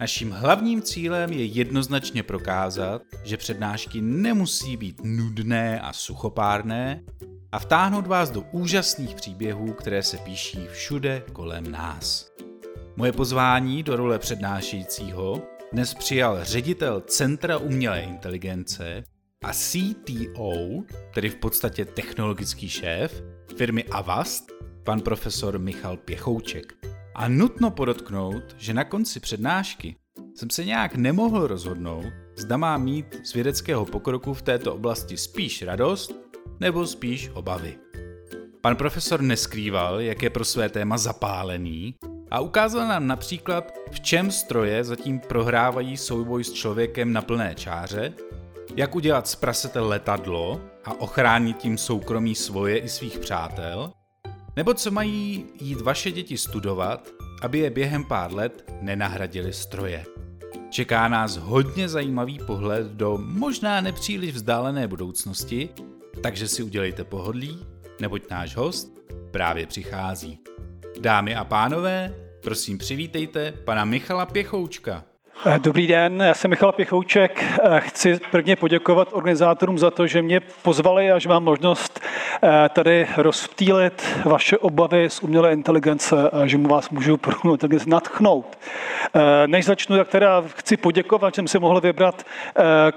[0.00, 7.04] Naším hlavním cílem je jednoznačně prokázat, že přednášky nemusí být nudné a suchopárné
[7.52, 12.30] a vtáhnout vás do úžasných příběhů, které se píší všude kolem nás.
[12.96, 19.04] Moje pozvání do role přednášejícího dnes přijal ředitel Centra umělé inteligence
[19.44, 20.82] a CTO,
[21.14, 23.22] tedy v podstatě technologický šéf,
[23.56, 24.52] firmy Avast,
[24.84, 26.97] pan profesor Michal Pěchouček.
[27.18, 29.96] A nutno podotknout, že na konci přednášky
[30.34, 32.04] jsem se nějak nemohl rozhodnout,
[32.36, 36.12] zda má mít z vědeckého pokroku v této oblasti spíš radost
[36.60, 37.78] nebo spíš obavy.
[38.60, 41.94] Pan profesor neskrýval, jak je pro své téma zapálený
[42.30, 48.12] a ukázal nám například, v čem stroje zatím prohrávají souboj s člověkem na plné čáře,
[48.76, 53.92] jak udělat z prasete letadlo a ochránit tím soukromí svoje i svých přátel,
[54.58, 57.08] nebo co mají jít vaše děti studovat,
[57.42, 60.04] aby je během pár let nenahradili stroje.
[60.70, 65.68] Čeká nás hodně zajímavý pohled do možná nepříliš vzdálené budoucnosti,
[66.22, 67.66] takže si udělejte pohodlí,
[68.00, 68.98] neboť náš host
[69.30, 70.38] právě přichází.
[71.00, 75.04] Dámy a pánové, prosím přivítejte pana Michala Pěchoučka.
[75.46, 77.44] Eh, dobrý den, já jsem Michal Pěchouček.
[77.62, 82.00] Eh, chci prvně poděkovat organizátorům za to, že mě pozvali a že mám možnost
[82.42, 87.54] eh, tady rozptýlit vaše obavy z umělé inteligence a že mu vás můžu pro umělou
[87.54, 87.88] inteligenci.
[89.46, 92.26] Než začnu, tak teda chci poděkovat, že jsem si mohl vybrat,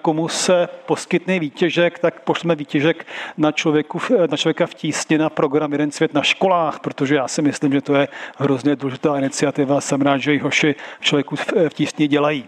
[0.01, 3.99] komu se poskytne výtěžek, tak pošleme výtěžek na, člověku,
[4.29, 7.81] na člověka v tísni na program Jeden svět na školách, protože já si myslím, že
[7.81, 8.07] to je
[8.37, 9.81] hrozně důležitá iniciativa.
[9.81, 11.35] Jsem rád, že ji hoši člověku
[11.69, 12.45] v tísni dělají dělají.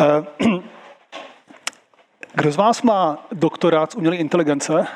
[0.00, 0.24] Eh,
[2.34, 4.86] kdo z vás má doktorát z umělé inteligence?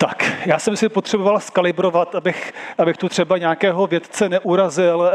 [0.00, 5.10] Tak, já jsem si potřeboval skalibrovat, abych, abych tu třeba nějakého vědce neurazil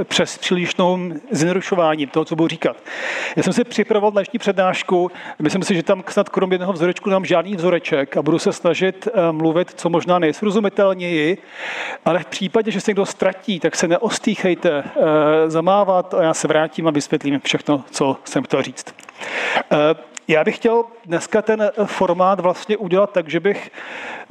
[0.00, 0.98] eh, přes přílišnou
[1.30, 2.76] znerušováním toho, co budu říkat.
[3.36, 7.24] Já jsem si připravoval dnešní přednášku, myslím si, že tam snad kromě jednoho vzorečku nám
[7.24, 11.38] žádný vzoreček a budu se snažit eh, mluvit co možná nejsrozumitelněji,
[12.04, 16.48] ale v případě, že se někdo ztratí, tak se neostýchejte eh, zamávat a já se
[16.48, 19.03] vrátím a vysvětlím všechno, co jsem chtěl říct.
[19.72, 19.94] Eh,
[20.28, 23.70] já bych chtěl dneska ten formát vlastně udělat tak, že bych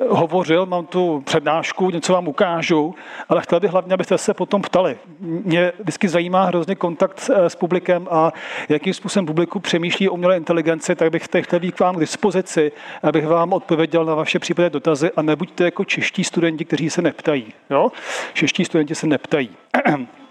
[0.09, 2.95] hovořil, mám tu přednášku, něco vám ukážu,
[3.29, 4.97] ale chtěl bych hlavně, abyste se potom ptali.
[5.19, 8.31] Mě vždycky zajímá hrozně kontakt s publikem a
[8.69, 12.71] jakým způsobem publiku přemýšlí o umělé inteligenci, tak bych chtěl být k vám k dispozici,
[13.03, 17.53] abych vám odpověděl na vaše případné dotazy a nebuďte jako čeští studenti, kteří se neptají.
[17.69, 17.91] Jo?
[18.33, 19.49] Čeští studenti se neptají.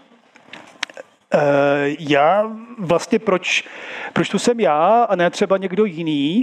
[1.34, 3.64] Eh, já vlastně proč,
[4.12, 6.42] proč tu jsem já a ne třeba někdo jiný,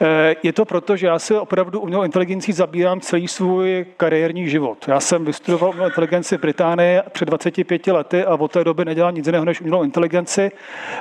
[0.00, 4.84] eh, je to proto, že já se opravdu umělou inteligencí zabírám celý svůj kariérní život.
[4.88, 9.14] Já jsem vystudoval umělou inteligenci v Británii před 25 lety a od té doby nedělám
[9.14, 10.50] nic jiného než umělou inteligenci.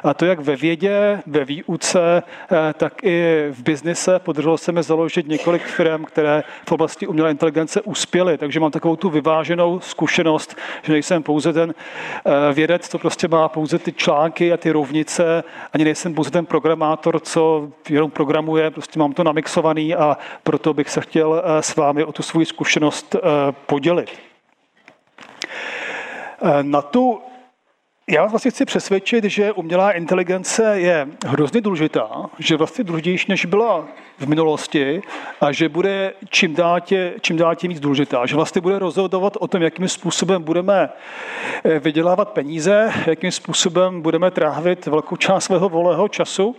[0.04, 4.20] A to jak ve vědě, ve výuce, eh, tak i v biznise.
[4.20, 8.38] Podařilo se mi založit několik firm, které v oblasti umělé inteligence uspěly.
[8.38, 11.74] Takže mám takovou tu vyváženou zkušenost, že nejsem pouze ten
[12.54, 15.44] vědec, co prostě má pouze ty články a ty rovnice,
[15.74, 20.90] ani nejsem pouze ten programátor, co jenom programuje, prostě mám to namixovaný a proto bych
[20.90, 23.20] se chtěl eh, s vámi o tu svou zkušenost eh,
[23.66, 24.10] podělit.
[26.42, 27.22] Eh, na tu
[28.10, 32.10] já vás vlastně chci přesvědčit, že umělá inteligence je hrozně důležitá,
[32.40, 33.88] že vlastně důležitější, než byla
[34.18, 35.02] v minulosti
[35.42, 38.26] a že bude čím dál, tě, čím dál tím víc důležitá.
[38.26, 40.90] Že vlastně bude rozhodovat o tom, jakým způsobem budeme
[41.64, 46.56] eh, vydělávat peníze, jakým způsobem budeme trávit velkou část svého volného času.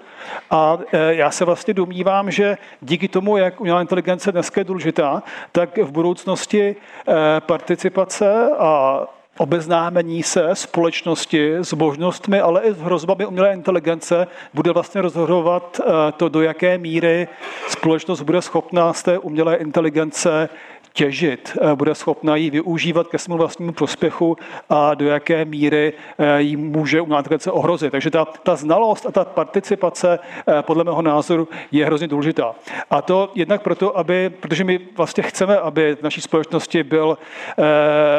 [0.50, 5.23] A eh, já se vlastně domnívám, že díky tomu, jak umělá inteligence dneska je důležitá,
[5.53, 9.00] tak v budoucnosti eh, participace a
[9.41, 16.13] obeznámení se společnosti s možnostmi, ale i s hrozbami umělé inteligence bude vlastně rozhodovat eh,
[16.13, 17.29] to, do jaké míry
[17.69, 20.49] společnost bude schopná z té umělé inteligence
[20.93, 24.37] těžit, eh, bude schopna ji využívat ke svému vlastnímu prospěchu
[24.71, 27.93] a do jaké míry eh, ji může umělá ohrozit.
[27.93, 32.55] Takže ta, ta znalost a ta participace eh, podle mého názoru je hrozně důležitá.
[32.91, 37.19] A to jednak proto, aby, protože my vlastně chceme, aby v naší společnosti byl,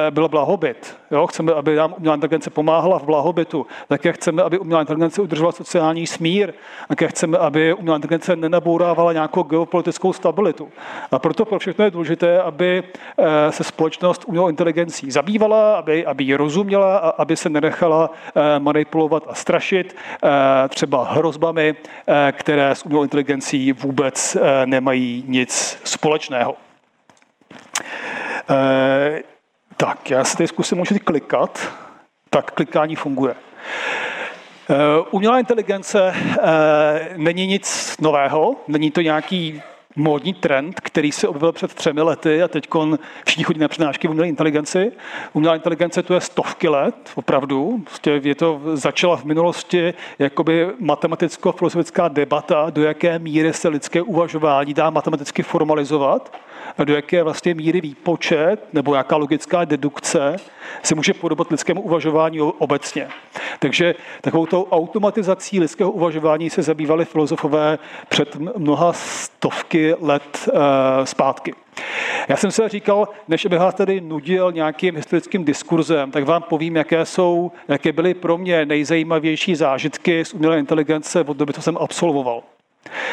[0.10, 0.98] byl blahobyt.
[1.12, 1.28] Jo?
[1.28, 3.68] Chceme, aby nám umělá inteligence pomáhala v blahobytu.
[3.88, 6.54] Také chceme, aby umělá inteligence udržovala sociální smír.
[6.88, 10.70] Také chceme, aby umělá inteligence nenabourávala nějakou geopolitickou stabilitu.
[11.12, 16.24] A proto pro všechno je důležité, aby eh, se společnost umělou inteligencí zabývala, aby, aby
[16.24, 20.30] ji rozuměla a aby se nenechala eh, manipulovat a strašit eh,
[20.70, 21.76] třeba hrozbami,
[22.32, 26.56] které s umělou inteligencí vůbec nemají nic společného.
[29.78, 31.70] Tak, já se tady zkusím můžete klikat.
[32.30, 33.36] Tak klikání funguje.
[35.12, 36.14] Umělá inteligence
[37.18, 39.62] není nic nového, není to nějaký
[39.96, 42.68] módní trend, který se objevil před třemi lety a teď
[43.26, 44.92] všichni chodí na přednášky umělé inteligenci.
[45.34, 47.82] Umělá inteligence to je stovky let, opravdu.
[47.84, 54.74] Prostě je to začala v minulosti jakoby matematicko-filozofická debata, do jaké míry se lidské uvažování
[54.74, 56.32] dá matematicky formalizovat
[56.84, 60.36] do jaké vlastně míry výpočet nebo jaká logická dedukce
[60.84, 63.08] se může podobat lidskému uvažování obecně.
[63.60, 67.80] Takže takovou automatizací lidského uvažování se zabývali filozofové
[68.10, 70.60] před mnoha stovky let uh,
[71.04, 71.54] zpátky.
[72.28, 76.76] Já jsem se říkal, než bych vás tady nudil nějakým historickým diskurzem, tak vám povím,
[76.76, 81.78] jaké jsou, jaké byly pro mě nejzajímavější zážitky z umělé inteligence od doby, co jsem
[81.78, 82.44] absolvoval.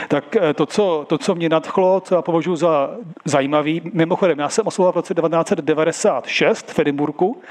[0.08, 2.90] Tak eh, to co, to, co mě nadchlo, co já považuji za
[3.24, 7.42] zajímavý, mimochodem, já jsem oslovoval v roce 1996 v Edinburgu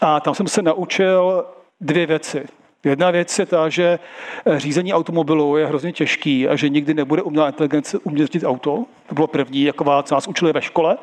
[0.00, 1.44] a tam jsem se naučil
[1.80, 2.46] dvě věci.
[2.84, 3.98] Jedna věc je ta, že
[4.46, 8.84] eh, řízení automobilu je hrozně těžký a že nikdy nebude umělá inteligence umět řídit auto.
[9.06, 10.98] To bylo první, jako co nás učili ve škole.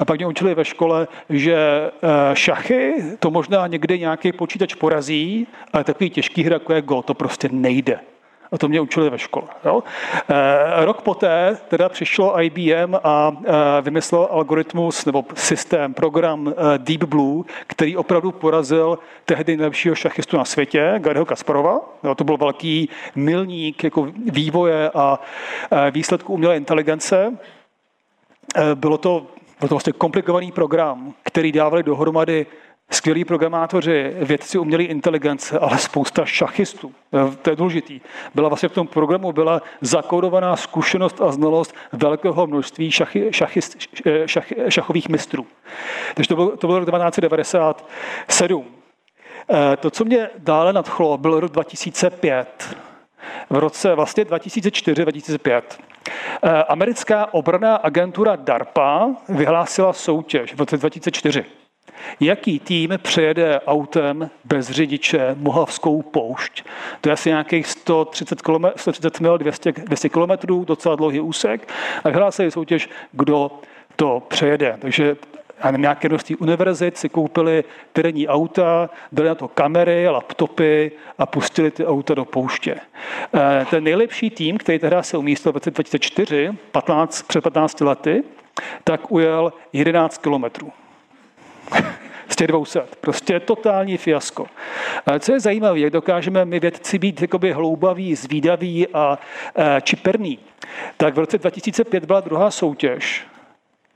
[0.00, 5.46] A pak mě učili ve škole, že eh, šachy, to možná někdy nějaký počítač porazí,
[5.72, 8.00] ale takový těžký hra, jako je Go, to prostě nejde.
[8.52, 9.46] A to mě učili ve škole.
[9.64, 9.82] Jo?
[10.28, 17.04] E, rok poté teda přišlo IBM a e, vymyslel algoritmus nebo systém, program e, Deep
[17.04, 21.80] Blue, který opravdu porazil tehdy nejlepšího šachistu na světě, Garyho Kasparova.
[22.04, 25.18] Jo, to byl velký milník jako vývoje a
[25.90, 27.38] výsledku umělé inteligence.
[28.74, 29.26] Bylo to,
[29.60, 32.46] byl to vlastně komplikovaný program, který dávali dohromady
[32.90, 36.92] skvělí programátoři, vědci umělé inteligence, ale spousta šachistů.
[37.14, 38.00] Eh, to je důležitý.
[38.34, 43.76] Byla vlastně v tom programu byla zakódovaná zkušenost a znalost velkého množství šachy, šachist,
[44.06, 45.46] eh, šach, šachových mistrů.
[46.14, 48.64] Takže to bylo, to bylo rok 1997.
[49.50, 52.76] Eh, to, co mě dále nadchlo, byl rok 2005.
[53.50, 55.78] V roce vlastně 2004-2005.
[56.68, 61.44] Americká obraná agentura DARPA vyhlásila soutěž v roce 2004
[62.20, 66.64] Jaký tým přejede autem bez řidiče Mohavskou poušť?
[67.00, 71.68] To je asi nějakých 130, km, 130 mil, 200, 200 km, docela dlouhý úsek.
[72.04, 73.50] A vyhlásili soutěž, kdo
[73.96, 74.76] to přejede.
[74.78, 75.16] Takže
[75.60, 81.70] a nějaké množství univerzit si koupili terénní auta, dali na to kamery, laptopy a pustili
[81.70, 82.76] ty auta do pouště.
[83.34, 88.22] Eh, ten nejlepší tým, který tehdy se umístil v roce 2004, 15, před 15 lety,
[88.84, 90.72] tak ujel 11 kilometrů
[92.28, 92.82] z těch 200.
[93.00, 94.46] Prostě totální fiasko.
[95.18, 99.18] Co je zajímavé, jak dokážeme my vědci být jakoby hloubaví, zvídaví a
[99.82, 100.38] čiperní,
[100.96, 103.26] tak v roce 2005 byla druhá soutěž,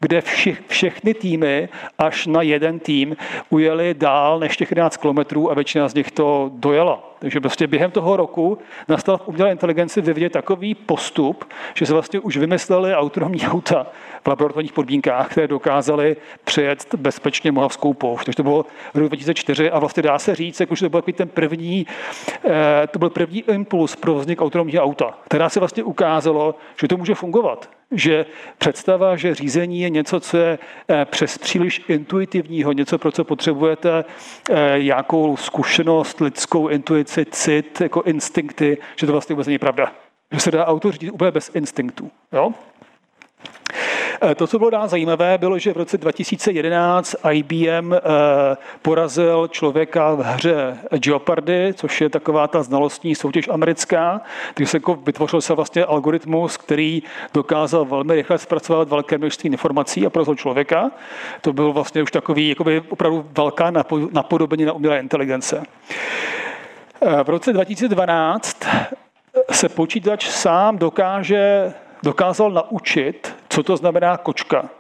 [0.00, 3.16] kde vši, všechny týmy až na jeden tým
[3.50, 7.11] ujeli dál než těch 11 kilometrů a většina z nich to dojela.
[7.22, 12.20] Takže prostě během toho roku nastal v umělé inteligenci vědě takový postup, že se vlastně
[12.20, 13.86] už vymysleli autonomní auta
[14.24, 18.24] v laboratorních podmínkách, které dokázaly přejet bezpečně Mohavskou poušť.
[18.24, 21.02] Takže to bylo v roce 2004 a vlastně dá se říct, jako, že to byl
[21.02, 21.86] ten první,
[22.44, 26.96] eh, to byl první impuls pro vznik autonomního auta, která se vlastně ukázalo, že to
[26.96, 28.26] může fungovat že
[28.58, 34.04] představa, že řízení je něco, co je eh, přes příliš intuitivního, něco, pro co potřebujete
[34.78, 39.92] nějakou eh, zkušenost, lidskou intuici, cit, jako instinkty, že to vlastně vůbec není pravda.
[40.32, 42.10] Že se dá auto řídit úplně bez instinktů.
[42.32, 42.52] Jo?
[44.24, 48.00] Eh, to, co bylo dá zajímavé, bylo, že v roce 2011 IBM eh,
[48.82, 54.20] porazil člověka v hře Jeopardy, což je taková ta znalostní soutěž americká,
[54.54, 57.02] takže se jako vytvořil se vlastně algoritmus, který
[57.34, 60.90] dokázal velmi rychle zpracovat velké množství informací a porazil člověka.
[61.40, 62.56] To byl vlastně už takový
[62.88, 63.72] opravdu velká
[64.12, 65.62] napodobení na umělé inteligence.
[67.04, 68.56] Eh, v roce 2012
[69.50, 74.70] se počítač sám dokáže dokázal naučit, co to znamená kočka.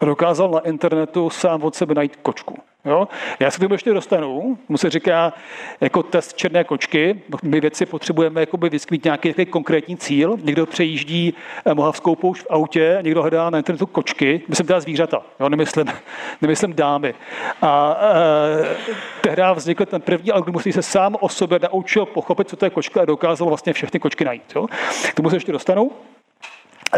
[0.00, 2.58] dokázal na internetu sám od sebe najít kočku.
[2.84, 3.08] Jo?
[3.40, 5.32] Já se k tomu ještě dostanu, mu se říká
[5.80, 7.22] jako test černé kočky.
[7.42, 10.36] My věci potřebujeme vyskytnout nějaký, nějaký konkrétní cíl.
[10.42, 15.22] Někdo přejíždí eh, Mohavskou poušť v autě, někdo hledá na internetu kočky, myslím teda zvířata,
[15.40, 15.48] jo?
[15.48, 15.86] Nemyslím,
[16.42, 17.14] nemyslím dámy.
[17.62, 18.76] A e,
[19.20, 22.70] tehdy vznikl ten první algoritmus, který se sám o sobě naučil pochopit, co to je
[22.70, 24.52] kočka a dokázal vlastně všechny kočky najít.
[24.56, 24.66] Jo?
[25.10, 25.90] K tomu se ještě dostanu.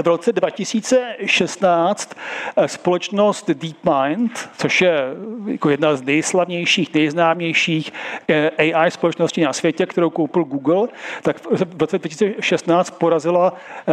[0.02, 2.14] V roce 2016
[2.56, 5.04] eh, společnost DeepMind, což je
[5.46, 7.92] jako jedna z nejslavnějších, nejznámějších
[8.28, 10.88] eh, AI společností na světě, kterou koupil Google,
[11.22, 13.52] tak v roce 2016 porazila
[13.88, 13.92] eh,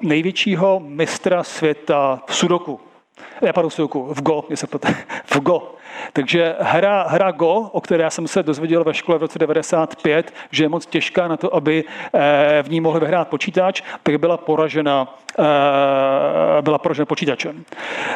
[0.00, 2.80] největšího mistra světa v Sudoku.
[3.42, 4.66] Ne, pardon, Sudoku, v Go, se
[5.24, 5.74] v Go.
[6.12, 10.34] Takže hra, hra Go, o které já jsem se dozvěděl ve škole v roce 95,
[10.50, 11.84] že je moc těžká na to, aby
[12.14, 15.42] eh, v ní mohli vyhrát počítač, tak byla poražena, eh,
[16.62, 17.64] byla poražena počítačem.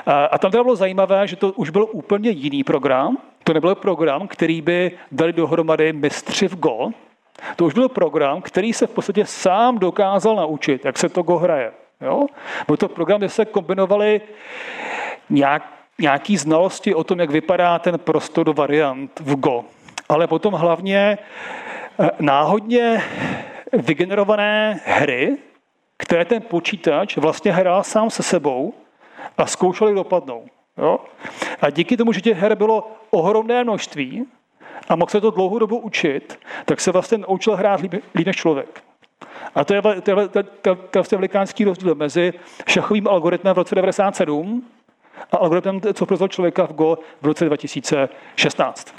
[0.06, 3.18] Eh, a tam teda bylo zajímavé, že to už byl úplně jiný program.
[3.44, 6.90] To nebyl program, který by dali dohromady mistři v Go.
[7.56, 11.38] To už byl program, který se v podstatě sám dokázal naučit, jak se to Go
[11.38, 11.72] hraje.
[12.00, 12.26] Jo?
[12.66, 14.20] Byl to program, kde se kombinovaly
[15.30, 19.64] nějak nějaký znalosti o tom, jak vypadá ten prostor variant v Go.
[20.08, 21.18] Ale potom hlavně
[21.98, 23.02] eh, náhodně
[23.72, 25.36] vygenerované hry,
[25.96, 28.74] které ten počítač vlastně hrál sám se sebou
[29.38, 30.46] a zkoušeli dopadnou.
[30.78, 31.00] Jo?
[31.60, 34.26] A díky tomu, že těch her bylo ohromné množství
[34.88, 38.36] a mohl se to dlouhou dobu učit, tak se vlastně naučil hrát líp, líp než
[38.36, 38.82] člověk.
[39.54, 40.38] A to je, to je, to je, to
[40.98, 42.32] je, je velikánský rozdíl mezi
[42.68, 44.64] šachovým algoritmem v roce 1997
[45.32, 48.94] a algoritmem, co prozval člověka v Go v roce 2016.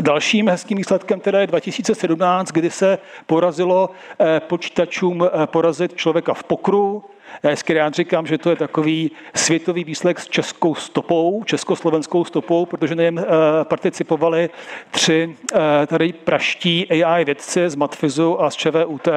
[0.00, 6.44] Dalším hezkým výsledkem teda je 2017, kdy se porazilo eh, počítačům eh, porazit člověka v
[6.44, 7.04] pokru.
[7.42, 12.66] Já hezky rád říkám, že to je takový světový výsledek s českou stopou, československou stopou,
[12.66, 13.24] protože na něm eh,
[13.64, 14.50] participovali
[14.90, 15.36] tři
[15.86, 19.08] tady praští AI vědci z Matfizu a z ČVUT,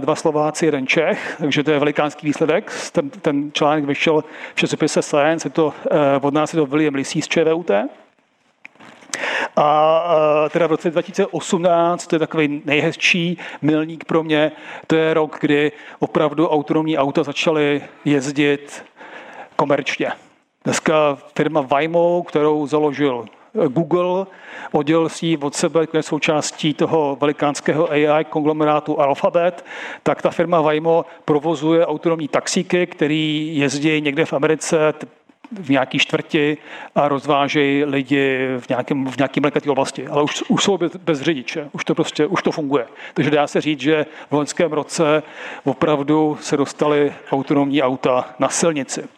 [0.00, 2.72] dva Slováci, jeden Čech, takže to je velikánský výsledek.
[2.92, 5.72] Ten, ten článek vyšel v časopise Science, je to,
[6.20, 7.70] od nás je to William Lisí z ČVUT.
[9.56, 14.52] A teda v roce 2018, to je takový nejhezčí milník pro mě,
[14.86, 18.84] to je rok, kdy opravdu autonomní auta začaly jezdit
[19.56, 20.12] komerčně.
[20.64, 23.24] Dneska firma Waymo, kterou založil
[23.68, 24.26] Google,
[24.72, 29.64] oddělil si ji od sebe, které součástí toho velikánského AI konglomerátu Alphabet,
[30.02, 34.94] tak ta firma Waymo provozuje autonomní taxíky, které jezdí někde v Americe
[35.60, 36.58] v nějaký čtvrti
[36.94, 40.06] a rozvážejí lidi v nějakém, v nějakém lekatý oblasti.
[40.06, 42.86] Ale už, už jsou bez, bez řidiče, už to prostě, už to funguje.
[43.14, 45.22] Takže dá se říct, že v loňském roce
[45.64, 49.08] opravdu se dostali autonomní auta na silnici.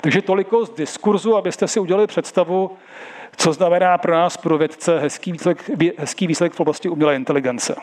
[0.00, 2.76] Takže toliko z diskurzu, abyste si udělali představu,
[3.36, 7.76] co znamená pro nás, pro vědce, hezký výsledek, hezký výsledek v oblasti umělé inteligence.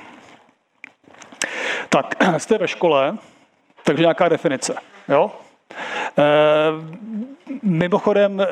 [1.90, 3.18] Tak, jste ve škole,
[3.84, 4.76] takže nějaká definice.
[5.10, 5.32] Jo?
[6.18, 6.24] Eh,
[7.64, 8.48] mimochodem,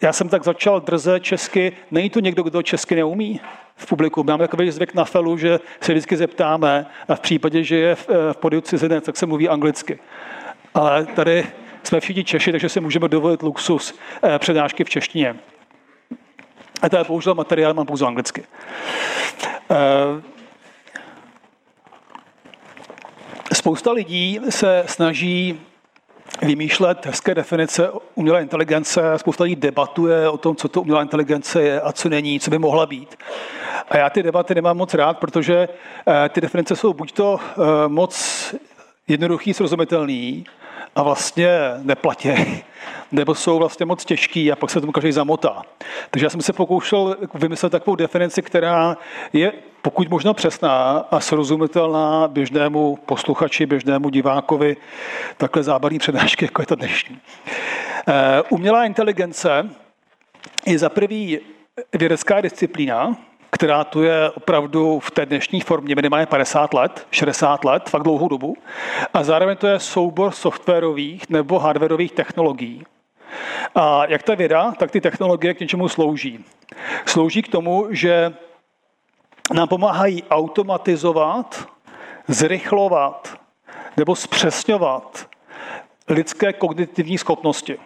[0.00, 1.72] já jsem tak začal drze česky.
[1.90, 3.40] Není to někdo, kdo česky neumí
[3.76, 4.24] v publiku?
[4.24, 8.08] Máme takový zvyk na felu, že se vždycky zeptáme a v případě, že je v,
[8.10, 9.98] eh, podiu cizinec, tak se mluví anglicky.
[10.74, 11.46] Ale tady
[11.82, 15.36] jsme všichni Češi, takže si můžeme dovolit luxus eh, přednášky v češtině.
[16.82, 18.44] A to je použil materiál, mám pouze anglicky.
[23.52, 25.60] Spousta lidí se snaží
[26.42, 29.02] vymýšlet hezké definice umělé inteligence.
[29.16, 32.58] Spousta lidí debatuje o tom, co to umělá inteligence je a co není, co by
[32.58, 33.16] mohla být.
[33.88, 35.68] A já ty debaty nemám moc rád, protože
[36.08, 38.54] eh, ty definice jsou buď to eh, moc
[39.08, 40.44] jednoduchý, srozumitelný
[40.96, 42.28] a vlastně neplatí,
[43.12, 45.62] nebo jsou vlastně moc těžký a pak se tomu každý zamotá.
[46.10, 48.96] Takže já jsem se pokoušel vymyslet takovou definici, která
[49.32, 49.52] je
[49.84, 54.76] pokud možno přesná a srozumitelná běžnému posluchači, běžnému divákovi
[55.36, 57.18] takhle zábavní přednášky, jako je to dnešní.
[58.08, 59.70] Eh, umělá inteligence
[60.66, 61.38] je za prvý
[61.92, 63.16] vědecká disciplína,
[63.50, 68.28] která tu je opravdu v té dnešní formě minimálně 50 let, 60 let, fakt dlouhou
[68.28, 68.56] dobu.
[69.14, 72.84] A zároveň to je soubor softwarových nebo hardwarových technologií.
[73.74, 76.44] A jak ta věda, tak ty technologie k něčemu slouží.
[77.06, 78.34] Slouží k tomu, že
[79.52, 81.68] nám pomáhají automatizovat,
[82.28, 83.38] zrychlovat
[83.96, 85.26] nebo zpřesňovat
[86.08, 87.78] lidské kognitivní schopnosti.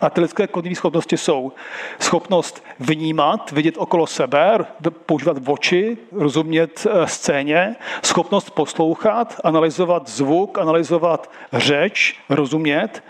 [0.00, 1.52] A ty lidské kognitivní schopnosti jsou
[1.98, 4.58] schopnost vnímat, vidět okolo sebe,
[5.06, 13.04] používat oči, rozumět eh, scéně, schopnost poslouchat, analyzovat zvuk, analyzovat řeč, rozumět,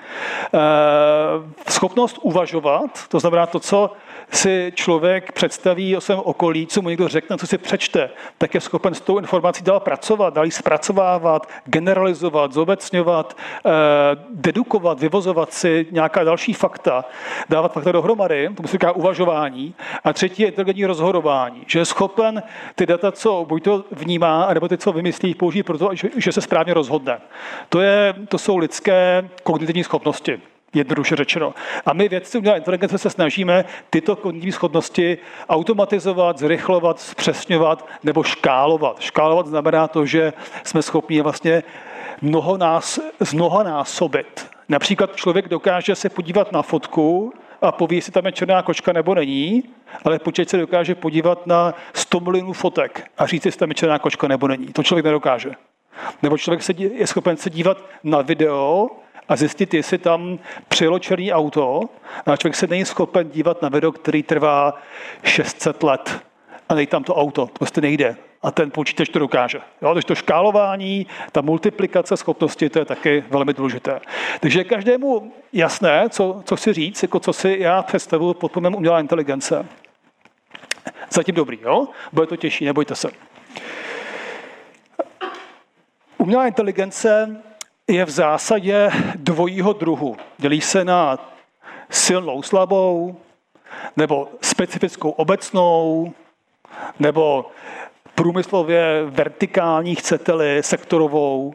[0.54, 0.58] eh,
[1.70, 3.92] schopnost uvažovat, to znamená to, co
[4.30, 8.60] si člověk představí o svém okolí, co mu někdo řekne, co si přečte, tak je
[8.60, 13.70] schopen s tou informací dál pracovat, dál zpracovávat, generalizovat, zobecňovat, eh,
[14.30, 17.04] dedukovat, vyvozovat si nějaká další fakta,
[17.48, 19.74] dávat fakta dohromady, to se říká uvažování.
[20.04, 22.42] A třetí je inteligentní rozhodování, že je schopen
[22.74, 26.74] ty data, co buď to vnímá, nebo ty, co vymyslí, použít proto, že se správně
[26.74, 27.18] rozhodne.
[27.68, 30.40] To, je, to jsou lidské kognitivní schopnosti
[30.74, 31.54] jednoduše řečeno.
[31.86, 35.18] A my vědci umělé inteligence se snažíme tyto kognitivní schopnosti
[35.48, 39.00] automatizovat, zrychlovat, zpřesňovat nebo škálovat.
[39.00, 40.32] Škálovat znamená to, že
[40.64, 41.62] jsme schopni vlastně
[42.22, 43.00] mnoho nás,
[43.64, 44.46] násobit.
[44.68, 47.32] Například člověk dokáže se podívat na fotku
[47.62, 49.62] a poví, jestli tam je černá kočka nebo není,
[50.04, 53.98] ale počítač se dokáže podívat na 100 milionů fotek a říct, jestli tam je černá
[53.98, 54.66] kočka nebo není.
[54.66, 55.50] To člověk nedokáže.
[56.22, 58.88] Nebo člověk se, je schopen se dívat na video
[59.28, 61.82] a zjistit, jestli tam přijelo černý auto
[62.26, 64.74] a člověk se není schopen dívat na video, který trvá
[65.22, 66.20] 600 let
[66.68, 67.46] a nejde tam to auto.
[67.46, 68.16] To prostě nejde.
[68.42, 69.60] A ten počítač to dokáže.
[69.82, 69.94] Jo?
[69.94, 74.00] Takže to škálování, ta multiplikace schopnosti, to je taky velmi důležité.
[74.40, 79.00] Takže každému jasné, co, co chci říct, jako co si já představuji pod pojmem umělá
[79.00, 79.66] inteligence.
[81.10, 81.88] Zatím dobrý, jo?
[82.12, 83.08] Bude to těžší, nebojte se.
[86.18, 87.36] Umělá inteligence
[87.88, 90.16] je v zásadě dvojího druhu.
[90.38, 91.18] Dělí se na
[91.90, 93.16] silnou slabou,
[93.96, 96.12] nebo specifickou obecnou,
[96.98, 97.50] nebo
[98.14, 101.54] průmyslově vertikální, chcete-li, sektorovou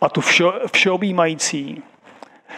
[0.00, 1.82] a tu vše, všeobjímající.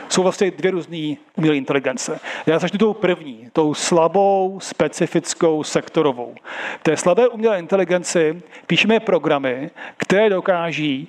[0.09, 2.21] Jsou vlastně dvě různé umělé inteligence.
[2.47, 6.35] Já začnu tou první, tou slabou, specifickou, sektorovou.
[6.81, 11.09] V té slabé umělé inteligenci píšeme programy, které dokáží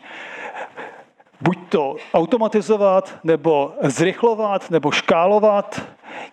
[1.43, 5.81] buď to automatizovat, nebo zrychlovat, nebo škálovat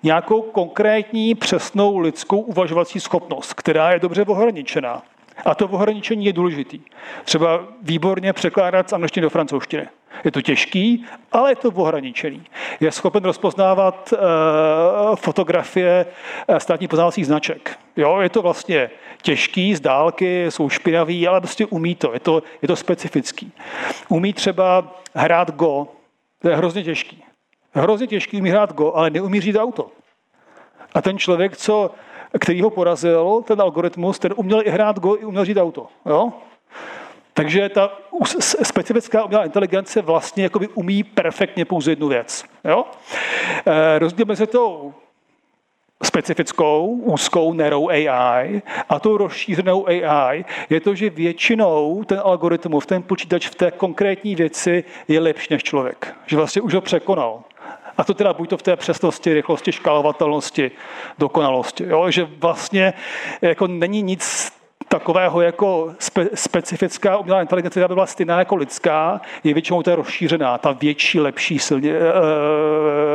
[0.02, 5.02] nějakou konkrétní přesnou lidskou uvažovací schopnost, která je dobře ohraničená.
[5.44, 6.80] A to ohraničení je důležitý.
[7.25, 9.88] Třeba výborně překládat z angličtiny do francouzštiny.
[10.25, 12.42] Je to těžký, ale je to ohraničený.
[12.80, 16.06] Je schopen rozpoznávat uh, fotografie
[16.49, 17.78] eh, státních poznávacích značek.
[17.96, 18.90] Jo, je to vlastně
[19.22, 22.12] těžký, z dálky, jsou špinavý, ale prostě umí to.
[22.12, 23.52] Je to, je to specifický.
[24.08, 25.88] Umí třeba hrát go,
[26.38, 27.25] to je hrozně těžký.
[27.73, 29.90] Hrozně těžký umí hrát go, ale neumí říct auto.
[30.95, 31.90] A ten člověk, co
[32.38, 35.86] který ho porazil, ten algoritmus, ten uměl i hrát go, i uměl řídit auto.
[36.06, 36.32] Jo?
[37.34, 37.99] Takže ta
[38.62, 42.45] specifická umělá inteligence vlastně jakoby umí perfektně pouze jednu věc.
[42.64, 42.84] Jo?
[43.66, 44.95] E, rozdíl mezi tou
[46.02, 53.02] specifickou, úzkou narrow AI a tou rozšířenou AI je to, že většinou ten algoritmus, ten
[53.02, 56.14] počítač v té konkrétní věci je lepší než člověk.
[56.26, 57.43] Že vlastně už ho překonal.
[58.00, 60.71] A to teda buď to v té přesnosti, rychlosti, škálovatelnosti,
[61.19, 61.84] dokonalosti.
[61.84, 62.10] Jo?
[62.10, 62.93] Že vlastně
[63.43, 64.52] jako není nic
[64.89, 69.97] takového jako spe, specifická umělá inteligence, která by byla stejná jako lidská, je většinou to
[69.97, 72.02] rozšířená, ta větší, lepší, silně, e,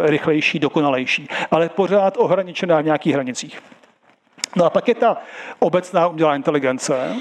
[0.03, 3.61] rychlejší, dokonalejší, ale pořád ohraničená v nějakých hranicích.
[4.55, 5.17] No a pak je ta
[5.59, 7.15] obecná umělá inteligence,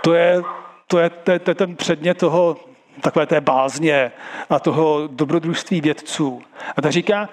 [0.00, 0.42] to je,
[0.86, 2.56] to je, to je, to je ten předmět toho
[3.00, 4.12] takové té bázně
[4.50, 6.42] a toho dobrodružství vědců.
[6.76, 7.28] A tak říká,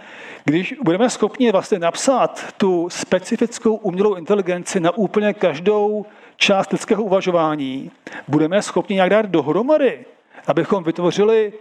[0.46, 6.06] když budeme schopni vlastně napsat tu specifickou umělou inteligenci na úplně každou
[6.38, 7.92] část lidského uvažování,
[8.28, 10.06] budeme schopni nějak dát dohromady,
[10.48, 11.54] abychom vytvořili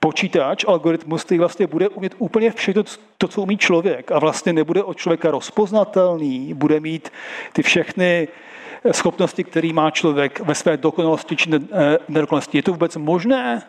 [0.00, 2.82] počítač, algoritmus, který vlastně bude umět úplně všechno
[3.18, 7.12] to, co umí člověk a vlastně nebude od člověka rozpoznatelný, bude mít
[7.52, 8.28] ty všechny
[8.90, 12.58] schopnosti, který má člověk ve své dokonalosti či eh, nedokonalosti.
[12.58, 13.62] Je to vůbec možné?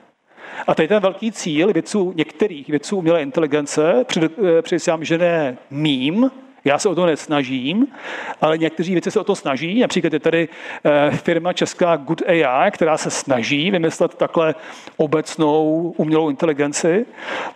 [0.68, 4.06] A tady ten velký cíl vědců, některých vědců umělé inteligence,
[4.62, 6.32] předesílám, eh, že ne mým,
[6.66, 7.88] já se o to nesnažím,
[8.42, 9.80] ale někteří věci se o to snaží.
[9.80, 10.50] Například je tady
[10.84, 14.56] eh, firma česká Good AI, která se snaží vymyslet takhle
[14.98, 17.06] obecnou umělou inteligenci.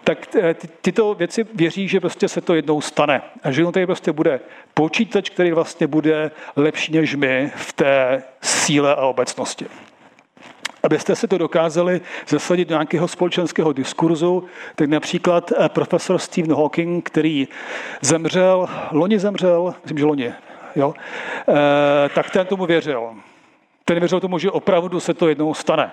[0.03, 3.21] Tak eh, tyto věci věří, že prostě se to jednou stane.
[3.43, 4.39] A že tady prostě bude
[4.73, 9.65] počítač, který vlastně bude lepší než my v té síle a obecnosti
[10.87, 14.43] abyste si to dokázali zasadit do nějakého společenského diskurzu,
[14.75, 17.47] tak například eh, profesor Stephen Hawking, který
[18.01, 20.33] zemřel, loni zemřel, myslím, že loni,
[20.75, 20.93] jo,
[21.49, 23.09] eh, tak ten tomu věřil.
[23.85, 25.91] ten věřil tomu, že opravdu se to jednou stane.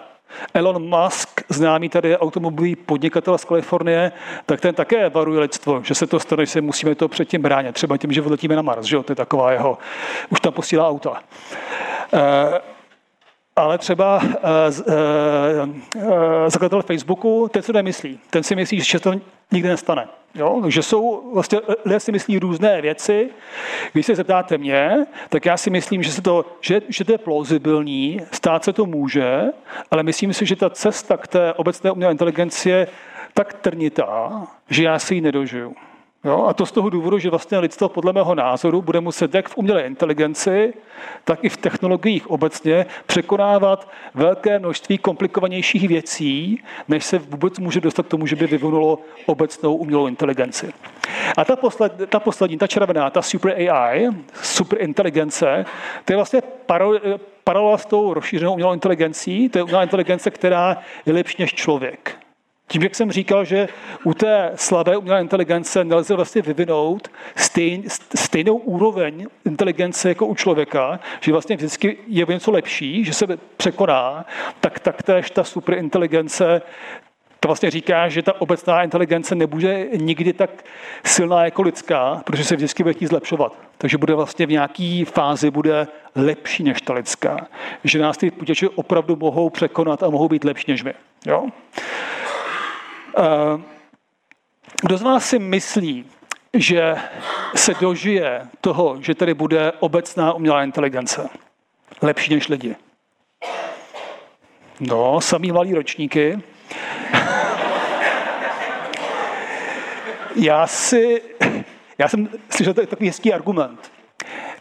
[0.55, 4.13] Elon Musk, známý tady automobilový podnikatel z Kalifornie,
[4.47, 7.75] tak ten také varuje lidstvo, že se to stane, že se musíme to předtím bránit.
[7.75, 9.03] Třeba tím, že odletíme na Mars, že jo?
[9.03, 9.79] to je taková jeho,
[10.31, 11.23] už tam posílá auta.
[12.13, 12.74] E,
[13.57, 14.31] ale třeba uh,
[14.87, 16.13] uh,
[16.47, 18.21] zakladatel Facebooku, ten se nemyslí.
[18.31, 19.13] Ten si myslí, že to
[19.53, 20.09] nikdy nestane.
[20.35, 20.59] Jo?
[20.63, 23.31] Takže jsou, vlastně lidé si myslí různé věci.
[23.93, 27.19] Když se zeptáte mě, tak já si myslím, že, se to, že, že to je
[27.19, 29.43] plauzibilní, stát se to může,
[29.91, 32.89] ale myslím si, že ta cesta k té obecné umělé inteligenci je
[33.35, 35.75] tak trnitá, že já si ji nedožiju.
[36.25, 36.45] Jo?
[36.45, 39.57] A to z toho důvodu, že vlastně lidstvo podle mého názoru bude muset jak v
[39.57, 40.75] umělé inteligenci,
[41.25, 48.07] tak i v technologiích obecně překonávat velké množství komplikovanějších věcí, než se vůbec může dostat
[48.07, 50.73] k tomu, že by vyvinulo obecnou umělou inteligenci.
[51.37, 54.09] A ta, posled, ta poslední, ta červená, ta super AI,
[54.43, 55.65] super inteligence,
[56.05, 56.43] to je vlastně
[57.45, 62.24] paralela s tou rozšířenou umělou inteligencí, to je umělá inteligence, která je lepší než člověk.
[62.69, 63.69] Tím, jak jsem říkal, že
[64.05, 67.83] u té slabé umělé inteligence nelze vlastně vyvinout stejn,
[68.15, 74.25] stejnou úroveň inteligence jako u člověka, že vlastně vždycky je něco lepší, že se překoná,
[74.61, 76.63] tak taktéž ta superinteligence
[77.45, 80.51] to vlastně říká, že ta obecná inteligence nebude nikdy tak
[81.05, 83.59] silná jako lidská, protože se vždycky bude chtít zlepšovat.
[83.79, 87.47] Takže bude vlastně v nějaké fázi bude lepší než ta lidská.
[87.85, 90.95] Že nás ty počítače opravdu mohou překonat a mohou být lepší než my.
[91.27, 91.47] Jo?
[93.17, 93.63] Eh,
[94.83, 96.05] kdo z vás si myslí,
[96.55, 96.97] že
[97.55, 101.29] se dožije toho, že tady bude obecná umělá inteligence?
[102.03, 102.77] Lepší než lidi.
[104.81, 106.43] No, samý malý ročníky.
[110.37, 111.23] já si,
[111.99, 113.93] já jsem slyšel takový hezký argument.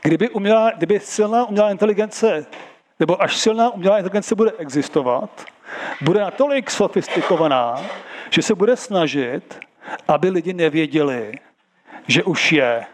[0.02, 2.46] Kdyby, umělá, kdyby silná umělá inteligence,
[3.00, 5.46] nebo až silná umělá inteligence bude existovat,
[6.02, 7.82] bude natolik sofistikovaná,
[8.30, 9.60] že se bude snažit,
[10.08, 11.32] aby lidi nevěděli,
[12.08, 12.86] že už je.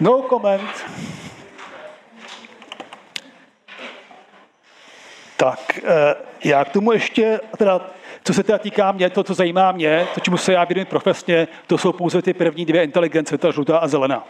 [0.00, 0.84] No comment.
[5.36, 7.80] Tak, eh, já k tomu ještě, teda,
[8.24, 11.48] co se teda týká mě, to, co zajímá mě, to, čemu se já věnuji profesně,
[11.66, 14.26] to jsou pouze ty první dvě inteligence, ta žlutá a zelená.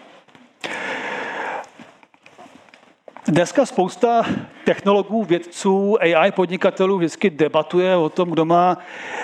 [3.29, 4.23] Dneska spousta
[4.65, 8.79] technologů, vědců, AI podnikatelů vždycky debatuje o tom, kdo má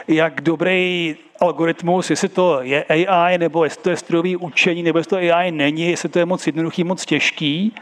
[0.09, 5.11] jak dobrý algoritmus, jestli to je AI, nebo jestli to je strojový učení, nebo jestli
[5.11, 7.75] to AI není, jestli to je moc jednoduchý, moc těžký.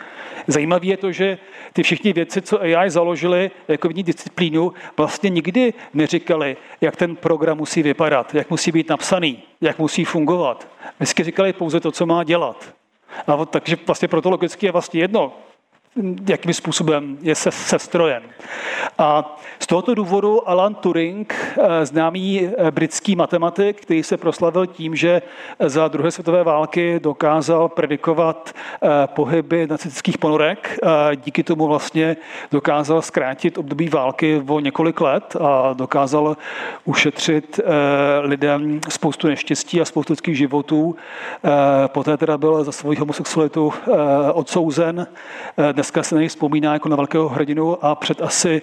[0.46, 1.38] Zajímavé je to, že
[1.72, 7.58] ty všichni věci, co AI založili jako v disciplínu, vlastně nikdy neříkali, jak ten program
[7.58, 10.68] musí vypadat, jak musí být napsaný, jak musí fungovat.
[10.96, 12.74] Vždycky říkali pouze to, co má dělat.
[13.26, 15.32] A takže vlastně proto logicky je vlastně jedno,
[16.28, 18.22] jakým způsobem je se, se strojen.
[18.98, 24.96] A z tohoto důvodu Alan Turing, eh, známý eh, britský matematik, který se proslavil tím,
[24.96, 25.22] že
[25.60, 30.78] za druhé světové války dokázal predikovat eh, pohyby nacistických ponorek,
[31.16, 32.16] díky tomu vlastně
[32.50, 36.36] dokázal zkrátit období války o několik let a dokázal
[36.84, 37.60] ušetřit
[38.20, 40.96] lidem spoustu neštěstí a spoustu lidských životů.
[41.86, 43.72] Poté teda byl za svoji homosexualitu
[44.32, 45.06] odsouzen.
[45.78, 48.62] Dneska se na něj vzpomíná jako na velkého hrdinu a před asi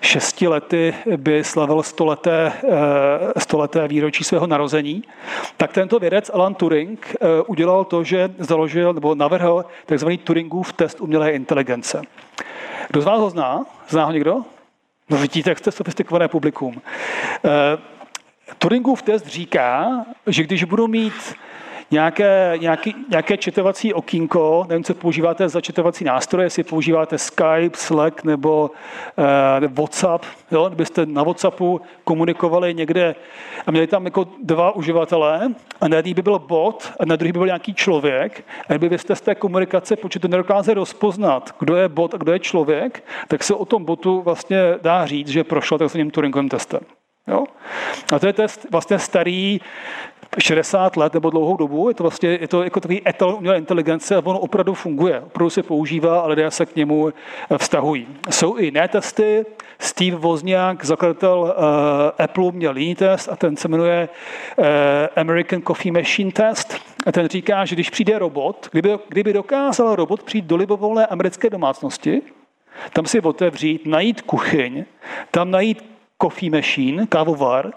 [0.00, 5.02] šesti lety by slavil stoleté, eh, stoleté výročí svého narození,
[5.56, 10.08] tak tento vědec Alan Turing eh, udělal to, že založil nebo navrhl tzv.
[10.24, 12.02] Turingův test umělé inteligence.
[12.88, 13.66] Kdo z vás ho zná?
[13.88, 14.42] Zná ho někdo?
[15.10, 16.82] No vidíte, jak jste sofistikované publikum.
[17.44, 17.78] Eh,
[18.58, 19.86] Turingův test říká,
[20.26, 21.34] že když budu mít
[21.90, 28.24] nějaké, nějaký, nějaké četovací okýnko, nevím, co používáte za četovací nástroje, jestli používáte Skype, Slack
[28.24, 28.70] nebo
[29.18, 33.14] eh, WhatsApp, jo, kdybyste na WhatsAppu komunikovali někde
[33.66, 37.32] a měli tam jako dva uživatele a na jedný by byl bot a na druhý
[37.32, 42.14] by byl nějaký člověk a kdybyste z té komunikace počítač nedokázali rozpoznat, kdo je bot
[42.14, 46.10] a kdo je člověk, tak se o tom botu vlastně dá říct, že prošel takzvaným
[46.10, 46.80] Turingovým testem.
[47.26, 47.44] Jo?
[48.12, 49.60] A to je test vlastně starý
[50.38, 51.88] 60 let nebo dlouhou dobu.
[51.88, 55.20] Je to vlastně je to jako takový etalon umělé inteligence a ono opravdu funguje.
[55.20, 58.06] Opravdu se používá a lidé se k němu eh, vztahují.
[58.30, 59.46] Jsou i jiné testy.
[59.78, 64.08] Steve Wozniak, zakladatel uh, Apple, měl jiný test a ten se jmenuje
[64.56, 64.64] uh,
[65.16, 66.80] American Coffee Machine Test.
[67.06, 71.50] A ten říká, že když přijde robot, kdyby, kdyby dokázal robot přijít do libovolné americké
[71.50, 72.22] domácnosti,
[72.92, 74.84] tam si otevřít, najít kuchyň,
[75.30, 75.84] tam najít
[76.22, 77.72] coffee machine, kávovar,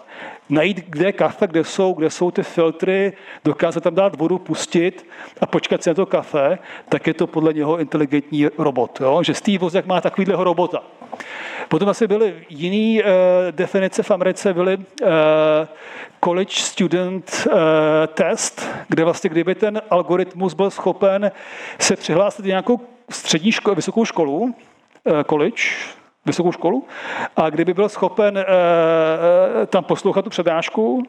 [0.50, 3.12] najít, kde je kafe, kde jsou, kde jsou ty filtry,
[3.44, 5.06] dokázat tam dát vodu, pustit
[5.40, 6.58] a počkat si na to kafe,
[6.88, 9.00] tak je to podle něho inteligentní robot.
[9.00, 9.22] Jo?
[9.22, 10.82] Že Steve Wozniak má takovýhleho robota.
[11.68, 13.08] Potom asi byly jiné uh,
[13.50, 15.08] definice v Americe, byly uh,
[16.24, 17.52] college student uh,
[18.14, 21.30] test, kde vlastně kdyby ten algoritmus byl schopen
[21.78, 24.52] se přihlásit nějakou střední školu, vysokou školu, uh,
[25.28, 25.62] college,
[26.30, 26.84] vysokou školu,
[27.36, 28.44] a kdyby byl schopen uh,
[29.66, 31.02] tam poslouchat tu přednášku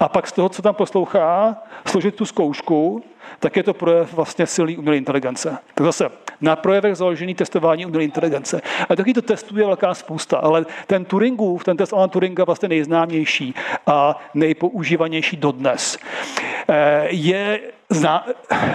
[0.00, 1.56] a pak z toho, co tam poslouchá,
[1.86, 3.02] složit tu zkoušku,
[3.38, 5.58] tak je to projev vlastně silný umělé inteligence.
[5.74, 8.62] Tak zase na projevech založený testování umělé inteligence.
[8.88, 12.68] A taky to testů je velká spousta, ale ten Turingův, ten test Alan Turinga vlastně
[12.68, 13.54] nejznámější
[13.86, 15.98] a nejpoužívanější dodnes.
[16.68, 18.26] Eh, je, zná,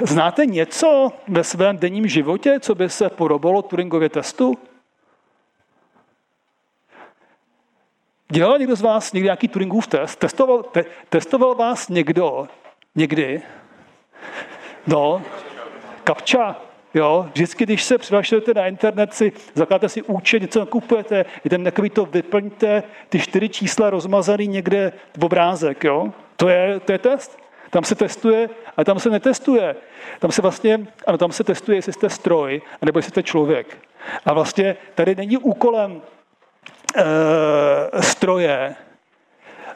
[0.03, 4.57] znáte něco ve svém denním životě, co by se podobalo Turingově testu?
[8.29, 10.19] Dělal někdo z vás někdy nějaký Turingův test?
[10.19, 12.47] Testoval, te, testoval vás někdo
[12.95, 13.41] někdy?
[14.87, 15.21] No,
[16.03, 16.55] kapča.
[16.93, 21.63] Jo, vždycky, když se přihlašujete na internet, si zakládáte si účet, něco nakupujete, je tam
[21.63, 25.83] takový to, vyplňte ty čtyři čísla rozmazaný někde v obrázek.
[25.83, 26.13] Jo?
[26.35, 27.39] To, je, to je test.
[27.69, 29.75] Tam se testuje, a tam se netestuje.
[30.19, 33.77] Tam se vlastně, ano, tam se testuje, jestli jste stroj, anebo jestli jste člověk.
[34.25, 36.01] A vlastně tady není úkolem
[37.99, 38.75] stroje,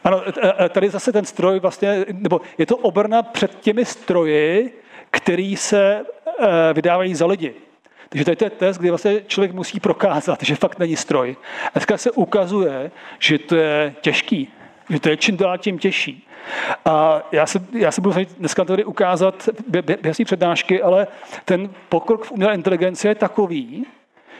[0.03, 4.73] ano, e, e, tady zase ten stroj vlastně, nebo je to obrna před těmi stroji,
[5.11, 6.05] který se
[6.73, 7.53] vydávají za lidi.
[8.09, 11.35] Takže to je test, kdy vlastně člověk musí prokázat, že fakt není stroj.
[11.65, 14.53] A dneska se ukazuje, že to je těžký,
[14.89, 16.27] že to je čím dál tím těžší.
[16.85, 21.07] A já se, já se budu dneska tady ukázat během přednášky, ale
[21.45, 23.85] ten pokrok v umělé inteligenci je takový,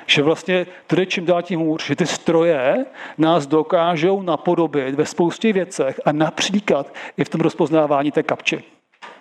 [0.09, 2.85] že vlastně to jde čím dál tím hůř, že ty stroje
[3.17, 8.63] nás dokážou napodobit ve spoustě věcech a například i v tom rozpoznávání té kapči.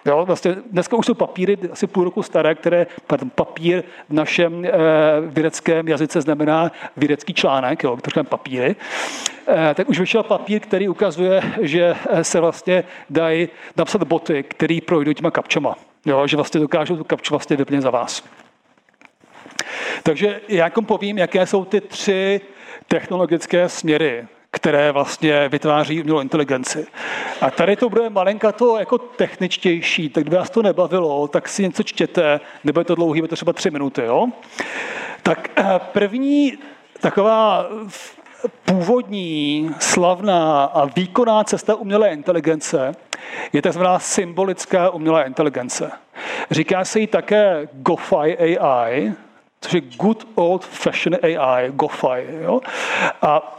[0.07, 4.65] Jo, vlastně dneska už jsou papíry asi půl roku staré, které pardon, papír v našem
[4.65, 4.71] e,
[5.21, 8.77] vědeckém jazyce znamená vědecký článek, jo, to papíry.
[9.49, 15.13] E, tak už vyšel papír, který ukazuje, že se vlastně dají napsat boty, které projdou
[15.13, 15.75] těma kapčama.
[16.07, 18.25] Jo, že vlastně dokážou tu kapču vlastně vyplnit za vás.
[20.03, 22.41] Takže já povím, jaké jsou ty tři
[22.89, 26.87] technologické směry, které vlastně vytváří umělou inteligenci.
[27.41, 31.63] A tady to bude malinka to jako techničtější, tak kdyby vás to nebavilo, tak si
[31.63, 34.03] něco čtěte, nebo je to dlouhý, je to třeba tři minuty.
[34.05, 34.27] Jo?
[35.23, 36.59] Tak eh, první
[37.01, 37.67] taková
[38.65, 42.93] původní, slavná a výkonná cesta umělé inteligence
[43.53, 43.83] je tzv.
[43.99, 45.91] symbolická umělá inteligence.
[46.51, 49.13] Říká se jí také GoFi AI,
[49.61, 52.27] což je Good Old Fashioned AI, GoFi.
[52.41, 52.61] Jo?
[53.23, 53.59] A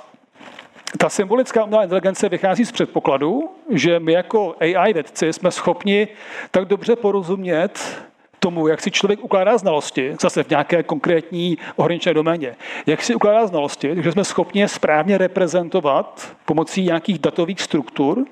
[0.97, 6.07] ta symbolická umělá inteligence vychází z předpokladu, že my jako AI vědci jsme schopni
[6.51, 8.01] tak dobře porozumět
[8.39, 13.47] tomu, jak si člověk ukládá znalosti, zase v nějaké konkrétní ohraničené doméně, jak si ukládá
[13.47, 18.25] znalosti, takže jsme schopni je správně reprezentovat pomocí nějakých datových struktur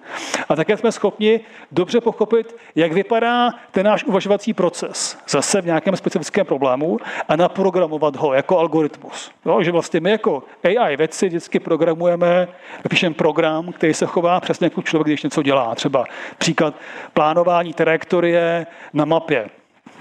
[0.49, 1.39] a také jsme schopni
[1.71, 8.15] dobře pochopit, jak vypadá ten náš uvažovací proces, zase v nějakém specifickém problému a naprogramovat
[8.15, 9.31] ho jako algoritmus.
[9.45, 12.47] Jo, že vlastně my jako AI vědci vždycky programujeme,
[12.89, 15.75] píšeme program, který se chová přesně jako člověk, když něco dělá.
[15.75, 16.05] Třeba
[16.37, 16.73] příklad
[17.13, 19.49] plánování trajektorie na mapě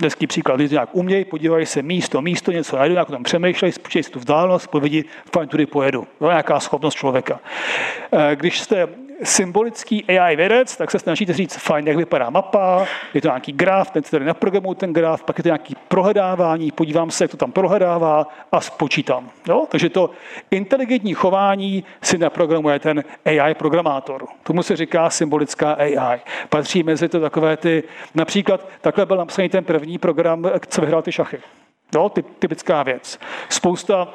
[0.03, 4.03] hezký příklad, když nějak umějí, podívají se místo, místo, něco najdu, nějak tam přemýšlejí, spočítají
[4.03, 5.05] si tu vzdálenost, povědí,
[5.35, 6.07] fajn, tudy pojedu.
[6.21, 7.41] No, nějaká schopnost člověka.
[8.13, 8.89] Eh, když jste
[9.23, 13.91] symbolický AI vědec, tak se snažíte říct, fajn, jak vypadá mapa, je to nějaký graf,
[13.91, 17.53] ten tady naprogramuju ten graf, pak je to nějaký prohledávání, podívám se, jak to tam
[17.53, 19.31] prohledává a spočítám.
[19.49, 19.67] Jo?
[19.71, 20.11] Takže to
[20.51, 24.27] inteligentní chování si naprogramuje ten AI programátor.
[24.43, 26.21] Tomu se říká symbolická AI.
[26.49, 27.83] Patří mezi to takové ty,
[28.15, 31.39] například takhle byl napsaný ten první program, co vyhrál ty šachy.
[31.95, 33.19] Jo, typická věc.
[33.49, 34.09] Spousta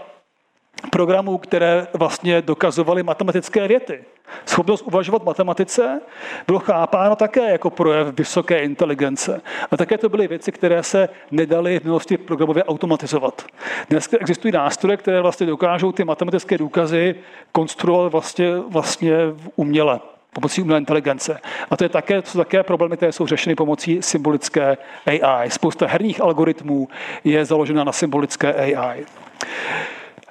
[0.89, 4.03] programů, které vlastně dokazovaly matematické věty.
[4.45, 6.01] Schopnost uvažovat matematice
[6.47, 9.41] bylo chápáno také jako projev vysoké inteligence.
[9.71, 13.45] A také to byly věci, které se nedaly v minulosti programově automatizovat.
[13.89, 17.15] Dnes existují nástroje, které vlastně dokážou ty matematické důkazy
[17.51, 19.15] konstruovat vlastně, vlastně
[19.55, 19.99] uměle
[20.33, 21.39] pomocí umělé inteligence.
[21.71, 25.51] A to je také, jsou také problémy, které jsou řešeny pomocí symbolické AI.
[25.51, 26.87] Spousta herních algoritmů
[27.23, 29.05] je založena na symbolické AI.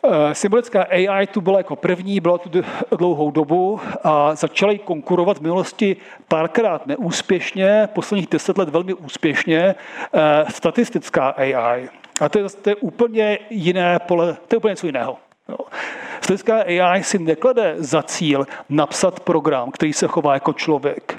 [0.05, 2.51] Eh, symbolická AI tu byla jako první, byla tu
[2.97, 5.97] dlouhou dobu a začala konkurovat v minulosti
[6.29, 9.75] párkrát neúspěšně, posledních deset let velmi úspěšně,
[10.15, 11.89] eh, statistická AI.
[12.21, 15.17] A to je, to je úplně jiné pole, to je úplně něco jiného.
[15.49, 15.57] Jo.
[16.21, 21.19] Statická AI si neklade za cíl napsat program, který se chová jako člověk.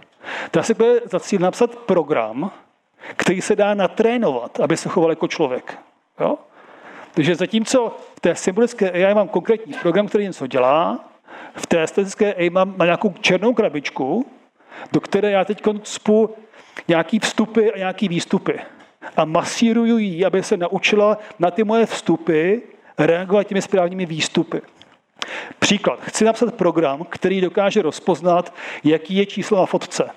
[0.52, 2.52] Ta si klade za cíl napsat program,
[3.16, 5.78] který se dá natrénovat, aby se choval jako člověk.
[6.20, 6.38] Jo?
[7.14, 11.06] Takže zatímco v té symbolické AI mám konkrétní program, který něco dělá,
[11.56, 14.26] v té statické AI mám, mám nějakou černou krabičku,
[14.92, 16.36] do které já teď spu
[16.88, 18.60] nějaký vstupy a nějaký výstupy.
[19.18, 22.56] A masíruju ji, aby se naučila na ty moje vstupy
[22.98, 24.62] reagovat těmi správnými výstupy.
[25.60, 26.00] Příklad.
[26.02, 30.10] Chci napsat program, který dokáže rozpoznat, jaký je číslo na fotce.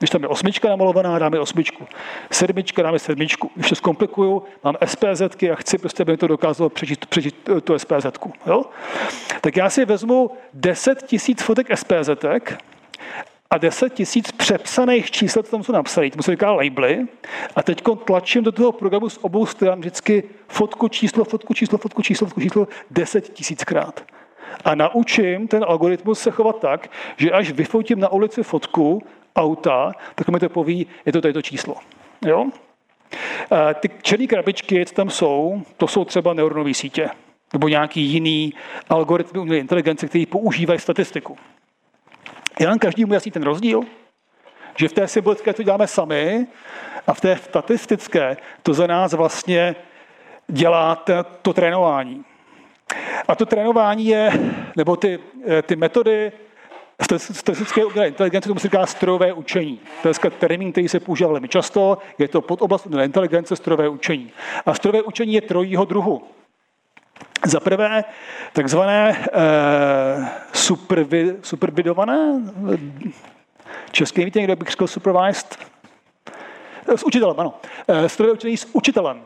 [0.00, 1.86] Když tam je osmička namalovaná, dáme osmičku.
[2.30, 3.50] Sedmička, dáme sedmičku.
[3.54, 7.78] Když to zkomplikuju, mám SPZ a chci prostě, aby mi to dokázalo přečíst, přečíst tu
[7.78, 8.06] SPZ.
[8.46, 8.64] Jo?
[9.40, 12.24] Tak já si vezmu 10 tisíc fotek SPZ
[13.50, 17.06] a 10 tisíc přepsaných čísel, co tam jsou napsané, tomu se říká labely,
[17.56, 22.02] a teď tlačím do toho programu z obou stran vždycky fotku, číslo, fotku, číslo, fotku,
[22.02, 24.04] číslo, fotku, číslo 10 tisíckrát.
[24.64, 29.02] A naučím ten algoritmus se chovat tak, že až vyfotím na ulici fotku
[29.36, 31.76] auta, tak mi to poví, je to tady to číslo.
[32.26, 32.46] Jo?
[33.80, 37.10] Ty černé krabičky, co tam jsou, to jsou třeba neuronové sítě
[37.52, 38.54] nebo nějaký jiný
[38.88, 41.36] algoritmy umělé inteligence, který používají statistiku.
[42.60, 43.82] Je nám každý jasný ten rozdíl?
[44.76, 46.46] Že v té symbolické to děláme sami
[47.06, 49.76] a v té statistické to za nás vlastně
[50.48, 51.04] dělá
[51.42, 52.24] to trénování.
[53.28, 54.32] A to trénování je,
[54.76, 56.32] nebo ty, eh, ty metody
[57.32, 59.80] statistické inteligence, tomu se říká strojové učení.
[60.02, 63.88] To je termín, který se používá velmi často, je to pod oblast umělé inteligence strojové
[63.88, 64.32] učení.
[64.66, 66.22] A strojové učení je trojího druhu.
[67.46, 68.04] Za prvé,
[68.52, 72.40] takzvané eh, supervi, supervidované,
[73.92, 75.58] český víte, někdo bych řekl supervised,
[76.96, 77.54] s učitelem, ano.
[77.88, 79.22] Eh, strojové učení s učitelem,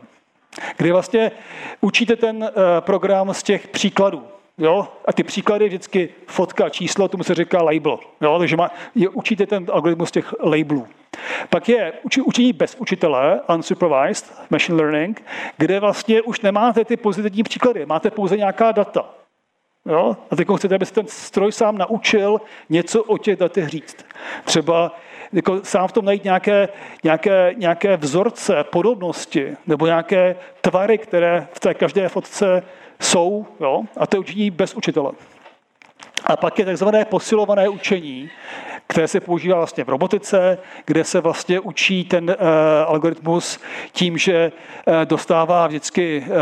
[0.77, 1.33] kdy vlastně
[1.81, 4.23] učíte ten eh, program z těch příkladů.
[4.59, 4.89] Jo?
[5.05, 7.99] A ty příklady vždycky fotka, číslo, tomu se říká label.
[8.21, 8.39] Jo?
[8.39, 10.87] Takže má, je, učíte ten algoritmus těch labelů.
[11.51, 11.93] Pak je
[12.25, 15.25] učení bez učitele, unsupervised machine learning,
[15.57, 19.15] kde vlastně už nemáte ty pozitivní příklady, máte pouze nějaká data.
[19.87, 20.17] Jo?
[20.31, 24.07] A teď chcete, aby se ten stroj sám naučil něco o těch datech říct.
[24.45, 24.97] Třeba
[25.33, 26.69] jako sám v tom najít nějaké,
[27.05, 32.63] nějaké, nějaké vzorce, podobnosti nebo nějaké tvary, které v té každé fotce
[33.01, 33.83] jsou, jo?
[33.97, 35.13] a to je učení bez učitele.
[36.25, 38.31] A pak je takzvané posilované učení,
[38.87, 42.37] které se používá vlastně v robotice, kde se vlastně učí ten uh,
[42.87, 43.61] algoritmus
[43.93, 44.53] tím, že
[44.87, 46.35] uh, dostává vždycky uh,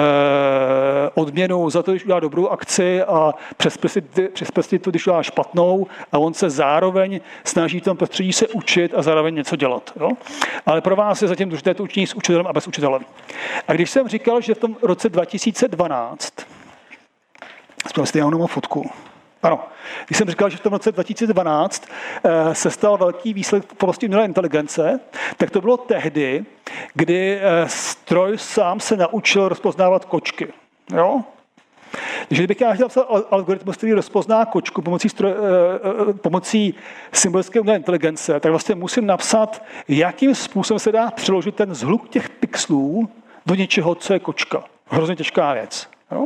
[1.14, 3.78] odměnu za to, když udělá dobrou akci a přes
[4.78, 9.02] to, když udělá špatnou a on se zároveň snaží v tom prostředí se učit a
[9.02, 9.92] zároveň něco dělat.
[10.00, 10.10] Jo?
[10.66, 13.00] Ale pro vás je zatím důležité to učení s učitelem a bez učitele.
[13.68, 16.32] A když jsem říkal, že v tom roce 2012,
[17.88, 18.90] Spomínám si jenom fotku.
[19.42, 19.60] Ano,
[20.06, 21.88] když jsem říkal, že v tom roce 2012
[22.24, 25.00] eh, se stal velký výsledek v oblasti umělé inteligence,
[25.36, 26.44] tak to bylo tehdy,
[26.94, 30.52] kdy eh, stroj sám se naučil rozpoznávat kočky.
[30.96, 31.22] Jo?
[32.28, 36.74] Takže kdybych já chtěl psat algoritmus, který rozpozná kočku pomocí, stroj, eh, pomocí
[37.12, 42.30] symbolické umělé inteligence, tak vlastně musím napsat, jakým způsobem se dá přeložit ten zhluk těch
[42.30, 43.08] pixelů
[43.46, 44.64] do něčeho, co je kočka.
[44.86, 45.88] Hrozně těžká věc.
[46.12, 46.24] Jo?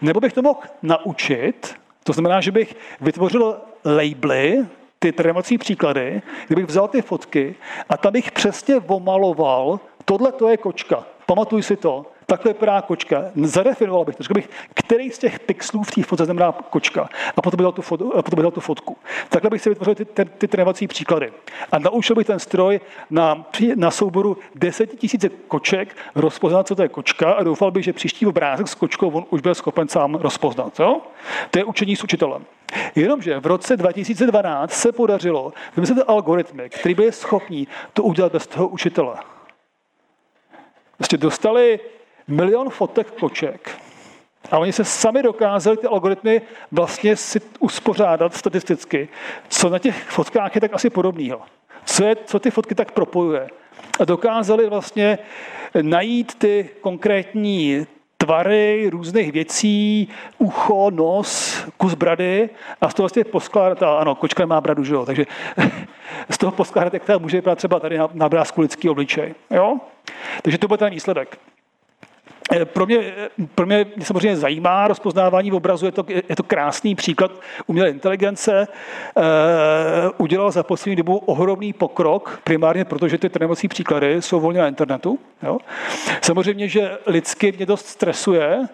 [0.00, 1.74] Nebo bych to mohl naučit,
[2.04, 4.66] to znamená, že bych vytvořil labely,
[4.98, 7.54] ty trénovací příklady, kdybych vzal ty fotky
[7.88, 13.24] a tam bych přesně omaloval, tohle to je kočka, pamatuj si to, takhle vypadá kočka.
[13.42, 17.08] Zadefinoval bych to, řekl bych, který z těch pixelů v té fotce znamená kočka.
[17.36, 18.96] A potom bych dal tu, foto, a potom bych dal tu fotku.
[19.28, 21.32] Takhle bych si vytvořil ty, ty, ty trénovací příklady.
[21.72, 26.88] A naučil bych ten stroj na, na souboru 10 000 koček rozpoznat, co to je
[26.88, 30.80] kočka a doufal bych, že příští obrázek s kočkou on už byl schopen sám rozpoznat.
[30.80, 31.00] Jo?
[31.50, 32.44] To je učení s učitelem.
[32.94, 38.68] Jenomže v roce 2012 se podařilo vymyslet algoritmy, který byly schopní to udělat bez toho
[38.68, 39.14] učitele.
[40.96, 41.80] Prostě dostali
[42.28, 43.80] milion fotek koček.
[44.50, 49.08] A oni se sami dokázali ty algoritmy vlastně si uspořádat statisticky,
[49.48, 51.40] co na těch fotkách je tak asi podobného.
[51.84, 53.48] Co, je, co ty fotky tak propojuje.
[54.00, 55.18] A dokázali vlastně
[55.82, 60.08] najít ty konkrétní tvary různých věcí,
[60.38, 64.94] ucho, nos, kus brady a z toho vlastně poskládat, a ano, kočka má bradu, že
[64.94, 65.26] jo, takže
[66.30, 69.34] z toho poskládat, jak to může vypadat třeba tady na, na obrázku lidský obličej.
[69.50, 69.76] Jo?
[70.42, 71.38] Takže to byl ten výsledek.
[72.52, 76.36] Eh, pro mě, eh, pro mě, mě samozřejmě zajímá rozpoznávání v obrazu, je to, je
[76.36, 77.30] to krásný příklad
[77.66, 78.60] umělé inteligence.
[78.62, 78.68] E,
[80.18, 85.18] udělal za poslední dobu ohromný pokrok, primárně protože ty trénovací příklady jsou volně na internetu.
[85.42, 85.58] Jo.
[86.22, 88.68] Samozřejmě, že lidsky mě dost stresuje,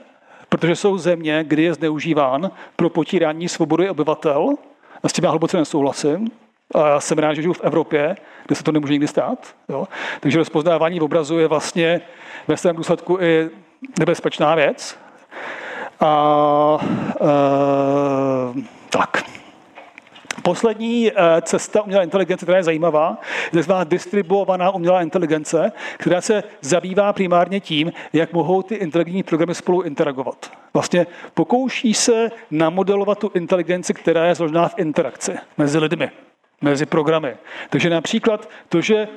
[0.49, 4.55] protože jsou země, kdy je zneužíván pro potírání svobody obyvatel,
[5.03, 6.29] a s tím já hluboce nesouhlasím,
[6.75, 8.17] a já jsem rád, že žiju v Evropě,
[8.51, 9.55] kde se to nemůže nikdy stát.
[9.69, 9.89] Jo?
[10.21, 12.01] Takže rozpoznávání obrazu je vlastně
[12.49, 13.51] ve svém důsledku i
[13.99, 14.99] nebezpečná věc.
[16.01, 16.79] A,
[17.21, 19.23] e, tak.
[20.43, 23.19] Poslední eh, cesta umělé inteligence, která je zajímavá,
[23.53, 23.73] je tzv.
[23.85, 30.53] distribuovaná umělá inteligence, která se zabývá primárně tím, jak mohou ty inteligentní programy spolu interagovat.
[30.75, 36.11] Vlastně pokouší se namodelovat tu inteligenci, která je složená v interakci mezi lidmi,
[36.61, 37.37] mezi programy.
[37.71, 39.09] Takže například to, že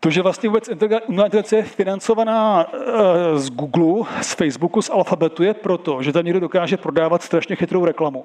[0.00, 0.68] to, že vlastně vůbec
[1.06, 6.24] umělá inteligence je financovaná eh, z Google, z Facebooku, z Alphabetu, je proto, že tam
[6.24, 8.24] někdo dokáže prodávat strašně chytrou reklamu.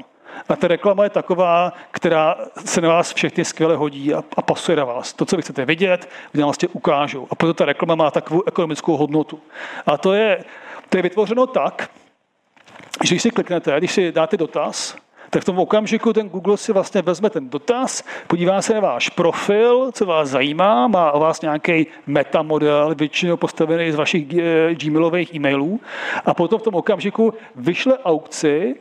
[0.49, 4.77] A ta reklama je taková, která se na vás všechny skvěle hodí a, a pasuje
[4.77, 5.13] na vás.
[5.13, 7.27] To, co vy chcete vidět, vy vlastně ukážou.
[7.29, 9.39] A proto ta reklama má takovou ekonomickou hodnotu.
[9.85, 10.43] A to je,
[10.89, 11.89] to je vytvořeno tak,
[13.03, 14.95] že když si kliknete, když si dáte dotaz,
[15.29, 19.09] tak v tom okamžiku ten Google si vlastně vezme ten dotaz, podívá se na váš
[19.09, 25.33] profil, co vás zajímá, má o vás nějaký metamodel, většinou postavený z vašich eh, gmailových
[25.35, 25.79] e-mailů
[26.25, 28.75] a potom v tom okamžiku vyšle aukci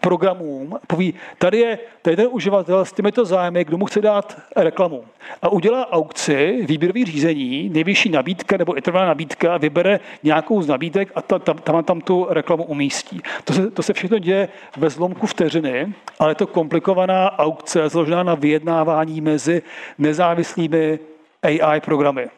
[0.00, 5.04] programům, poví, tady je, tady ten uživatel s těmito zájmy, kdo mu chce dát reklamu.
[5.42, 11.22] A udělá aukci, výběrový řízení, nejvyšší nabídka nebo intervalná nabídka, vybere nějakou z nabídek a
[11.22, 13.20] ta, tam, tam, tam tu reklamu umístí.
[13.44, 18.22] To se, to se všechno děje ve zlomku vteřiny, ale je to komplikovaná aukce, zložená
[18.22, 19.62] na vyjednávání mezi
[19.98, 20.98] nezávislými
[21.42, 22.28] AI programy.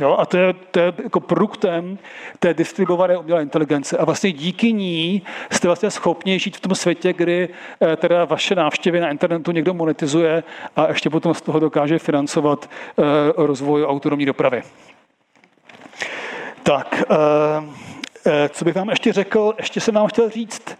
[0.00, 1.98] Jo, a to je, to je jako produktem
[2.38, 3.98] té distribuované umělé inteligence.
[3.98, 7.48] A vlastně díky ní jste vlastně schopni žít v tom světě, kdy
[7.82, 10.42] eh, teda vaše návštěvy na internetu někdo monetizuje
[10.76, 13.02] a ještě potom z toho dokáže financovat eh,
[13.36, 14.62] rozvoj autonomní dopravy.
[16.62, 17.02] Tak,
[18.26, 19.54] eh, co bych vám ještě řekl?
[19.58, 20.78] Ještě jsem vám chtěl říct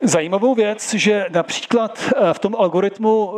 [0.00, 3.34] zajímavou věc, že například v tom algoritmu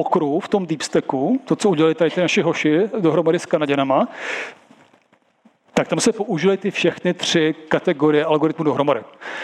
[0.00, 4.08] pokru v tom deepstacku, to, co udělali tady ty naši hoši dohromady s Kanaděnama,
[5.74, 9.00] tak tam se použily ty všechny tři kategorie algoritmů dohromady.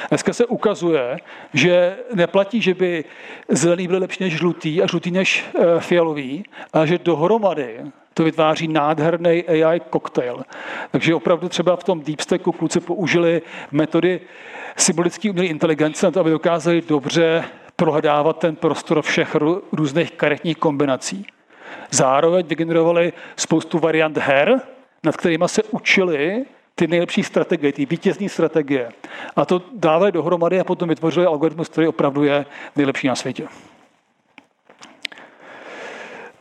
[0.08, 1.18] Dneska se ukazuje,
[1.52, 3.04] že neplatí, že by
[3.48, 7.80] zelený byl lepší než žlutý a žlutý než eh, fialový, ale že dohromady
[8.14, 10.44] to vytváří nádherný AI koktejl.
[10.90, 13.42] Takže opravdu třeba v tom deepstacku kluci použili
[13.72, 14.20] metody
[14.76, 17.44] symbolické umělé inteligence na to, aby dokázali dobře
[17.76, 19.36] prohledávat ten prostor všech
[19.72, 21.26] různých karetních kombinací.
[21.90, 24.60] Zároveň vygenerovali spoustu variant her,
[25.04, 28.88] nad kterými se učili ty nejlepší strategie, ty vítězní strategie.
[29.36, 32.46] A to dávali dohromady a potom vytvořili algoritmus, který opravdu je
[32.76, 33.48] nejlepší na světě.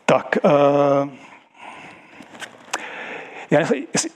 [0.06, 1.10] Tak, uh,
[3.52, 3.60] já,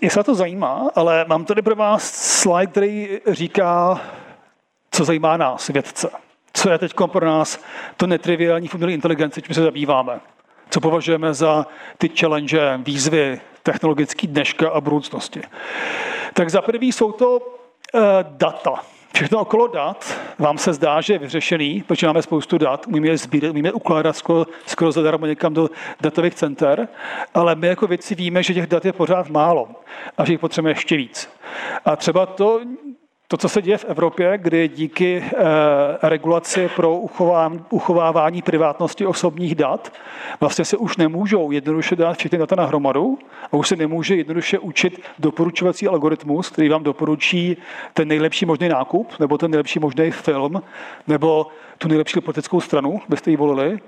[0.01, 2.03] jestli to zajímá, ale mám tady pro vás
[2.41, 4.01] slide, který říká,
[4.91, 6.09] co zajímá nás, vědce
[6.59, 7.59] co je teď pro nás
[7.97, 10.19] to netriviální v umělé inteligenci, čím se zabýváme.
[10.69, 11.65] Co považujeme za
[11.97, 15.41] ty challenge, výzvy technologické dneška a budoucnosti.
[16.33, 18.73] Tak za prvý jsou to uh, data.
[19.13, 23.17] Všechno okolo dat vám se zdá, že je vyřešený, protože máme spoustu dat, umíme je
[23.17, 25.69] sbírat, umíme je ukládat skoro, skoro zadarmo někam do
[26.01, 26.87] datových center,
[27.33, 29.67] ale my jako věci víme, že těch dat je pořád málo
[30.17, 31.29] a že jich potřebujeme ještě víc.
[31.85, 32.59] A třeba to
[33.31, 35.37] to, co se děje v Evropě, kdy díky eh,
[36.01, 36.97] regulaci pro
[37.69, 39.93] uchovávání privátnosti osobních dat
[40.39, 43.19] vlastně se už nemůžou jednoduše dát všechny data na hromadu
[43.51, 47.57] a už se nemůže jednoduše učit doporučovací algoritmus, který vám doporučí
[47.93, 50.61] ten nejlepší možný nákup, nebo ten nejlepší možný film,
[51.07, 53.79] nebo tu nejlepší politickou stranu, byste ji volili,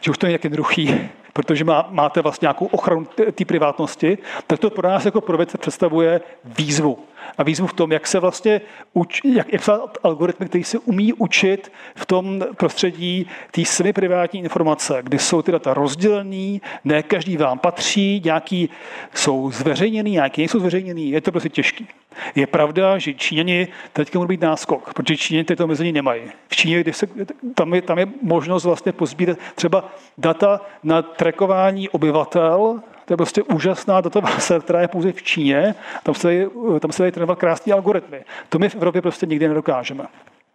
[0.00, 1.00] že už to je nějak jednoduchý,
[1.32, 5.58] protože má, máte vlastně nějakou ochranu té privátnosti, tak to pro nás jako pro vědce
[5.58, 6.98] představuje výzvu
[7.38, 8.60] a výzvu v tom, jak se vlastně
[8.92, 9.62] uč, jak, jak
[10.02, 15.52] algoritmy, který se umí učit v tom prostředí té semi privátní informace, kdy jsou ty
[15.52, 18.70] data rozdělený, ne každý vám patří, nějaký
[19.14, 21.88] jsou zveřejněný, nějaký nejsou zveřejněný, je to prostě těžký.
[22.34, 26.22] Je pravda, že Číňani teď může být náskok, protože Číňani tyto omezení nemají.
[26.48, 27.06] V Číně, kde se,
[27.54, 33.42] tam, je, tam je možnost vlastně pozbírat třeba data na trekování obyvatel to je prostě
[33.42, 35.74] úžasná databáze, která je pouze v Číně.
[36.02, 36.46] Tam se,
[36.80, 38.24] tam se dají trénovat krásné algoritmy.
[38.48, 40.04] To my v Evropě prostě nikdy nedokážeme.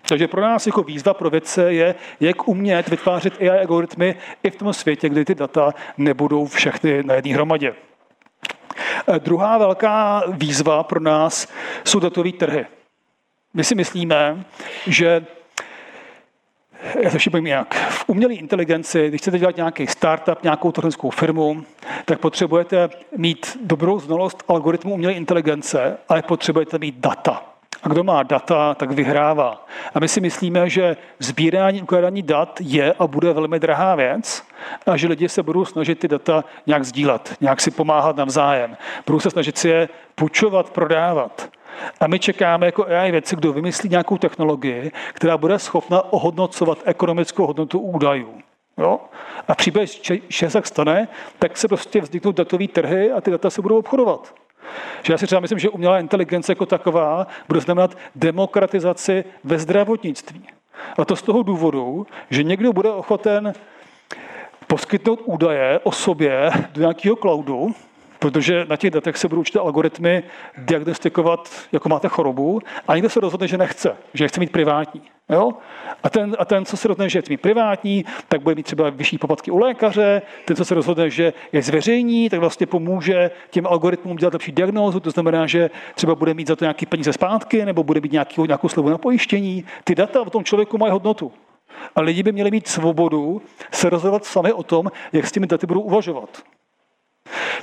[0.07, 4.55] Takže pro nás jako výzva pro vědce je, jak umět vytvářet AI algoritmy i v
[4.55, 7.73] tom světě, kdy ty data nebudou všechny na jedné hromadě.
[9.07, 11.47] Eh, druhá velká výzva pro nás
[11.83, 12.65] jsou datové trhy.
[13.53, 14.43] My si myslíme,
[14.87, 15.25] že
[17.01, 17.75] já to ještě jak.
[17.75, 21.63] V umělé inteligenci, když chcete dělat nějaký startup, nějakou technickou firmu,
[22.05, 27.43] tak potřebujete mít dobrou znalost algoritmu umělé inteligence, ale potřebujete mít data.
[27.83, 29.65] A kdo má data, tak vyhrává.
[29.93, 34.43] A my si myslíme, že sbírání ukládání dat je a bude velmi drahá věc
[34.85, 38.77] a že lidi se budou snažit ty data nějak sdílet, nějak si pomáhat navzájem.
[39.05, 41.49] Budou se snažit si je půjčovat, prodávat.
[41.99, 47.45] A my čekáme jako AI věci, kdo vymyslí nějakou technologii, která bude schopna ohodnocovat ekonomickou
[47.45, 48.41] hodnotu údajů.
[48.77, 48.99] Jo?
[49.47, 49.85] A v případě,
[50.27, 51.07] že se tak stane,
[51.39, 54.33] tak se prostě vzniknou datové trhy a ty data se budou obchodovat.
[55.03, 60.47] Že já si třeba myslím, že umělá inteligence jako taková bude znamenat demokratizaci ve zdravotnictví.
[60.97, 63.53] A to z toho důvodu, že někdo bude ochoten
[64.67, 67.71] poskytnout údaje o sobě do nějakého cloudu,
[68.21, 70.23] protože na těch datech se budou určité algoritmy
[70.57, 75.01] diagnostikovat, jako máte chorobu, a někdo se rozhodne, že nechce, že chce mít privátní.
[75.29, 75.51] Jo?
[76.03, 78.89] A, ten, a ten, co se rozhodne, že chce mít privátní, tak bude mít třeba
[78.89, 83.67] vyšší poplatky u lékaře, ten, co se rozhodne, že je zveřejní, tak vlastně pomůže těm
[83.67, 87.65] algoritmům dělat lepší diagnózu, to znamená, že třeba bude mít za to nějaký peníze zpátky,
[87.65, 89.65] nebo bude mít nějaký, nějakou slevu na pojištění.
[89.83, 91.31] Ty data o tom člověku mají hodnotu.
[91.95, 93.41] A lidi by měli mít svobodu
[93.71, 96.43] se rozhodovat sami o tom, jak s těmi daty budou uvažovat.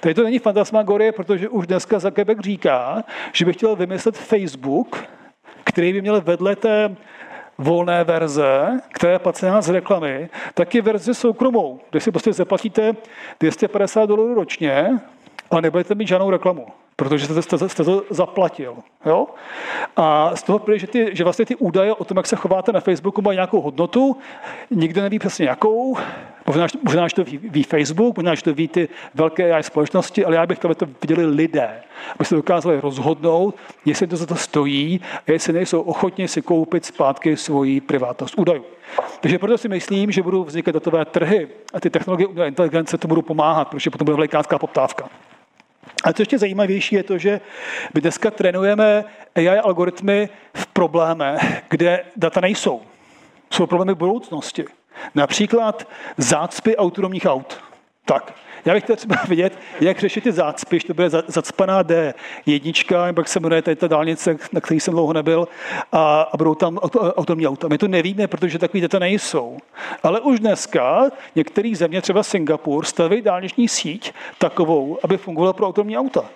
[0.01, 5.05] Tady to není fantasmagorie, protože už dneska Zuckerberg říká, že by chtěl vymyslet Facebook,
[5.65, 6.97] který by měl vedle té
[7.59, 12.93] volné verze, která je placená z reklamy, tak je verze soukromou, kde si prostě zaplatíte
[13.41, 15.01] 250 dolarů ročně
[15.51, 16.67] a nebudete mít žádnou reklamu
[16.99, 18.77] protože jste, jste, jste to zaplatil.
[19.07, 19.27] Jo?
[19.97, 22.73] A z toho plyne, že, ty, že vlastně ty údaje o tom, jak se chováte
[22.73, 24.17] na Facebooku, mají nějakou hodnotu,
[24.71, 25.97] nikdo neví přesně jakou,
[26.49, 30.25] možná, možná že to ví, ví Facebook, možná, že to ví ty velké AI společnosti,
[30.25, 31.83] ale já bych to, to viděli lidé,
[32.15, 36.85] aby se dokázali rozhodnout, jestli to za to stojí a jestli nejsou ochotni si koupit
[36.85, 38.65] zpátky svoji privátnost údajů.
[39.21, 43.09] Takže proto si myslím, že budou vznikat datové trhy a ty technologie umělé inteligence to
[43.09, 45.09] budou pomáhat, protože potom bude velikánská poptávka.
[46.05, 47.41] A co ještě zajímavější je to, že
[47.95, 52.83] my dneska trénujeme AI algoritmy v problémech, kde data nejsou.
[53.51, 54.65] Jsou problémy budoucnosti.
[55.15, 57.61] Například zácpy autonomních aut.
[58.05, 58.35] Tak,
[58.65, 63.21] já bych chtěl třeba vidět, jak řešit ty zácpy, že to bude zacpaná D1, nebo
[63.21, 65.49] jak se jmenuje tady ta dálnice, na který jsem dlouho nebyl,
[65.93, 66.79] a, a budou tam
[67.17, 67.69] autonomní auta.
[67.69, 69.59] My to nevíme, protože takový data nejsou.
[70.03, 75.99] Ale už dneska některé země, třeba Singapur, staví dálniční síť takovou, aby fungovala pro autonomní
[75.99, 76.31] auta.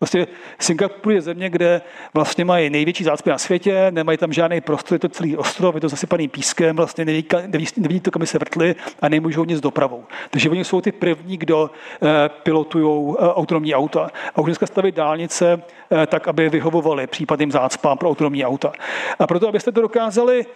[0.00, 0.26] Vlastně
[0.58, 1.80] Singapur je země, kde
[2.14, 5.80] vlastně mají největší zácpy na světě, nemají tam žádný prostor, je to celý ostrov, je
[5.80, 10.04] to zasypaný pískem, vlastně neví, neví, neví to, kam se vrtli a nemůžou nic dopravou.
[10.30, 11.70] Takže oni jsou ty první, kdo
[12.02, 14.10] eh, pilotují eh, autonomní auta.
[14.34, 15.62] A už dneska staví dálnice
[16.02, 18.72] eh, tak, aby vyhovovali případným zácpám pro autonomní auta.
[19.18, 20.46] A proto, abyste to dokázali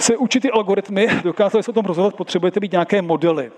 [0.00, 3.50] se učit ty algoritmy, dokázali se o tom rozhodovat, potřebujete být nějaké modely.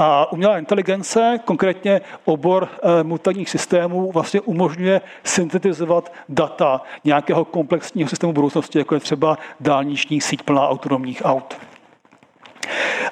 [0.00, 8.32] A umělá inteligence, konkrétně obor eh, mutantních systémů, vlastně umožňuje syntetizovat data nějakého komplexního systému
[8.32, 11.58] budoucnosti, jako je třeba dálniční síť plná autonomních aut.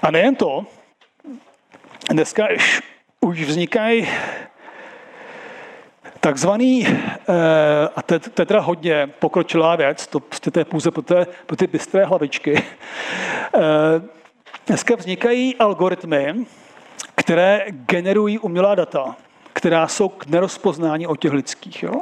[0.03, 0.67] A nejen to,
[2.11, 2.47] dneska
[3.21, 4.09] už vznikají
[6.21, 10.91] takzvaný, eh, a to, to je teda hodně pokročilá věc, to, prostě to je pouze
[10.91, 12.65] pro, té, pro ty bystré hlavičky,
[13.55, 13.61] eh,
[14.67, 16.47] dneska vznikají algoritmy,
[17.17, 19.17] které generují umělá data,
[19.53, 21.83] která jsou k nerozpoznání od těch lidských.
[21.83, 21.93] Jo?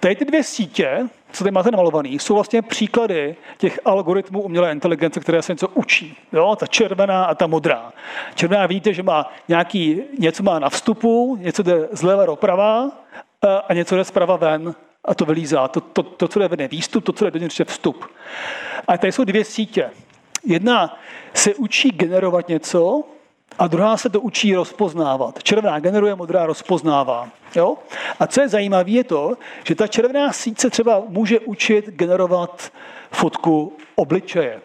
[0.00, 5.20] Tady ty dvě sítě, co tady máte namalované, jsou vlastně příklady těch algoritmů umělé inteligence,
[5.20, 6.16] které se něco učí.
[6.32, 6.56] Jo?
[6.56, 7.92] Ta červená a ta modrá.
[8.34, 12.90] Červená vidíte, že má nějaký, něco má na vstupu, něco jde zleva doprava
[13.68, 15.68] a něco jde zprava ven a to vylízá.
[15.68, 18.04] To, to, to co jde ven je výstup, to, co jde dovnitř je vstup.
[18.88, 19.90] A tady jsou dvě sítě.
[20.44, 20.98] Jedna
[21.34, 23.04] se učí generovat něco,
[23.60, 25.42] a druhá se to učí rozpoznávat.
[25.42, 27.28] Červená generuje, modrá rozpoznává.
[27.56, 27.76] Jo?
[28.20, 32.72] A co je zajímavé, je to, že ta červená síť se třeba může učit generovat
[33.10, 34.60] fotku obličeje.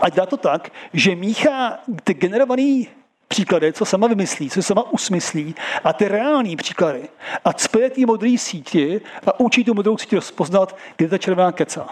[0.00, 2.84] A dá to tak, že míchá ty generované
[3.28, 5.54] příklady, co sama vymyslí, co sama usmyslí,
[5.84, 7.08] a ty reální příklady.
[7.44, 11.88] A cpe ty modré síti a učí tu modrou síti rozpoznat, kde ta červená keca.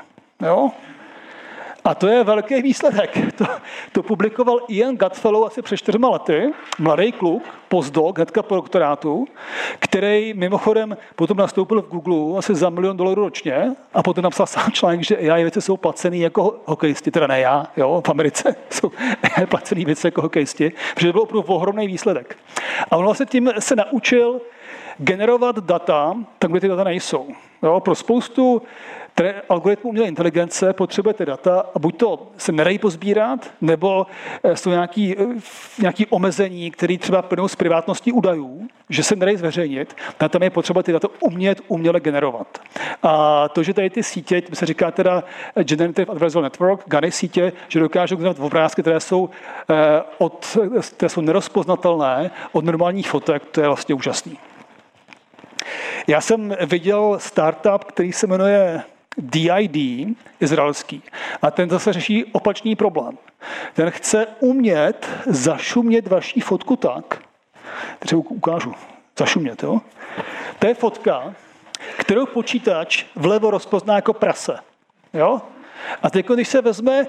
[0.46, 0.70] Jo?
[1.84, 3.18] A to je velký výsledek.
[3.36, 3.44] To,
[3.92, 9.26] to publikoval Ian Gutfellow asi před čtyřma lety, mladý kluk, postdoc, hnedka po doktorátu,
[9.78, 14.70] který mimochodem potom nastoupil v Google asi za milion dolarů ročně a potom napsal sám
[14.72, 18.90] článek, že AI věci jsou placený jako hokejisti, teda ne já, jo, v Americe jsou
[19.48, 22.36] placený věci jako hokejisti, protože to byl opravdu ohromný výsledek.
[22.90, 24.40] A on vlastně tím se naučil
[24.98, 27.28] generovat data tak, kde ty data nejsou.
[27.62, 28.62] Jo, pro spoustu
[29.22, 34.06] které algoritmu umělé inteligence potřebujete data a buď to se nedají pozbírat, nebo
[34.42, 35.24] eh, jsou nějaký, eh,
[35.78, 40.50] nějaký omezení, které třeba plynou z privátnosti údajů, že se nedají zveřejnit, tak tam je
[40.50, 42.58] potřeba ty data umět uměle generovat.
[43.02, 45.24] A to, že tady ty sítě, se říká teda
[45.62, 49.30] Generative Adversarial Network, GANI sítě, že dokážou generovat obrázky, které jsou,
[50.18, 50.58] od,
[50.96, 54.38] které jsou nerozpoznatelné od normálních fotek, to je vlastně úžasný.
[56.06, 58.82] Já jsem viděl startup, který se jmenuje
[59.18, 59.76] DID,
[60.40, 61.02] izraelský,
[61.42, 63.18] a ten zase řeší opačný problém.
[63.74, 67.22] Ten chce umět zašumět vaší fotku tak,
[67.98, 68.74] třeba ukážu,
[69.18, 69.80] zašumět, jo?
[70.58, 71.34] To je fotka,
[71.96, 74.58] kterou počítač vlevo rozpozná jako prase.
[75.14, 75.42] Jo?
[76.02, 77.06] A teď, když se vezme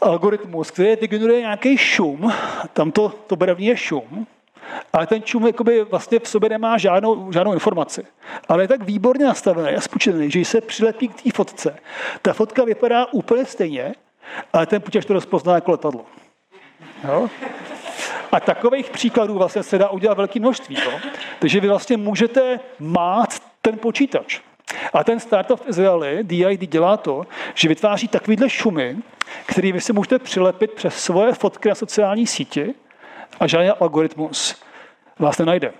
[0.00, 2.32] algoritmus, který vygeneruje nějaký šum,
[2.72, 4.26] tam to, to barevní je šum,
[4.92, 8.04] ale ten čum jakoby vlastně v sobě nemá žádnou, žádnou informaci.
[8.48, 11.78] Ale je tak výborně nastavený a spočítaný, že se přilepí k té fotce.
[12.22, 13.94] Ta fotka vypadá úplně stejně,
[14.52, 16.04] ale ten počítač to rozpozná jako letadlo.
[17.04, 17.28] Jo?
[18.32, 20.76] A takových příkladů vlastně se dá udělat velké množství.
[20.84, 20.92] Jo?
[21.38, 24.40] Takže vy vlastně můžete mát ten počítač.
[24.92, 28.96] A ten startup v Izraeli, DID, dělá to, že vytváří takovýhle šumy,
[29.46, 32.74] který vy si můžete přilepit přes svoje fotky na sociální síti
[33.40, 34.62] a žádný algoritmus
[35.18, 35.72] vás nenajde.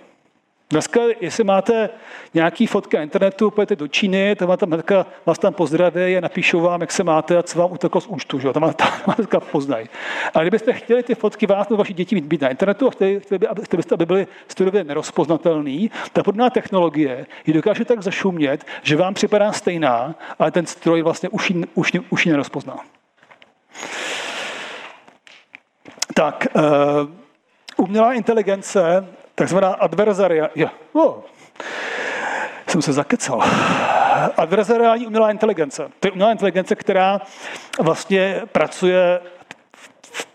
[0.71, 1.89] Dneska, jestli máte
[2.33, 6.61] nějaký fotky na internetu, pojďte do Číny, tam tam hnedka vás tam pozdraví a napíšou
[6.61, 8.53] vám, jak se máte a co vám uteklo z účtu, že?
[8.53, 9.89] tam, tam hnedka poznají.
[10.33, 13.47] A kdybyste chtěli ty fotky vás nebo vaši děti být na internetu a chtěli, chtěli,
[13.47, 18.95] aby, chtěli byste, aby byly strojově nerozpoznatelný, ta podobná technologie ji dokáže tak zašumět, že
[18.95, 22.77] vám připadá stejná, ale ten stroj vlastně už ji, už, už ji nerozpozná.
[26.13, 27.20] Tak, uh,
[27.81, 31.13] umělá inteligence, takzvaná adverzaria, je, oh,
[32.67, 33.41] jsem se zakecal.
[34.37, 35.89] Adverzariální umělá inteligence.
[35.99, 37.21] To je umělá inteligence, která
[37.79, 39.19] vlastně pracuje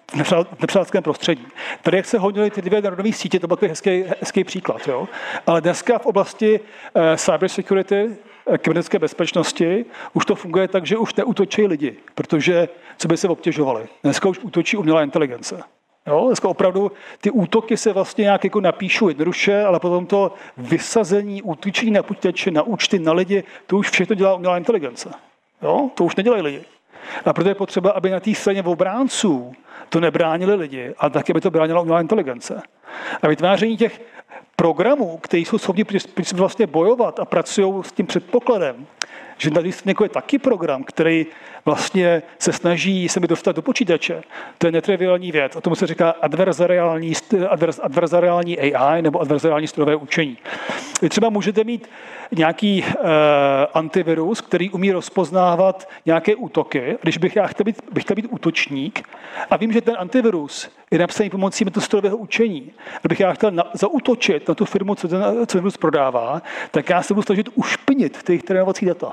[0.06, 0.20] v
[0.60, 1.46] nepřátelském prostředí.
[1.82, 4.88] Tady, jak se hodily ty dvě narodové sítě, to byl takový hezký, hezký příklad.
[4.88, 5.08] Jo?
[5.46, 8.16] Ale dneska v oblasti uh, cyber security,
[8.46, 12.68] eh, kybernetické bezpečnosti, už to funguje tak, že už neútočí lidi, protože
[12.98, 13.88] co by se obtěžovali.
[14.02, 15.62] Dneska už útočí umělá inteligence.
[16.06, 21.42] Jo, dneska opravdu ty útoky se vlastně nějak jako napíšou jednoduše, ale potom to vysazení,
[21.42, 25.10] útočení na počítače, na účty, na lidi, to už všechno dělá umělá inteligence.
[25.62, 26.64] Jo, to už nedělají lidi.
[27.24, 29.52] A proto je potřeba, aby na té straně obránců
[29.88, 32.62] to nebránili lidi, ale taky by to bránila umělá inteligence.
[33.22, 34.00] A vytváření těch
[34.56, 35.84] programů, které jsou schopni
[36.34, 38.86] vlastně bojovat a pracují s tím předpokladem,
[39.38, 41.26] že na lístníku je taky program, který
[41.66, 44.22] vlastně se snaží se mi dostat do počítače.
[44.58, 45.56] To je netriviální věc.
[45.56, 47.12] A tomu se říká adverzariální,
[47.80, 50.38] adverzariální AI nebo adverzariální strojové učení.
[51.02, 51.88] Vy třeba můžete mít
[52.32, 53.04] nějaký uh,
[53.74, 56.98] antivirus, který umí rozpoznávat nějaké útoky.
[57.02, 59.08] Když bych já chtěl být, bych chtěl být útočník
[59.50, 64.48] a vím, že ten antivirus je napsaný pomocí strojového učení, kdybych já chtěl na, zautočit
[64.48, 68.38] na tu firmu, co ten, co virus prodává, tak já se budu snažit ušpinit ty
[68.38, 69.12] trénovací data.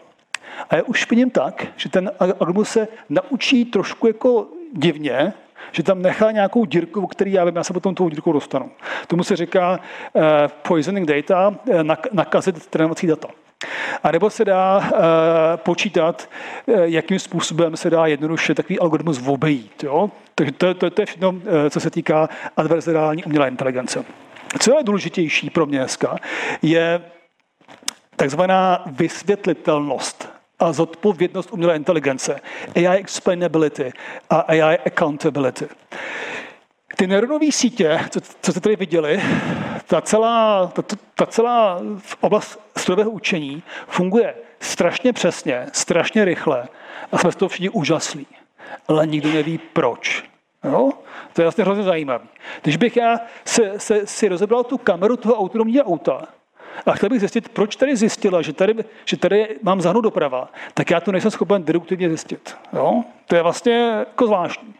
[0.70, 5.34] A já už vidím tak, že ten algoritmus se naučí trošku jako divně,
[5.72, 8.72] že tam nechá nějakou dírku, který já vím, já se potom tou dírkou dostanu.
[9.08, 9.80] Tomu se říká
[10.14, 10.24] uh,
[10.68, 13.28] poisoning data, uh, nakazit trénovací data.
[14.04, 14.92] A nebo se dá uh,
[15.56, 16.30] počítat,
[16.66, 19.84] uh, jakým způsobem se dá jednoduše takový algoritmus obejít.
[19.84, 20.12] Jo?
[20.36, 24.06] Takže to, to, to je všechno, uh, co se týká adverzariální umělé inteligence.
[24.60, 26.18] Co je důležitější pro mě dneska,
[26.62, 27.02] je
[28.16, 30.34] takzvaná vysvětlitelnost
[30.64, 32.40] a zodpovědnost umělé inteligence,
[32.76, 33.92] AI explainability
[34.30, 35.68] a AI accountability.
[36.96, 39.22] Ty neuronové sítě, co, co jste tady viděli,
[39.88, 40.82] ta celá, ta,
[41.16, 41.82] ta celá
[42.22, 46.68] oblast strojového učení funguje strašně přesně, strašně rychle
[47.12, 48.28] a jsme z toho všichni úžaslí.
[48.88, 50.24] Ale nikdo neví proč.
[50.64, 50.92] Jo?
[51.34, 52.26] To je vlastně hrozně zajímavé.
[52.62, 56.28] Když bych já se, se, si rozebral tu kameru toho autonomního auta,
[56.86, 60.90] a chtěl bych zjistit, proč tady zjistila, že tady, že tady mám zahnout doprava, tak
[60.90, 62.56] já to nejsem schopen deduktivně zjistit.
[62.74, 63.04] Jo?
[63.28, 64.74] To je vlastně jako zvláštní.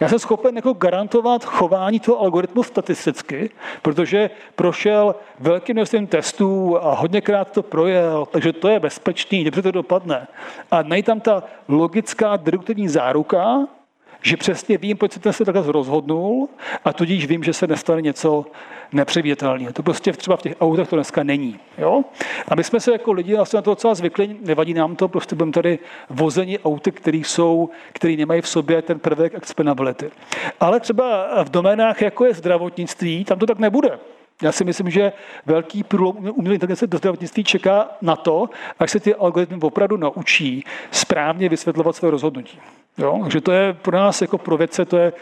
[0.00, 3.50] Já jsem schopen jako garantovat chování toho algoritmu statisticky,
[3.82, 9.70] protože prošel velkým množstvím testů a hodněkrát to projel, takže to je bezpečný, dobře to
[9.70, 10.26] dopadne.
[10.70, 13.66] A nejde tam ta logická deduktivní záruka,
[14.22, 16.48] že přesně vím, proč se ten se takhle rozhodnul
[16.84, 18.44] a tudíž vím, že se nestane něco
[18.92, 19.72] nepředvídatelného.
[19.72, 21.58] To prostě třeba v těch autech to dneska není.
[21.78, 22.04] Jo?
[22.48, 25.36] A my jsme se jako lidi vlastně na to docela zvykli, nevadí nám to, prostě
[25.36, 25.78] budeme tady
[26.10, 30.10] vození auty, které jsou, které nemají v sobě ten prvek explainability.
[30.60, 33.98] Ale třeba v doménách, jako je zdravotnictví, tam to tak nebude.
[34.42, 35.12] Já si myslím, že
[35.46, 40.64] velký průlom umělé inteligence do zdravotnictví čeká na to, až se ty algoritmy opravdu naučí
[40.90, 42.58] správně vysvětlovat své rozhodnutí.
[42.98, 43.18] Jo?
[43.22, 45.12] Takže to je pro nás jako pro vědce, to je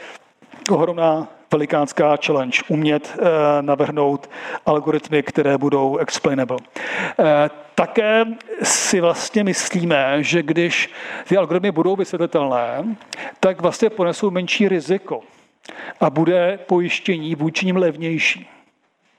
[0.70, 4.30] ohromná velikánská challenge, umět e, navrhnout
[4.66, 6.58] algoritmy, které budou explainable.
[7.18, 8.24] E, také
[8.62, 10.90] si vlastně myslíme, že když
[11.28, 12.96] ty algoritmy budou vysvětlitelné,
[13.40, 15.20] tak vlastně ponesou menší riziko
[16.00, 18.53] a bude pojištění vůči ním levnější.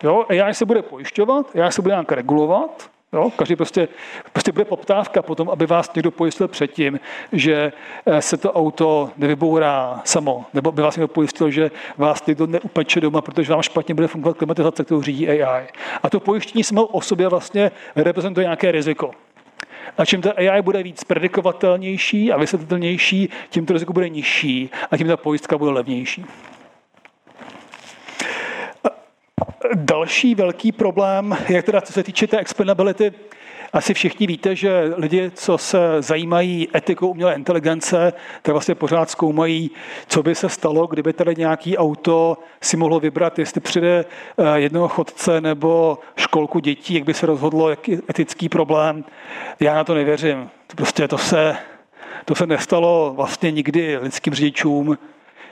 [0.05, 0.25] Jo?
[0.29, 3.31] AI se bude pojišťovat, AI se bude nějak regulovat, Jo?
[3.35, 3.87] Každý prostě,
[4.33, 6.99] prostě bude poptávka potom, aby vás někdo pojistil předtím,
[7.31, 7.71] že
[8.05, 13.01] eh, se to auto nevybourá samo, nebo by vás někdo pojistil, že vás někdo neupeče
[13.01, 15.67] doma, protože vám špatně bude fungovat klimatizace, kterou řídí AI.
[16.03, 19.11] A to pojištění samo o sobě vlastně reprezentuje nějaké riziko.
[19.97, 24.97] A čím ta AI bude víc predikovatelnější a vysvětlitelnější, tím to riziko bude nižší a
[24.97, 26.25] tím ta pojistka bude levnější.
[29.75, 33.13] Další velký problém, jak teda co se týče té explainability,
[33.75, 39.71] asi všichni víte, že lidi, co se zajímají etikou umělé inteligence, tak vlastně pořád zkoumají,
[40.07, 44.05] co by se stalo, kdyby tady nějaký auto si mohlo vybrat, jestli přijde
[44.37, 49.05] eh, jednoho chodce nebo školku dětí, jak by se rozhodlo, jaký etický problém.
[49.59, 50.49] Já na to nevěřím.
[50.75, 51.57] Prostě to se,
[52.25, 54.97] to se nestalo vlastně nikdy lidským řidičům,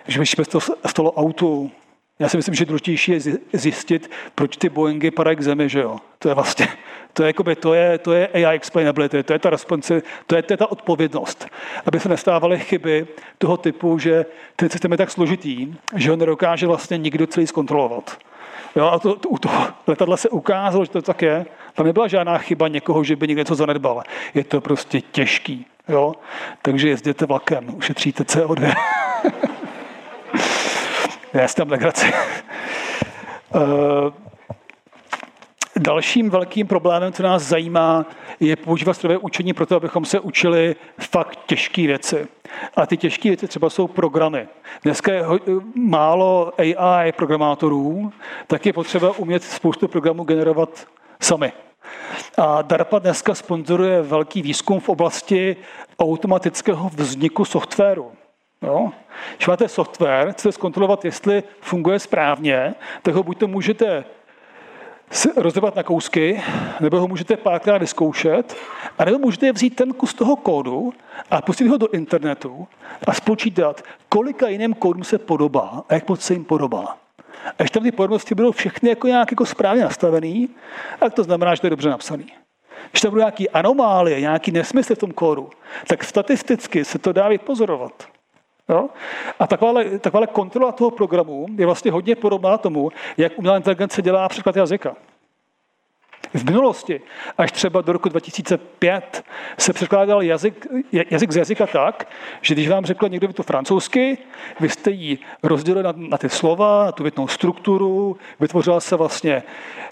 [0.08, 1.72] že by se to stalo autu.
[2.20, 3.20] Já si myslím, že důležitější je
[3.54, 5.98] zjistit, proč ty Boeingy padají k zemi, že jo.
[6.20, 6.68] To je vlastně,
[7.14, 10.42] to je, jakoby, to je, to je AI explainability, to je ta response, to je,
[10.42, 11.48] to je ta odpovědnost.
[11.86, 13.08] Aby se nestávaly chyby
[13.38, 18.18] toho typu, že ten systém je tak složitý, že ho nedokáže vlastně nikdo celý zkontrolovat.
[18.76, 21.46] Jo, a to, to, u toho letadla se ukázalo, že to tak je.
[21.74, 24.04] Tam nebyla žádná chyba někoho, že by někdo něco zanedbal.
[24.34, 25.66] Je to prostě těžký.
[25.88, 26.14] Jo?
[26.62, 28.76] Takže jezděte vlakem, ušetříte CO2.
[31.34, 32.14] Já si tam legraci.
[33.56, 34.12] Eh,
[35.80, 38.06] dalším velkým problémem, co nás zajímá,
[38.40, 42.28] je používat strojové učení pro to, abychom se učili fakt těžké věci.
[42.76, 44.48] A ty těžké věci třeba jsou programy.
[44.84, 45.24] Dneska je
[45.76, 48.14] málo AI programátorů,
[48.48, 50.88] tak je potřeba umět spoustu programů generovat
[51.22, 51.52] sami.
[52.38, 55.56] A DARPA dneska sponzoruje velký výzkum v oblasti
[56.00, 58.12] automatického vzniku softwaru.
[58.64, 58.92] Jo?
[59.36, 64.04] Když máte software, chcete zkontrolovat, jestli funguje správně, tak ho buď to můžete
[65.38, 66.44] rozdělat na kousky,
[66.80, 68.56] nebo ho můžete párkrát vyzkoušet,
[68.98, 70.94] a nebo můžete vzít ten kus toho kódu
[71.32, 72.68] a pustit ho do internetu
[73.08, 76.98] a spočítat, kolika jiným kódům se podobá a jak moc se jim podobá.
[77.46, 80.50] A když tam ty podobnosti budou všechny jako nějak jako správně nastavený,
[81.00, 82.26] tak to znamená, že to je dobře napsaný.
[82.92, 85.50] Když tam budou nějaké anomálie, nějaký nesmysl v tom kódu,
[85.88, 88.13] tak statisticky se to dá vypozorovat.
[88.70, 88.90] Jo?
[89.40, 94.30] A takováhle, takováhle kontrola toho programu je vlastně hodně podobná tomu, jak umělá inteligence dělá
[94.30, 94.96] překlad jazyka.
[96.44, 97.02] V minulosti,
[97.38, 99.24] až třeba do roku 2005,
[99.58, 100.68] se překládal jazyk,
[101.12, 102.08] jazyk z jazyka tak,
[102.42, 104.18] že když vám řekl někdo to francouzsky,
[104.60, 109.44] vy jste ji rozdělili na, na ty slova, na tu větnou strukturu, vytvořila se vlastně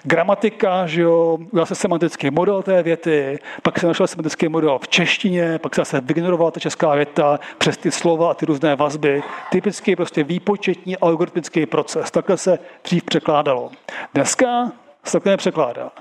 [0.04, 4.88] gramatika, že jo, udělal se semantický model té věty, pak se našel semantický model v
[4.88, 9.24] češtině, pak se zase vygenerovala ta česká věta přes ty slova a ty různé vazby.
[9.52, 12.12] Typický prostě výpočetní algoritmický proces.
[12.12, 13.72] Takhle se dřív překládalo.
[14.14, 14.72] Dneska
[15.04, 15.92] se takhle nepřekládá.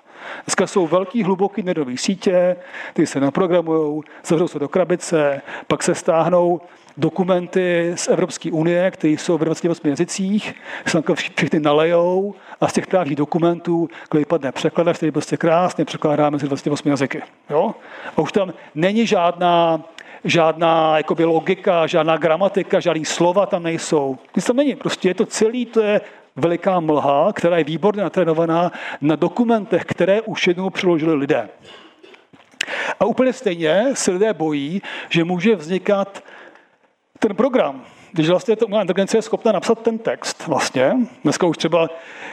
[0.46, 2.56] Dneska jsou velký, hluboký nedový sítě,
[2.92, 6.60] ty se naprogramují, zavřou se do krabice, pak se stáhnou
[6.96, 10.54] dokumenty z Evropské unie, které jsou v 28 jazycích,
[10.86, 15.84] se tam všechny nalejou a z těch právních dokumentů, když padne překladač, který prostě krásně
[15.84, 17.22] překládá mezi 28 jazyky.
[17.50, 17.74] Jo?
[18.16, 19.82] A už tam není žádná
[20.24, 24.18] žádná jakoby, logika, žádná gramatika, žádný slova tam nejsou.
[24.36, 24.76] Nic tam není.
[24.76, 26.00] Prostě je to celý, to je
[26.40, 31.48] veliká mlha, která je výborně natrénovaná na dokumentech, které už jednou přiložili lidé.
[33.00, 36.24] A úplně stejně se lidé bojí, že může vznikat
[37.18, 41.56] ten program, když vlastně to umělá inteligence je schopna napsat ten text vlastně, dneska už
[41.56, 41.88] třeba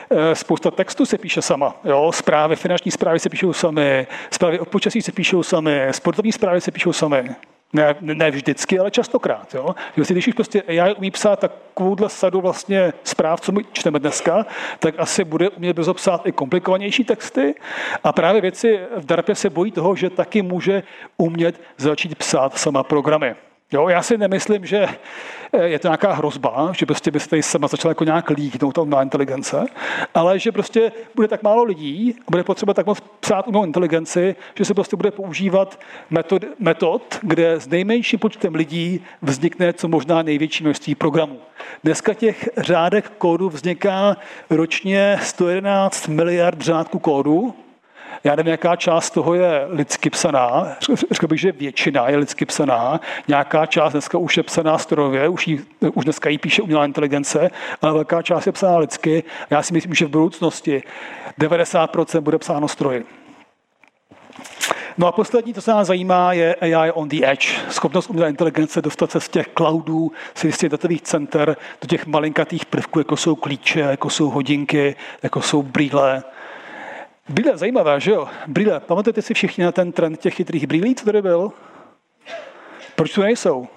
[0.10, 2.12] eh, spousta textů se píše sama, jo?
[2.12, 6.72] zprávy, finanční zprávy se píšou sami, zprávy o počasí se píšou sami, sportovní zprávy se
[6.72, 7.36] píšou sami.
[7.74, 9.54] Ne, ne vždycky, ale častokrát.
[9.54, 9.76] Jo?
[9.96, 14.46] Vlastně, když už prostě AI umí psát takovouhle sadu vlastně zpráv, co my čteme dneska,
[14.80, 17.56] tak asi bude umět brzo psát i komplikovanější texty.
[18.04, 20.84] A právě věci v DARPě se bojí toho, že taky může
[21.18, 23.36] umět začít psát sama programy.
[23.72, 24.88] Jo, já si nemyslím, že
[25.54, 29.02] je to nějaká hrozba, že prostě by se tady sama začala jako nějak líknout ta
[29.02, 29.66] inteligence,
[30.14, 34.66] ale že prostě bude tak málo lidí, bude potřeba tak moc psát umělou inteligenci, že
[34.66, 35.80] se prostě bude používat
[36.10, 41.40] metod, metod, kde s nejmenším počtem lidí vznikne co možná největší množství programů.
[41.84, 44.18] Dneska těch řádek kódu vzniká
[44.50, 47.54] ročně 111 miliard řádků kódu,
[48.24, 50.76] já nevím, jaká část toho je lidsky psaná,
[51.12, 55.48] řekl bych, že většina je lidsky psaná, nějaká část dneska už je psaná strojově, už,
[55.48, 55.60] jí,
[55.94, 57.50] už dneska ji píše umělá inteligence,
[57.82, 59.24] ale velká část je psaná lidsky.
[59.50, 60.84] Já si myslím, že v budoucnosti
[61.40, 63.06] 90% bude psáno stroji.
[64.98, 67.60] No a poslední, co se nás zajímá, je AI on the edge.
[67.70, 72.66] Schopnost umělé inteligence dostat se z těch cloudů, z těch datových center do těch malinkatých
[72.66, 76.24] prvků, jako jsou klíče, jako jsou hodinky, jako jsou brýle,
[77.30, 78.28] Brýle, zajímavé, že jo?
[78.48, 81.52] Brýle, pamatujete si všichni na ten trend těch chytrých brýlí, co tady byl?
[82.96, 83.68] Proč tu nejsou?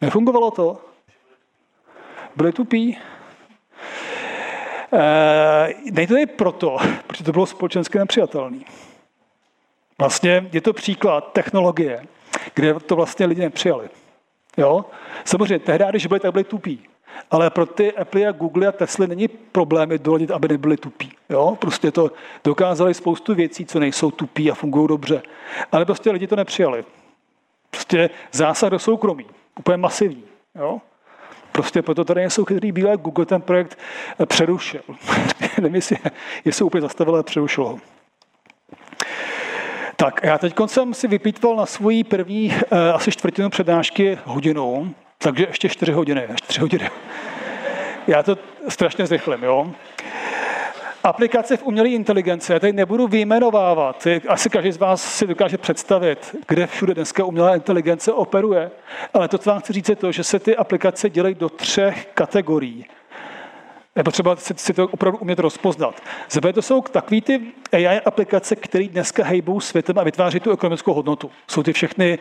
[0.00, 0.78] Nefungovalo to?
[2.36, 2.98] Byli tupí?
[4.92, 6.76] E, nejde to proto,
[7.06, 8.58] protože to bylo společensky nepřijatelné.
[9.98, 12.06] Vlastně je to příklad technologie,
[12.54, 13.88] kde to vlastně lidi nepřijali.
[14.56, 14.84] Jo?
[15.24, 16.89] Samozřejmě, tehdy, když byli, tak byli tupí.
[17.30, 21.12] Ale pro ty Apple a Google a Tesla není problémy doladit, aby nebyli tupí.
[21.30, 21.56] Jo?
[21.60, 22.10] Prostě to
[22.44, 25.22] dokázali spoustu věcí, co nejsou tupí a fungují dobře.
[25.72, 26.84] Ale prostě lidi to nepřijali.
[27.70, 29.26] Prostě zásah do soukromí.
[29.58, 30.24] Úplně masivní.
[30.54, 30.80] Jo?
[31.52, 32.96] Prostě proto tady nejsou chytrý bílé.
[32.96, 33.78] Google ten projekt
[34.26, 34.80] přerušil.
[35.60, 35.96] Nevím, jestli,
[36.44, 37.78] jestli úplně zastavil, ale přerušil ho.
[39.96, 45.46] Tak, já teď jsem si vypítval na svoji první eh, asi čtvrtinu přednášky hodinu, takže
[45.48, 46.90] ještě čtyři hodiny, čtyři hodiny.
[48.06, 49.70] Já to strašně zrychlím, jo.
[51.04, 56.36] Aplikace v umělé inteligence, já tady nebudu vyjmenovávat, asi každý z vás si dokáže představit,
[56.48, 58.70] kde všude dneska umělá inteligence operuje,
[59.14, 62.06] ale to, co vám chci říct, je to, že se ty aplikace dělají do třech
[62.14, 62.84] kategorií.
[64.00, 66.02] Je potřeba si, to opravdu umět rozpoznat.
[66.30, 67.40] Zaprvé to jsou takový ty
[67.72, 71.30] AI aplikace, které dneska hejbou světem a vytváří tu ekonomickou hodnotu.
[71.48, 72.18] Jsou ty všechny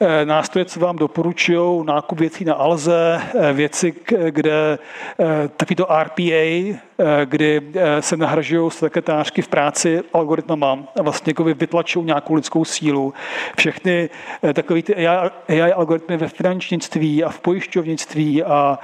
[0.00, 3.94] eh, nástroje, co vám doporučují, nákup věcí na Alze, eh, věci,
[4.30, 4.78] kde
[5.20, 6.78] eh, takový to RPA,
[7.24, 7.62] kdy
[8.00, 13.14] se nahražují sekretářky v práci algoritmama a vlastně jako vytlačují nějakou lidskou sílu.
[13.56, 14.10] Všechny
[14.52, 18.78] takové ty AI, AI algoritmy ve finančnictví a v pojišťovnictví a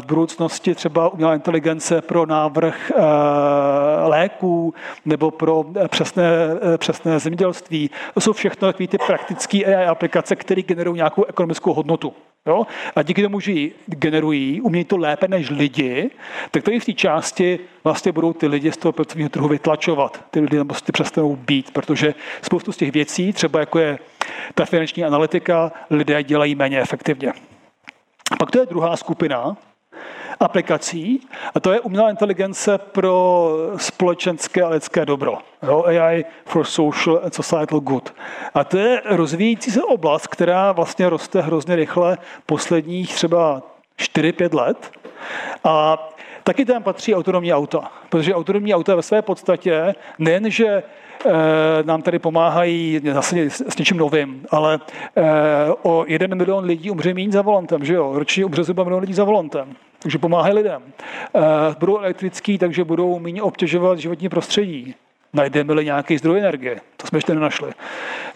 [0.00, 2.92] v budoucnosti třeba umělá inteligence pro návrh
[4.06, 4.74] léků,
[5.04, 6.24] nebo pro eh, přesné,
[6.74, 7.90] eh, přesné zemědělství.
[8.14, 12.12] To jsou všechno takové ty praktické AI aplikace, které generují nějakou ekonomickou hodnotu.
[12.46, 12.66] Jo?
[12.96, 16.10] A díky tomu, že ji generují, umějí to lépe než lidi,
[16.50, 20.24] tak tady v té části vlastně budou ty lidi z toho pracovního trhu vytlačovat.
[20.30, 23.98] Ty lidi tam prostě přestanou být, protože spoustu z těch věcí, třeba jako je
[24.54, 27.32] ta finanční analytika, lidé dělají méně efektivně.
[28.38, 29.56] Pak to je druhá skupina,
[30.40, 31.20] aplikací
[31.54, 35.38] a to je umělá inteligence pro společenské a lidské dobro.
[35.62, 38.14] Jo, AI for social and societal good.
[38.54, 43.62] A to je rozvíjící se oblast, která vlastně roste hrozně rychle posledních třeba
[43.98, 44.90] 4-5 let.
[45.64, 46.08] A
[46.44, 51.32] taky tam patří autonomní auta, protože autonomní auta ve své podstatě nejenže eh,
[51.82, 54.80] nám tady pomáhají zase s něčím novým, ale
[55.16, 55.22] eh,
[55.82, 58.12] o jeden milion lidí umře méně za volantem, že jo?
[58.14, 60.82] Ročně umře zhruba milion lidí za volantem takže pomáhají lidem.
[61.34, 61.40] Eh,
[61.78, 64.94] budou elektrický, takže budou méně obtěžovat životní prostředí.
[65.32, 66.80] Najdeme-li nějaký zdroj energie.
[66.96, 67.72] To jsme ještě nenašli.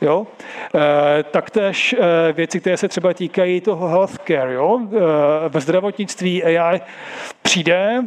[0.00, 0.26] Jo?
[0.74, 4.52] E, taktéž e, věci, které se třeba týkají toho healthcare.
[4.52, 4.80] Jo?
[5.48, 6.80] Ve zdravotnictví AI
[7.42, 8.02] přijde,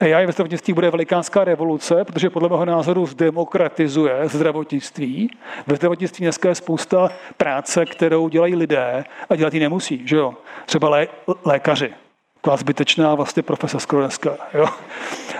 [0.00, 5.30] AI ve zdravotnictví bude velikánská revoluce, protože podle mého názoru zdemokratizuje zdravotnictví.
[5.66, 10.02] Ve zdravotnictví dneska je spousta práce, kterou dělají lidé a dělat ji nemusí.
[10.04, 10.34] Že jo?
[10.66, 11.08] Třeba lé,
[11.44, 11.92] lékaři
[12.40, 14.36] taková zbytečná vlastně profese skoro dneska.
[14.54, 14.66] Jo.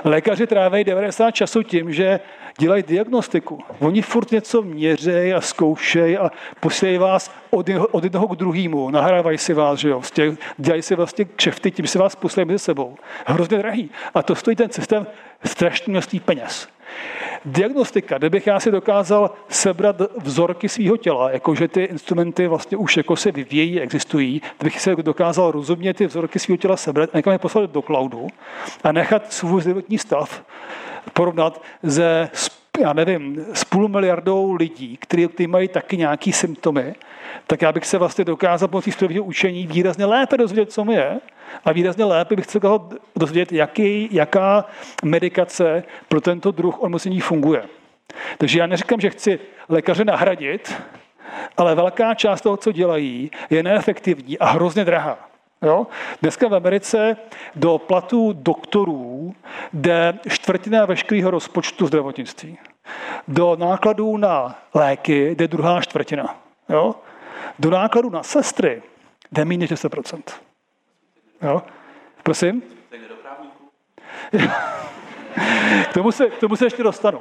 [0.05, 2.21] Lékaři trávají 90 času tím, že
[2.59, 3.63] dělají diagnostiku.
[3.79, 6.31] Oni furt něco měřejí a zkoušejí a
[6.61, 8.91] posílají vás od, jednoho, od jednoho k druhému.
[8.91, 9.95] Nahrávají si vás, že jo.
[9.99, 12.97] Vlastně dělají si vlastně kšefty, tím si vás posílají mezi sebou.
[13.27, 13.91] Hrozně drahý.
[14.15, 15.07] A to stojí ten systém
[15.45, 16.69] strašně množství peněz.
[17.45, 23.17] Diagnostika, kdybych já si dokázal sebrat vzorky svého těla, jakože ty instrumenty vlastně už jako
[23.17, 27.39] se vyvíjí, existují, kdybych si dokázal rozumně ty vzorky svého těla sebrat a někam je
[27.39, 28.27] poslat do cloudu
[28.85, 30.43] a nechat svůj zdravotní stav
[31.13, 32.31] porovnat ze
[32.81, 36.95] já nevím, s půl miliardou lidí, kteří, kteří mají taky nějaký symptomy,
[37.47, 41.21] tak já bych se vlastně dokázal pomocí strojového učení výrazně lépe dozvědět, co mi je,
[41.65, 44.65] a výrazně lépe bych se dokázal dozvědět, jaký, jaká
[45.03, 47.63] medikace pro tento druh onemocnění funguje.
[48.39, 49.39] Takže já neříkám, že chci
[49.69, 50.75] lékaře nahradit,
[51.57, 55.31] ale velká část toho, co dělají, je neefektivní a hrozně drahá.
[55.63, 55.87] Jo?
[56.23, 57.17] Dneska v Americe
[57.55, 59.35] do platů doktorů
[59.73, 62.59] jde čtvrtina veškerého rozpočtu zdravotnictví.
[63.29, 66.39] Do nákladů na léky jde druhá čtvrtina.
[66.69, 66.95] Jo?
[67.59, 68.83] Do nákladů na sestry
[69.33, 70.23] jde méně než 10%.
[71.43, 71.63] Jo?
[72.23, 72.63] Prosím?
[75.85, 77.21] k, tomu se, k tomu se ještě dostanu.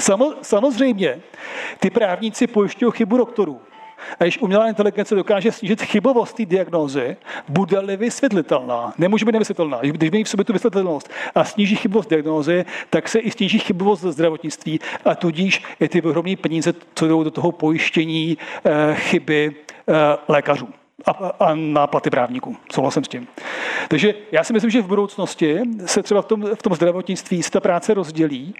[0.00, 1.20] Samo, samozřejmě,
[1.78, 3.60] ty právníci pojišťují chybu doktorů.
[4.20, 7.16] A když umělá inteligence dokáže snížit chybovost té diagnózy,
[7.48, 12.64] bude-li vysvětlitelná, nemůže být nevysvětlitelná, když má v sobě tu vysvětlitelnost a sníží chybovost diagnózy,
[12.90, 17.30] tak se i sníží chybovost zdravotnictví a tudíž i ty ohromné peníze, co jdou do
[17.30, 19.54] toho pojištění eh, chyby
[19.88, 19.92] eh,
[20.28, 20.68] lékařů
[21.06, 22.56] a, na platy právníků.
[22.72, 23.28] Souhlasím s tím.
[23.88, 27.50] Takže já si myslím, že v budoucnosti se třeba v tom, v tom zdravotnictví se
[27.50, 28.54] ta práce rozdělí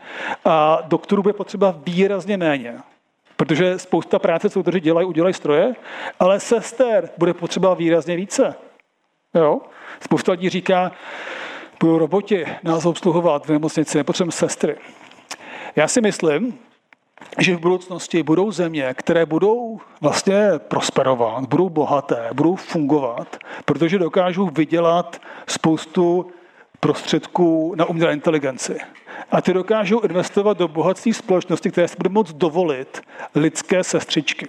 [0.45, 2.78] a doktorů bude potřeba výrazně méně.
[3.36, 5.74] Protože spousta práce, co kteří dělají, udělají stroje,
[6.20, 8.55] ale sester bude potřeba výrazně více.
[9.34, 9.61] Jo?
[10.01, 10.93] Spousta lidí říká,
[11.80, 14.76] budou roboti nás obsluhovat v nemocnici, nepotřebujeme sestry.
[15.76, 16.59] Já si myslím,
[17.39, 24.47] že v budoucnosti budou země, které budou vlastně prosperovat, budou bohaté, budou fungovat, protože dokážou
[24.47, 26.27] vydělat spoustu
[26.81, 28.79] prostředků na umělé inteligenci.
[29.31, 33.03] A ty dokážou investovat do bohatství společnosti, které si bude moct dovolit
[33.35, 34.47] lidské sestřičky.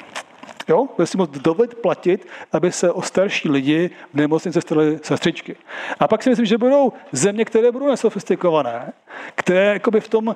[0.67, 0.87] Jo?
[0.97, 5.55] Bude si moct dovolit platit, aby se o starší lidi v nemocnici staly sestřičky.
[5.99, 8.93] A pak si myslím, že budou země, které budou nesofistikované,
[9.35, 10.35] které v, tom,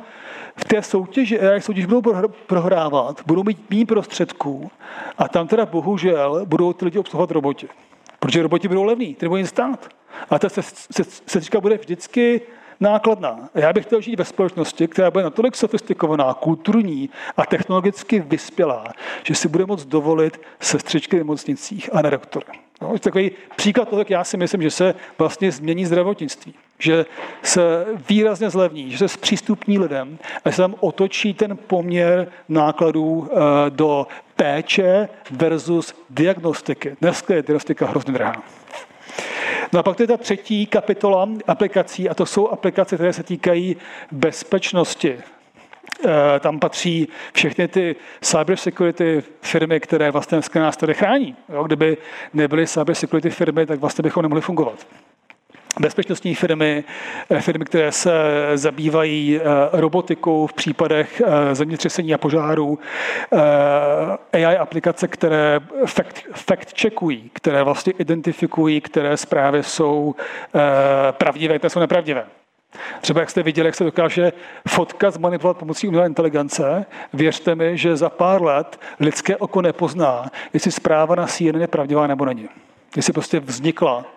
[0.56, 4.72] v té soutěži, jak soutěž budou prohrávat, budou mít méně prostředků
[5.18, 7.68] a tam teda bohužel budou ty lidi obsluhovat roboti.
[8.20, 9.90] Protože roboti budou levní, ty nebudou nic stát.
[10.30, 12.42] A ta sestřička bude vždycky
[12.80, 13.50] nákladná.
[13.56, 18.84] Já bych chtěl žít ve společnosti, která bude natolik sofistikovaná, kulturní a technologicky vyspělá,
[19.24, 22.46] že si bude moct dovolit sestřičky v nemocnicích a ne doktory.
[22.82, 26.54] No, je takový příklad toho, jak já si myslím, že se vlastně změní zdravotnictví.
[26.80, 27.06] Že
[27.44, 33.36] se výrazně zlevní, že se zpřístupní lidem a se tam otočí ten poměr nákladů eh,
[33.70, 36.96] do péče versus diagnostiky.
[37.02, 38.44] Dneska je diagnostika hrozně drahá.
[39.74, 43.24] No a pak to je ta třetí kapitola aplikací a to jsou aplikace, které se
[43.24, 43.78] týkají
[44.12, 45.20] bezpečnosti.
[46.06, 51.36] E, tam patří všechny ty cybersecurity firmy, které vlastně dneska nás tady chrání.
[51.54, 51.98] Jo, kdyby
[52.34, 54.88] nebyly cybersecurity firmy, tak vlastně bychom nemohli fungovat
[55.80, 56.84] bezpečnostní firmy,
[57.30, 58.12] eh, firmy, které se
[58.56, 62.80] zabývají eh, robotikou v případech eh, zemětřesení a požárů,
[64.34, 70.16] AI aplikace, které fact, fact checkují, které vlastně identifikují, které zprávy jsou
[71.12, 72.26] pravdivé, které jsou nepravdivé.
[73.02, 74.32] Třeba jak jste viděli, jak se dokáže
[74.68, 80.72] fotka zmanipulovat pomocí umělé inteligence, věřte mi, že za pár let lidské oko nepozná, jestli
[80.72, 82.50] zpráva na CNN je pravdivá nebo není.
[82.96, 84.17] Jestli prostě vznikla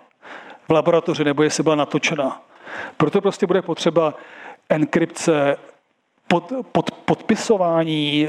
[0.71, 2.43] v laboratoři nebo jestli byla natočena.
[2.97, 4.15] Proto prostě bude potřeba
[4.69, 5.57] enkrypce,
[6.29, 8.29] pod, pod, podpisování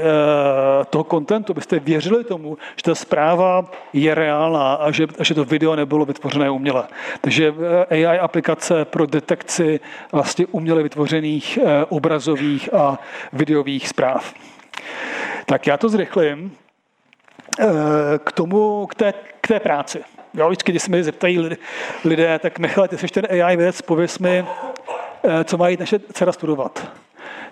[0.84, 5.44] toho kontentu, byste věřili tomu, že ta zpráva je reálná a že, a že to
[5.44, 6.88] video nebylo vytvořené uměle.
[7.20, 7.54] Takže
[7.90, 9.80] eh, AI aplikace pro detekci
[10.12, 12.98] vlastně uměle vytvořených e, obrazových a
[13.32, 14.34] videových zpráv.
[15.46, 16.56] Tak já to zrychlím
[17.58, 17.66] e,
[18.18, 20.04] k tomu, k té, k té práci.
[20.34, 21.48] Jo, vždycky, když se mi zeptají
[22.04, 24.44] lidé, tak Michale, ty jsi ten AI věc, pověs mi,
[25.24, 26.92] eh, co mají naše dcera studovat.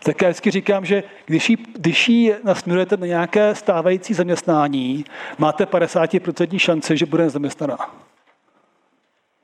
[0.02, 5.04] Tak já vždycky říkám, že když ji, když ji nasměrujete na nějaké stávající zaměstnání,
[5.38, 7.78] máte 50% šanci, že bude zaměstnaná.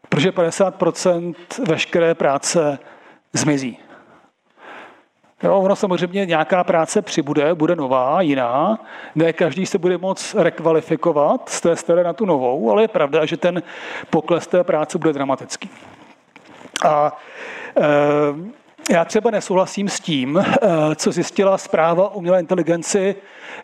[0.09, 1.35] Protože 50%
[1.67, 2.79] veškeré práce
[3.33, 3.79] zmizí.
[5.43, 8.79] Jo, ono samozřejmě nějaká práce přibude, bude nová, jiná.
[9.15, 13.27] Ne každý se bude moc rekvalifikovat z té staré na tu novou, ale je pravda,
[13.27, 13.63] že ten
[14.11, 15.71] pokles té práce bude dramatický.
[16.87, 17.17] A
[17.81, 17.85] e,
[18.95, 20.45] já třeba nesouhlasím s tím, e,
[20.95, 23.17] co zjistila zpráva o umělé inteligenci,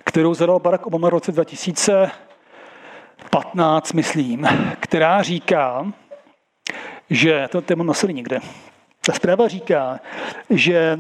[0.05, 4.49] kterou zadal Barack Obama v roce 2015, myslím,
[4.81, 5.87] která říká,
[7.11, 8.41] že, to, mám nosili někde,
[9.07, 10.01] ta zpráva říká,
[10.51, 10.99] že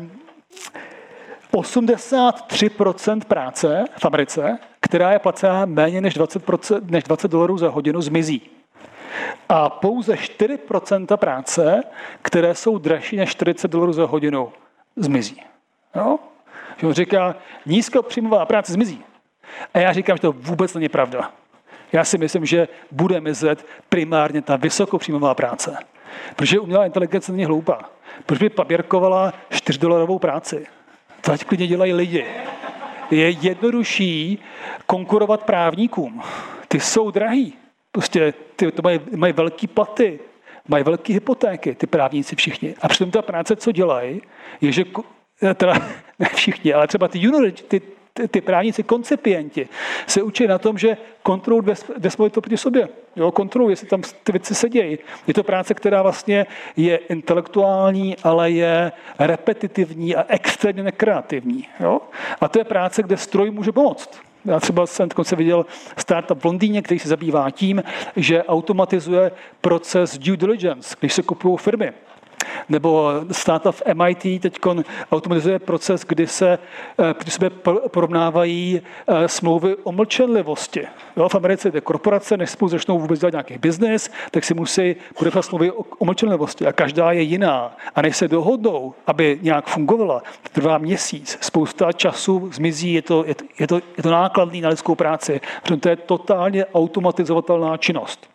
[1.53, 8.00] 83% práce v Americe, která je placená méně než 20, než 20 dolarů za hodinu,
[8.00, 8.50] zmizí.
[9.48, 11.82] A pouze 4% práce,
[12.22, 14.53] které jsou dražší než 40 dolarů za hodinu,
[14.96, 15.42] zmizí.
[15.94, 16.18] Jo?
[16.76, 17.36] Že on říká,
[17.66, 19.05] nízkopříjmová práce zmizí.
[19.74, 21.32] A já říkám, že to vůbec není pravda.
[21.92, 25.76] Já si myslím, že bude mizet primárně ta vysokopříjmová práce.
[26.36, 27.90] Protože umělá inteligence není hloupá.
[28.27, 30.67] Proč by papírkovala 4 dolarovou práci?
[31.21, 32.27] To ať klidně dělají lidi.
[33.11, 34.39] je jednodušší
[34.87, 36.23] konkurovat právníkům.
[36.69, 37.55] Ty jsou drahý.
[37.93, 40.21] Prostě ty to mají, mají velký platy,
[40.69, 42.75] mají velké hypotéky, ty právníci všichni.
[42.83, 44.23] A přitom ta práce, co dělají,
[44.61, 44.85] je, že
[45.55, 45.75] teda
[46.19, 47.83] ne všichni, ale třeba ty juniory, ty,
[48.31, 49.69] ty, právníci, koncipienti,
[50.07, 52.89] se učí na tom, že kontrolují vesmou to proti sobě.
[53.17, 54.99] Jo, kontrolují, jestli tam ty věci se dějí.
[55.27, 56.47] Je to práce, která vlastně
[56.77, 61.69] je intelektuální, ale je repetitivní a extrémně nekreativní.
[61.81, 62.01] Jo?
[62.41, 64.21] A to je práce, kde stroj může pomoct.
[64.45, 67.83] Já třeba jsem dokonce viděl startup v Londýně, který se zabývá tím,
[68.17, 71.93] že automatizuje proces due diligence, když se kupují firmy.
[72.68, 74.59] Nebo startup v MIT teď
[75.12, 76.59] automatizuje proces, kdy se
[76.98, 77.50] eh, kdy sebe
[77.88, 80.86] porovnávají eh, smlouvy o mlčenlivosti.
[81.16, 84.96] Jo, v Americe je korporace, než spolu začnou vůbec dělat nějaký biznis, tak si musí
[85.18, 86.66] podepsat smlouvy o mlčenlivosti.
[86.66, 87.76] A každá je jiná.
[87.94, 90.22] A než se dohodnou, aby nějak fungovala,
[90.53, 94.68] trvá měsíc, spousta času zmizí, je to, je to, je to, je to nákladný na
[94.68, 98.32] lidskou práci, protože to je totálně automatizovatelná činnost.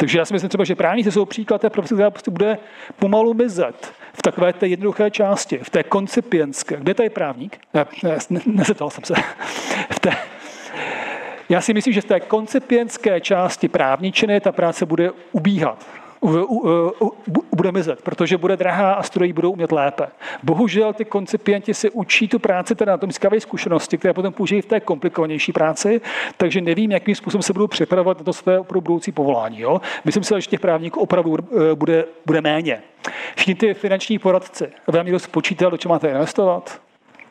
[0.00, 2.58] Takže já si myslím třeba, že právníci jsou příklad té profese, která prostě bude
[2.98, 6.76] pomalu mizet v takové té jednoduché části, v té koncipientské.
[6.76, 7.58] Kde je tady právník?
[7.74, 7.86] Ne,
[8.30, 9.14] ne, nezeptal jsem se.
[9.90, 10.10] V té,
[11.48, 15.86] já si myslím, že v té koncipientské části právničiny ta práce bude ubíhat
[17.52, 20.06] bude mizet, protože bude drahá a stroji budou umět lépe.
[20.42, 24.62] Bohužel ty koncipienti si učí tu práci teda na tom získávají zkušenosti, které potom použijí
[24.62, 26.00] v té komplikovanější práci,
[26.36, 29.60] takže nevím, jakým způsobem se budou připravovat na to své pro budoucí povolání.
[29.60, 29.80] Jo?
[30.04, 32.82] Myslím si, že těch právníků opravdu eh, bude, bude méně.
[33.34, 36.80] Všichni ty finanční poradci, vám někdo spočítal, do čeho máte investovat,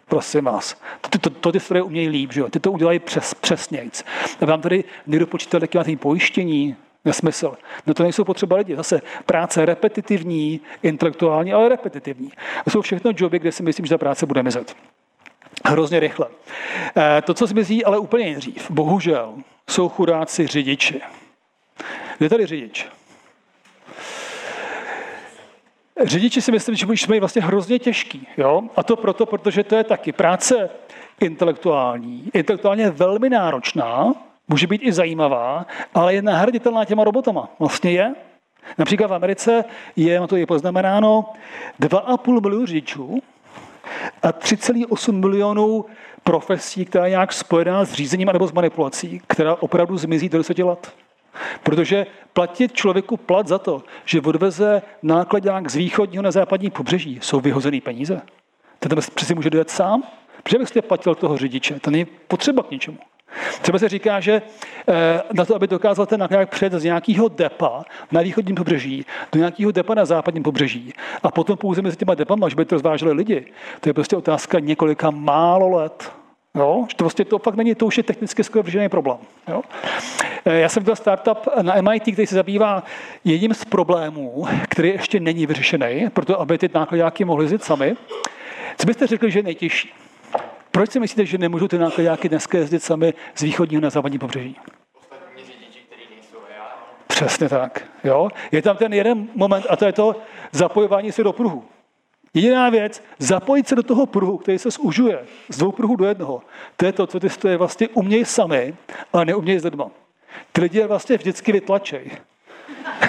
[0.07, 0.81] prosím vás.
[1.09, 2.49] To, to, to ty stroje umějí líp, že jo?
[2.49, 4.03] ty to udělají přes, přesnějc.
[4.41, 6.75] Aby vám tady někdo počítal, jaký máte pojištění,
[7.05, 7.57] Nesmysl.
[7.87, 8.75] No to nejsou potřeba lidi.
[8.75, 12.31] Zase práce repetitivní, intelektuální, ale repetitivní.
[12.63, 14.75] To jsou všechno joby, kde si myslím, že ta práce bude mizet.
[15.65, 16.27] Hrozně rychle.
[16.97, 19.33] Eh, to, co zmizí, ale úplně nejdřív, bohužel,
[19.69, 21.01] jsou chudáci řidiči.
[22.17, 22.87] Kde tady řidič?
[26.03, 28.27] Řidiči si myslím, že už mají vlastně hrozně těžký.
[28.37, 28.63] Jo?
[28.75, 30.69] A to proto, protože to je taky práce
[31.19, 34.13] intelektuální, intelektuálně velmi náročná,
[34.49, 37.49] může být i zajímavá, ale je nahraditelná těma robotama.
[37.59, 38.15] Vlastně je.
[38.77, 41.25] Například v Americe je, to je poznamenáno,
[41.81, 43.19] 2,5 milionu řidičů
[44.23, 45.85] a 3,8 milionů
[46.23, 50.59] profesí, která je nějak spojená s řízením nebo s manipulací, která opravdu zmizí do 10
[50.59, 50.93] let.
[51.63, 57.39] Protože platit člověku plat za to, že odveze nákladňák z východního na západní pobřeží, jsou
[57.39, 58.21] vyhozený peníze.
[58.79, 60.03] Ten přeci může dojet sám.
[60.43, 61.79] Protože byste platil toho řidiče?
[61.79, 62.97] To není potřeba k ničemu.
[63.61, 64.41] Třeba se říká, že
[64.87, 69.39] eh, na to, aby dokázal ten nakladák přijet z nějakého depa na východním pobřeží do
[69.39, 73.11] nějakého depa na západním pobřeží a potom pouze mezi těma depama, až by to rozváželi
[73.11, 73.45] lidi,
[73.79, 76.11] to je prostě otázka několika málo let.
[76.55, 76.85] Jo?
[76.89, 79.17] Že to prostě to fakt není, to už je technicky skoro vržený problém.
[79.47, 79.61] Jo?
[80.45, 82.83] Eh, já jsem dělal startup na MIT, který se zabývá
[83.23, 87.95] jedním z problémů, který ještě není vyřešený, proto aby ty nákladáky mohly jít sami.
[88.77, 89.93] Co byste řekli, že je nejtěžší?
[90.71, 94.55] Proč si myslíte, že nemůžou ty nákladňáky dneska jezdit sami z východního na západní pobřeží?
[97.07, 97.85] Přesně tak.
[98.03, 98.29] Jo?
[98.51, 100.15] Je tam ten jeden moment a to je to
[100.51, 101.65] zapojování se do pruhu.
[102.33, 106.41] Jediná věc, zapojit se do toho pruhu, který se zužuje z dvou pruhů do jednoho,
[106.77, 108.75] to je to, co ty stoje vlastně umějí sami,
[109.13, 109.91] ale neumějí s lidma.
[110.51, 112.11] Ty lidi je vlastně vždycky vytlačej.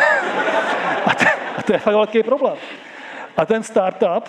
[1.07, 1.25] a, to,
[1.57, 2.57] a to je fakt velký problém.
[3.37, 4.29] A ten startup,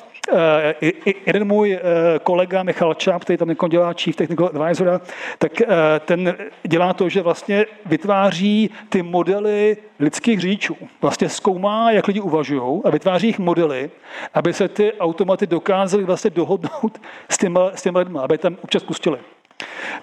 [1.26, 1.80] jeden můj eh,
[2.24, 5.01] kolega Michal Čáp, který tam dělá Chief Technical Advisor,
[5.38, 5.67] tak eh,
[6.05, 10.78] ten dělá to, že vlastně vytváří ty modely lidských řidičů.
[11.01, 13.89] Vlastně zkoumá, jak lidi uvažují a vytváří jich modely,
[14.34, 18.84] aby se ty automaty dokázaly vlastně dohodnout s těma, s těma lidmi, aby tam občas
[18.84, 19.17] pustili.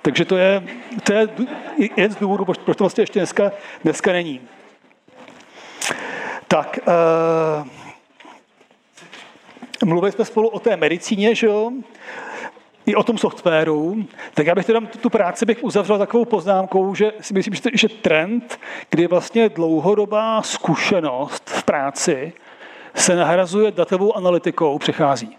[0.02, 0.62] Takže to je,
[1.02, 1.28] to je
[1.96, 3.52] jeden z důvodů, proč to vlastně ještě dneska,
[3.84, 4.40] dneska není.
[6.48, 7.87] Tak, uh,
[9.84, 11.70] mluvili jsme spolu o té medicíně, že jo?
[12.86, 14.04] i o tom softwaru,
[14.34, 18.60] tak já bych teda tu práci bych uzavřel takovou poznámkou, že si myslím, že trend,
[18.90, 22.32] kdy vlastně dlouhodobá zkušenost v práci
[22.94, 25.36] se nahrazuje datovou analytikou, přechází.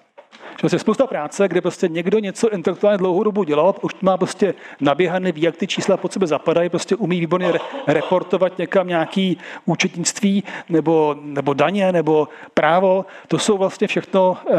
[0.64, 4.54] Že je spousta práce, kde prostě někdo něco intelektuálně dlouhou dobu dělal, už má prostě
[4.80, 9.38] naběhaný, ví, jak ty čísla pod sebe zapadají, prostě umí výborně re- reportovat někam nějaký
[9.66, 13.06] účetnictví nebo, nebo daně nebo právo.
[13.28, 14.58] To jsou vlastně všechno uh,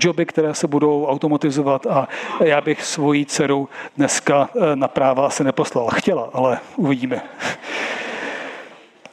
[0.00, 2.08] joby, které se budou automatizovat a
[2.40, 5.88] já bych svoji dceru dneska uh, na práva asi neposlal.
[5.94, 7.22] Chtěla, ale uvidíme.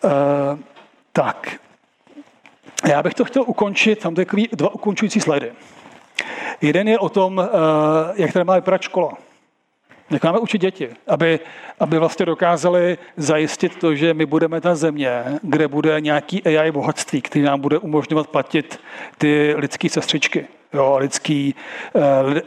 [0.03, 0.09] Uh,
[1.13, 1.59] tak,
[2.89, 5.51] já bych to chtěl ukončit, tam takový dva ukončující slajdy.
[6.61, 7.49] Jeden je o tom,
[8.15, 9.13] jak tady má vypadat škola.
[10.09, 11.39] Jak máme učit děti, aby,
[11.79, 17.21] aby vlastně dokázali zajistit to, že my budeme ta země, kde bude nějaký AI bohatství,
[17.21, 18.79] který nám bude umožňovat platit
[19.17, 21.55] ty lidské sestřičky jo, lidský,
[21.95, 22.41] eh,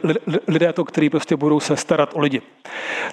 [0.47, 2.41] lidé to, kteří prostě budou se starat o lidi.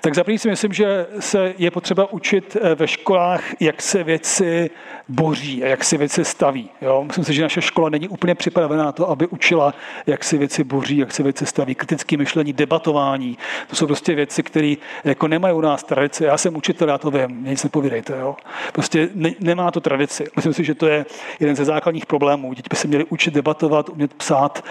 [0.01, 4.71] Tak za si myslím, že se je potřeba učit eh, ve školách, jak se věci
[5.09, 6.71] boří a jak se věci staví.
[6.83, 7.05] Jo.
[7.07, 9.75] Myslím si, že naše škola není úplně připravená na to, aby učila,
[10.07, 11.75] jak se věci boří, jak se věci staví.
[11.75, 13.39] Kritické myšlení, debatování,
[13.71, 14.75] to jsou prostě věci, které
[15.05, 16.25] jako nemají u nás tradice.
[16.25, 18.19] Já jsem učitel, já to vím, nic nepovídejte.
[18.21, 18.37] Jo.
[18.73, 20.25] Prostě ne, nemá to tradici.
[20.37, 21.07] Myslím si, že to je
[21.41, 22.53] jeden ze základních problémů.
[22.53, 24.65] Děti by se měly učit debatovat, umět psát,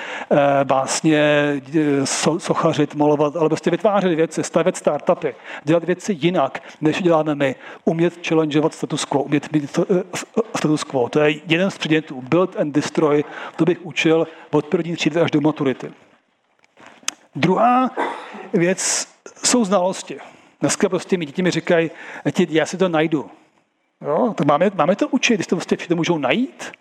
[0.64, 1.22] básně,
[1.76, 2.06] eh,
[2.38, 7.56] sochařit, malovat, ale prostě vytvářet věci, stavět startupy, dělat věci jinak, než děláme my.
[7.86, 10.04] Umět challengeovat status quo, umět mít eh,
[10.56, 11.10] status quo.
[11.10, 12.22] To je jeden z předmětů.
[12.22, 13.24] Build and destroy,
[13.56, 15.92] to bych učil od první třídy až do maturity.
[17.36, 17.92] Druhá
[18.54, 19.08] věc
[19.44, 20.18] jsou znalosti.
[20.62, 21.92] Dneska prostě mi děti mi říkají,
[22.50, 23.30] já si to najdu.
[24.02, 26.72] Jo, to máme, máme to učit, když to prostě to můžou najít.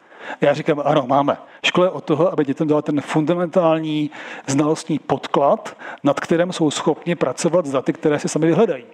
[0.40, 1.36] Já říkám, ano, máme.
[1.64, 4.10] Škola je od toho, aby dětem dala ten fundamentální
[4.46, 8.84] znalostní podklad, nad kterým jsou schopni pracovat s daty, které si sami vyhledají.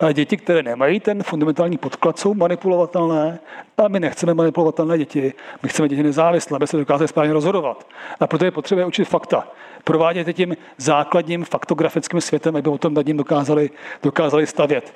[0.00, 3.38] A děti, které nemají ten fundamentální podklad, jsou manipulovatelné
[3.78, 5.32] a my nechceme manipulovatelné děti.
[5.62, 7.86] My chceme děti nezávislé, aby se dokázali správně rozhodovat.
[8.20, 9.48] A proto je potřeba učit fakta.
[9.84, 13.70] Provádět tím základním faktografickým světem, aby o tom nad ním dokázali,
[14.02, 14.94] dokázali stavět.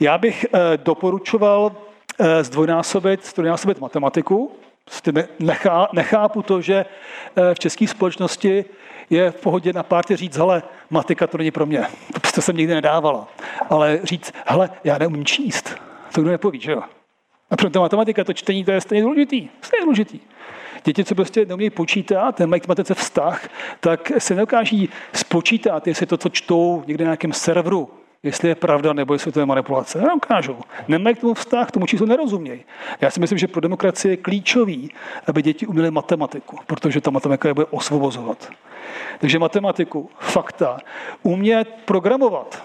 [0.00, 1.72] Já bych eh, doporučoval
[2.18, 4.52] eh, zdvojnásobit, zdvojnásobit matematiku,
[5.38, 6.84] nechá, nechápu to, že
[7.36, 8.64] eh, v české společnosti
[9.10, 11.86] je v pohodě na pártě říct, hele, matika to není pro mě.
[12.14, 13.28] To prostě jsem nikdy nedávala.
[13.70, 15.76] Ale říct, hele, já neumím číst.
[16.14, 16.82] To kdo nepoví, že jo?
[17.50, 19.48] A proto matematika, to čtení, to je stejně důležitý.
[19.62, 20.20] Stejně důležitý.
[20.84, 23.48] Děti, co prostě neumějí počítat, nemají k matematice vztah,
[23.80, 27.90] tak se nedokáží spočítat, jestli to, co čtou někde na nějakém serveru,
[28.22, 30.00] jestli je pravda nebo jestli to je manipulace.
[30.00, 30.58] Neukážou.
[30.88, 32.64] Nemají k tomu vztah, tomu číslu nerozumějí.
[33.00, 34.90] Já si myslím, že pro demokracii je klíčový,
[35.26, 38.50] aby děti uměly matematiku, protože ta matematika je bude osvobozovat.
[39.18, 40.78] Takže matematiku, fakta,
[41.22, 42.62] umět programovat.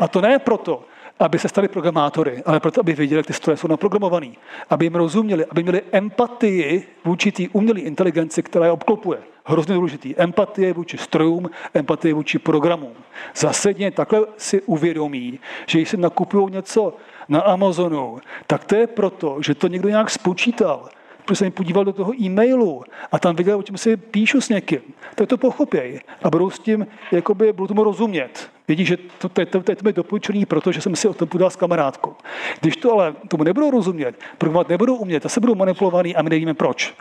[0.00, 0.84] A to ne proto,
[1.18, 4.30] aby se stali programátory, ale proto, aby věděli, jak ty stroje jsou naprogramované,
[4.70, 9.18] aby jim rozuměli, aby měli empatii vůči té umělé inteligenci, která je obklopuje.
[9.48, 10.14] Hrozně důležitý.
[10.16, 12.94] Empatie vůči strojům, empatie vůči programům.
[13.36, 16.96] Zásadně takhle si uvědomí, že když si nakupují něco
[17.28, 20.88] na Amazonu, tak to je proto, že to někdo nějak spočítal,
[21.24, 24.80] protože jsem podíval do toho e-mailu a tam viděl, o čem si píšu s někým,
[25.14, 28.55] tak to pochopěj a budou s tím, jakoby, budou tomu rozumět.
[28.68, 31.50] Vědí, že to, to, to, to je to doporučení, protože jsem si o tom podal
[31.50, 32.14] s kamarádkou.
[32.60, 36.54] Když to ale tomu nebudou rozumět, programovat nebudou umět, se budou manipulovaný a my nevíme
[36.54, 36.94] proč.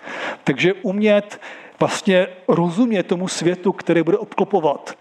[0.44, 1.42] Takže umět
[1.80, 4.98] vlastně rozumět tomu světu, který bude obklopovat.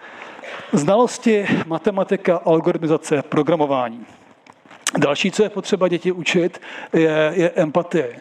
[0.73, 4.07] Znalosti, matematika, algoritmizace, programování.
[4.99, 6.61] Další, co je potřeba děti učit,
[6.93, 8.21] je, je empatie.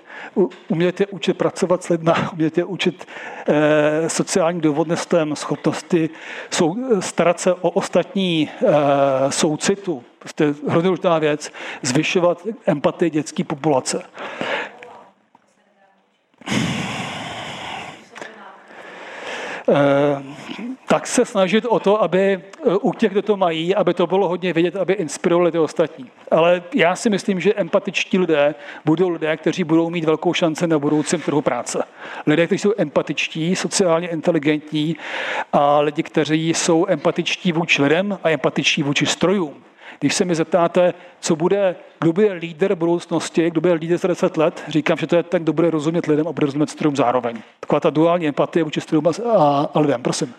[0.68, 3.07] Umět je učit pracovat s lidmi, umět je učit
[3.48, 6.10] e, sociálním dovodnostem, schopnosti
[6.52, 10.03] sou, starat se o ostatní e, soucitu.
[10.19, 14.03] Prostě hrozně důležitá věc, zvyšovat empatii dětské populace.
[19.69, 20.23] E,
[20.88, 22.41] tak se snažit o to, aby e,
[22.81, 26.11] u těch, kdo to mají, aby to bylo hodně vidět, aby inspirovali ty ostatní.
[26.31, 30.80] Ale já si myslím, že empatičtí lidé budou lidé, kteří budou mít velkou šanci na
[30.80, 31.84] budoucím trhu práce.
[32.27, 34.95] Lidé, kteří jsou empatičtí, sociálně inteligentní
[35.53, 39.64] a lidi, kteří jsou empatičtí vůči lidem a empatičtí vůči strojům.
[39.99, 44.37] Když se mi zeptáte, co bude, kdo bude líder budoucnosti, kdo bude líder za 10
[44.37, 47.41] let, říkám, že to je ten, kdo bude rozumět lidem a bude rozumět strojům zároveň.
[47.59, 50.01] Taková ta duální empatie vůči strojům a, a lidem.
[50.01, 50.33] Prosím.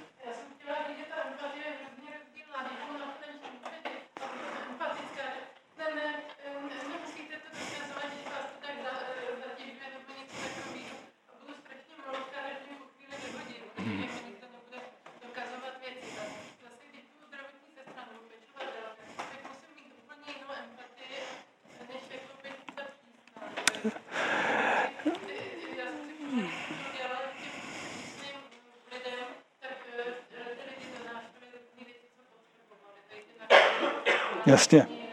[34.74, 35.04] Jasně.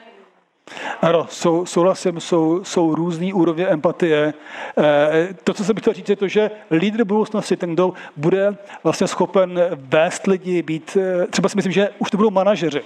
[1.02, 4.34] Ano, sou, souhlasím, jsou, jsou různé úrovně empatie.
[4.78, 9.08] E, to, co jsem chtěl říct, je to, že lídr budoucnosti, ten, kdo bude vlastně
[9.08, 12.82] schopen vést lidi, být, eh, třeba si myslím, že už to budou manažeři.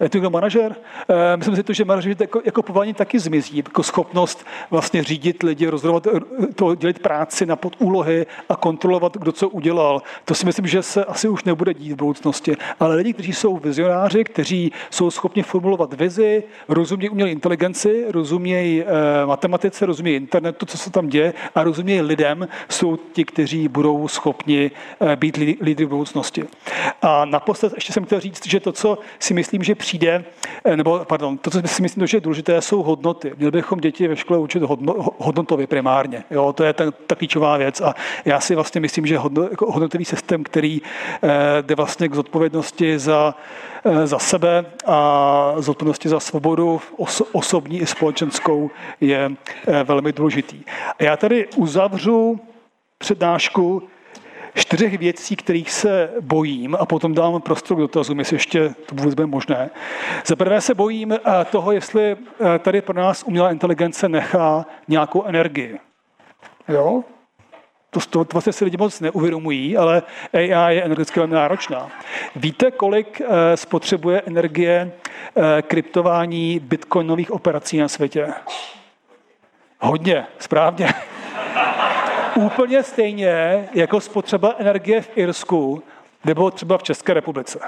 [0.00, 0.76] Je to někdo manažer?
[1.08, 5.42] Eh, myslím si to, že manažer jako, jako povolání taky zmizí, jako schopnost vlastně řídit
[5.42, 10.02] lidi, rozhodovat, eh, to, dělat práci na podúlohy a kontrolovat, kdo co udělal.
[10.24, 12.56] To si myslím, že se asi už nebude dít v budoucnosti.
[12.80, 18.86] Ale lidi, kteří jsou vizionáři, kteří jsou schopni formulovat vizi, rozumějí umělé inteligenci, rozumějí eh,
[19.26, 24.70] matematice, rozumějí internetu, co se tam děje a rozumějí lidem, jsou ti, kteří budou schopni
[25.00, 26.44] eh, být lídry v budoucnosti.
[27.02, 30.24] A naposled ještě jsem chtěl říct, že to, co si myslím, že přijde,
[30.64, 33.32] eh, nebo pardon, to, co si myslím, že je důležité, jsou hodnoty.
[33.36, 36.24] Měli bychom děti ve škole učit hodno, hodnotově primárně.
[36.30, 37.80] Jo, to je ta, ta klíčová věc.
[37.80, 37.94] A
[38.24, 42.98] já si vlastně myslím, že hodno, jako hodnotový systém, který eh, jde vlastně k zodpovědnosti
[42.98, 43.34] za
[43.84, 46.80] Eh, za sebe a zodpovědnosti za svobodu
[47.32, 49.32] osobní i společenskou je
[49.84, 50.60] velmi důležitý.
[50.98, 52.40] A já tady uzavřu
[52.98, 53.82] přednášku
[54.54, 59.14] čtyřech věcí, kterých se bojím a potom dám prostor k dotazům, jestli ještě to vůbec
[59.14, 59.70] bude možné.
[60.26, 61.18] Za prvé se bojím eh,
[61.50, 62.16] toho, jestli
[62.58, 65.78] tady pro nás umělá inteligence nechá nějakou energii.
[66.68, 67.04] Jo?
[67.90, 70.02] To, to vlastně si lidi moc neuvědomují, ale
[70.32, 71.90] AI je energeticky velmi náročná.
[72.36, 74.92] Víte, kolik eh, spotřebuje energie
[75.36, 78.28] eh, kryptování bitcoinových operací na světě?
[79.80, 80.88] Hodně, správně.
[82.46, 85.82] Úplně stejně jako spotřeba energie v Irsku
[86.24, 87.58] nebo třeba v České republice.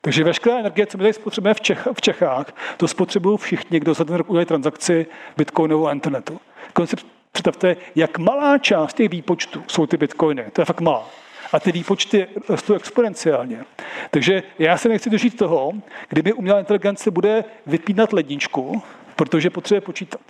[0.00, 2.46] Takže veškerá energie, co my tady spotřebujeme v, Čech, v Čechách,
[2.76, 5.06] to spotřebují všichni, kdo za ten rok udělají transakci
[5.36, 6.40] bitcoinovou a internetu.
[6.72, 10.44] Koncept Představte, jak malá část těch výpočtů jsou ty bitcoiny.
[10.52, 11.08] To je fakt malá.
[11.52, 13.64] A ty výpočty rostou exponenciálně.
[14.10, 15.72] Takže já se nechci dožít toho,
[16.08, 18.82] kdyby umělá inteligence bude vypínat ledničku,
[19.16, 20.20] protože potřebuje počítat.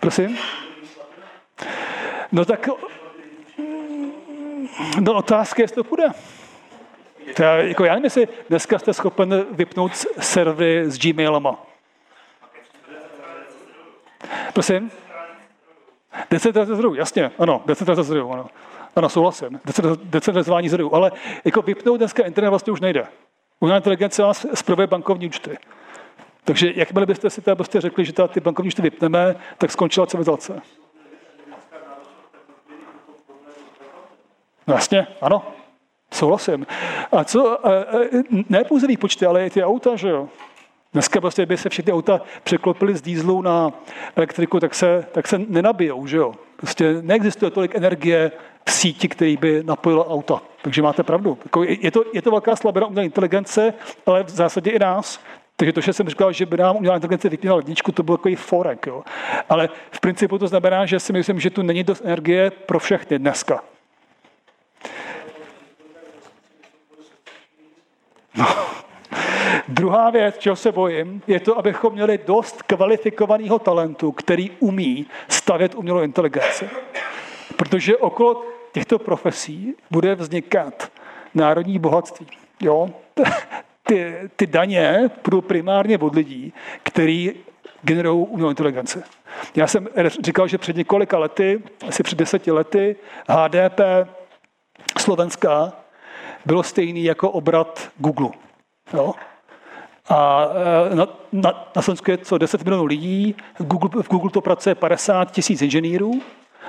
[0.00, 0.38] Prosím?
[2.32, 2.68] No tak
[5.00, 6.08] no otázka je, jestli to půjde.
[7.36, 11.66] To jako já nevím, jestli dneska jste schopen vypnout servery s Gmailama.
[14.52, 14.90] Prosím?
[16.30, 18.46] Decentralizace zdrojů, jasně, ano, decentralizace zdrojů, ano.
[18.96, 19.60] Ano, souhlasím,
[20.02, 21.12] decentralizování zdrojů, ale
[21.44, 23.06] jako vypnout dneska internet vlastně už nejde.
[23.60, 25.58] Umělá inteligence vás zpravuje bankovní účty.
[26.44, 30.62] Takže jakmile byste si teda prostě řekli, že ty bankovní účty vypneme, tak skončila civilizace.
[34.74, 35.42] Jasně, ano,
[36.12, 36.66] souhlasím.
[37.12, 37.58] A co,
[38.48, 40.28] ne pouze výpočty, ale i ty auta, že jo?
[40.92, 43.72] Dneska prostě, by se všechny auta překlopily z dýzlu na
[44.16, 46.34] elektriku, tak se, tak se nenabijou, že jo?
[46.56, 48.32] Prostě neexistuje tolik energie
[48.66, 50.40] v síti, který by napojilo auta.
[50.62, 51.38] Takže máte pravdu.
[51.44, 53.74] Jako je, to, je to velká slabina umělé inteligence,
[54.06, 55.20] ale v zásadě i nás.
[55.56, 58.34] Takže to, že jsem říkal, že by nám umělá inteligence vypínala ledničku, to byl takový
[58.36, 58.86] forek.
[58.86, 59.02] Jo.
[59.48, 63.18] Ale v principu to znamená, že si myslím, že tu není dost energie pro všechny
[63.18, 63.62] dneska.
[68.36, 68.46] No.
[69.68, 75.74] Druhá věc, čeho se bojím, je to, abychom měli dost kvalifikovaného talentu, který umí stavět
[75.74, 76.70] umělou inteligenci.
[77.56, 80.92] Protože okolo těchto profesí bude vznikat
[81.34, 82.26] národní bohatství.
[82.60, 82.90] Jo?
[83.86, 86.52] Ty, ty daně budou primárně od lidí,
[86.82, 87.32] který
[87.82, 89.02] generují umělou inteligenci.
[89.54, 89.88] Já jsem
[90.22, 92.96] říkal, že před několika lety, asi před deseti lety,
[93.28, 93.80] HDP
[94.98, 95.72] Slovenska
[96.46, 98.28] bylo stejný jako obrat Google.
[98.94, 99.14] Jo?
[100.08, 100.46] A
[100.90, 104.40] e, na, na, na Slovensku je co 10 milionů lidí, v Google, v Google to
[104.40, 106.20] pracuje 50 tisíc inženýrů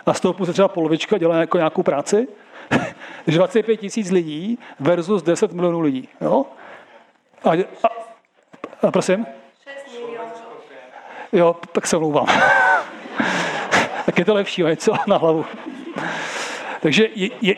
[0.06, 2.28] a z toho pouze třeba polovička dělá jako nějakou práci.
[3.26, 6.10] Takže 25 tisíc lidí versus 10 milionů lidí.
[6.22, 6.45] Jo?
[7.44, 7.88] A, a,
[8.88, 9.26] a prosím?
[11.34, 12.26] Jo, tak se omlouvám.
[14.06, 15.45] tak je to lepší, něco na hlavu.
[16.84, 17.55] Takže je, je,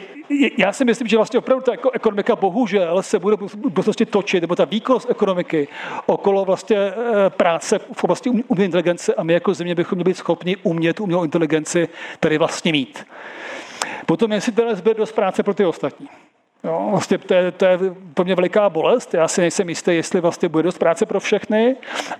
[0.58, 4.56] já si myslím, že vlastně opravdu ta ekonomika bohužel se bude v budoucnosti točit, nebo
[4.56, 5.68] ta výkonnost ekonomiky
[6.06, 6.94] okolo vlastně eh,
[7.30, 11.24] práce v oblasti umělé inteligence a my jako země bychom měli být schopni umět umělou
[11.24, 11.90] inteligenci
[12.20, 13.06] tady vlastně mít.
[14.06, 16.08] Potom, jestli teda zbyde dost práce pro ty ostatní.
[16.66, 17.78] Jo, vlastně to je, to je
[18.14, 19.14] pro mě veliká bolest.
[19.14, 21.76] Já si nejsem jistý, jestli vlastně bude dost práce pro všechny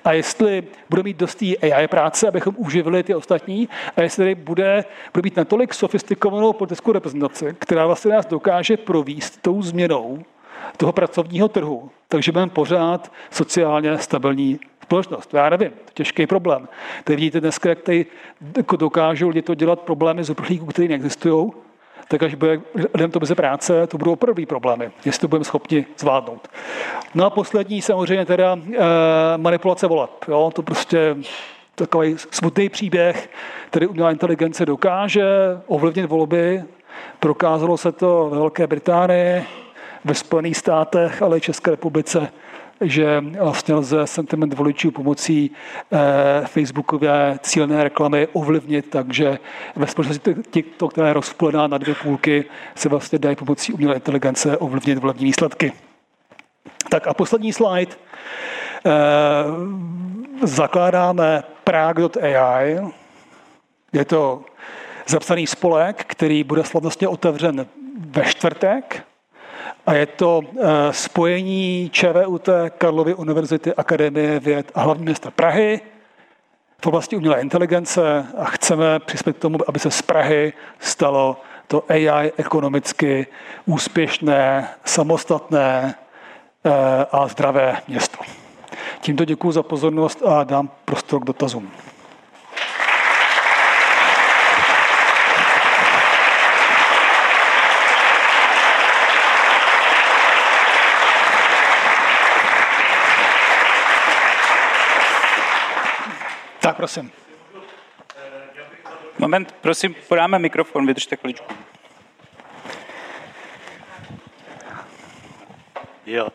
[0.06, 4.86] a jestli bude mít dost AI práce, abychom uživili ty ostatní a jestli tady bude,
[5.14, 10.24] bude mít natolik sofistikovanou politickou reprezentaci, která vlastně nás dokáže províst tou změnou
[10.78, 15.34] toho pracovního trhu, takže budeme pořád sociálně stabilní společnost.
[15.34, 16.68] Já nevím, to je těžký problém.
[17.04, 18.06] Tady vidíte dneska, jak tady
[18.78, 21.52] dokážou lidi to dělat problémy z uprchlíků, které neexistují,
[22.08, 22.62] tak až bude
[22.94, 26.48] lidem to bez práce, to budou opravdu problémy, jestli to budeme schopni zvládnout.
[27.16, 28.80] No a poslední samozřejmě teda e,
[29.38, 30.10] manipulace voleb.
[30.28, 30.52] Jo?
[30.56, 31.16] To prostě
[31.76, 33.30] takový smutný příběh,
[33.70, 35.26] který umělá inteligence dokáže
[35.68, 36.64] ovlivnit volby.
[37.20, 39.46] Prokázalo se to ve Velké Británii,
[40.06, 42.32] ve Spojených státech, ale i České republice
[42.82, 45.52] že vlastně lze sentiment voličů pomocí
[45.92, 49.40] eh, Facebookové cílené reklamy ovlivnit, takže
[49.76, 52.46] ve společnosti TikTok, která je rozplená na dvě půlky,
[52.76, 55.74] se vlastně dají pomocí umělé inteligence ovlivnit volební výsledky.
[56.90, 57.96] Tak a poslední slide.
[58.86, 58.92] Eh,
[60.44, 62.80] zakládáme Prague.ai.
[63.94, 64.44] Je to
[65.08, 67.66] zapsaný spolek, který bude slavnostně otevřen
[67.98, 69.04] ve čtvrtek.
[69.86, 75.82] A je to eh, spojení ČVUT Karlovy univerzity Akademie věd a hlavní města Prahy
[76.82, 81.84] v oblasti umělé inteligence a chceme přispět k tomu, aby se z Prahy stalo to
[81.90, 83.28] AI ekonomicky
[83.66, 85.96] úspěšné, samostatné
[86.66, 86.72] eh,
[87.12, 88.18] a zdravé město.
[89.02, 91.72] Tímto děkuji za pozornost a dám prostor k dotazům.
[106.78, 107.12] Prosím.
[109.20, 111.54] Moment, prosím, podáme mikrofon, vydržte chviličku.
[116.06, 116.28] Jo.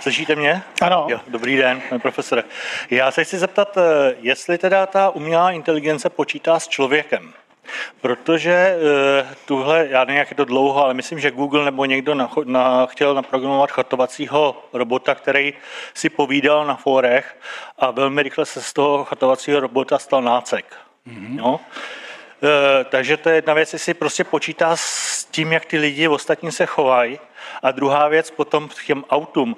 [0.00, 0.62] Slyšíte mě?
[0.82, 1.06] Ano.
[1.10, 2.44] Jo, dobrý den, pane profesore.
[2.90, 7.32] Já se chci zeptat, eh, jestli teda ta umělá inteligence počítá s člověkem.
[8.00, 12.14] Protože eh, tuhle, já nevím, jak je to dlouho, ale myslím, že Google nebo někdo
[12.14, 15.54] na, na, chtěl naprogramovat chatovacího robota, který
[15.94, 17.36] si povídal na fórech
[17.78, 20.76] a velmi rychle se z toho chatovacího robota stal nácek.
[21.08, 21.36] Mm-hmm.
[21.36, 21.60] No?
[22.42, 26.52] E, takže to je jedna věc, jestli prostě počítá s tím, jak ty lidi ostatní
[26.52, 27.18] se chovají.
[27.62, 29.56] A druhá věc potom k těm autům.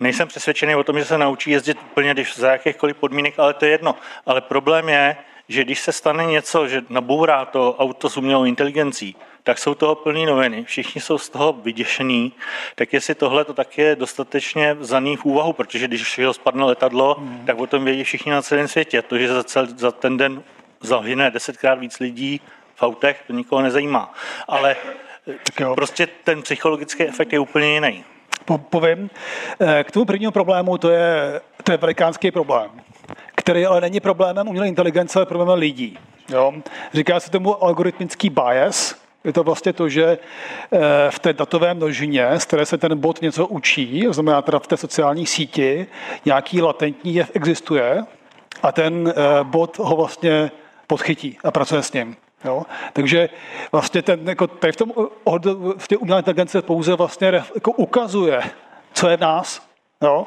[0.00, 3.64] Nejsem přesvědčený o tom, že se naučí jezdit úplně když za jakýchkoliv podmínek, ale to
[3.64, 3.94] je jedno.
[4.26, 5.16] Ale problém je,
[5.48, 9.94] že když se stane něco, že nabourá to auto s umělou inteligencí, tak jsou toho
[9.94, 10.64] plný noviny.
[10.64, 12.32] Všichni jsou z toho vyděšení.
[12.74, 17.16] Tak jestli tohle to tak je dostatečně zaný v úvahu, protože když ho spadne letadlo,
[17.18, 17.42] mm.
[17.46, 19.02] tak o tom vědí všichni na celém světě.
[19.02, 20.42] To, že za, cel, za ten den
[20.80, 22.40] zahyne desetkrát víc lidí
[22.74, 24.14] v autech, to nikoho nezajímá.
[24.48, 24.76] Ale
[25.74, 28.04] prostě ten psychologický efekt je úplně jiný.
[28.44, 29.10] Po, povím.
[29.60, 32.70] Eh, k tomu prvnímu problému, to je, to je velikánský problém
[33.48, 35.98] který ale není problémem umělé inteligence, ale problémem lidí.
[36.28, 36.52] Jo?
[36.92, 38.94] Říká se tomu algoritmický bias,
[39.24, 40.78] je to vlastně to, že eh,
[41.10, 44.76] v té datové množině, z které se ten bot něco učí, znamená teda v té
[44.76, 45.86] sociální síti,
[46.24, 48.04] nějaký latentní jev existuje
[48.62, 50.50] a ten eh, bot ho vlastně
[50.86, 52.16] podchytí a pracuje s ním.
[52.44, 52.62] Jo?
[52.92, 53.28] Takže
[53.72, 54.92] vlastně ten, jako tady v tom
[55.78, 58.42] v té umělé inteligence pouze vlastně jako ukazuje,
[58.92, 59.62] co je v nás.
[60.02, 60.26] Jo?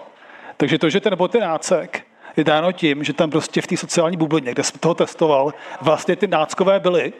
[0.57, 3.77] Takže to, že ten bot je nácek, je dáno tím, že tam prostě v té
[3.77, 7.13] sociální bublině, kde jsem toho testoval, vlastně ty náckové byly.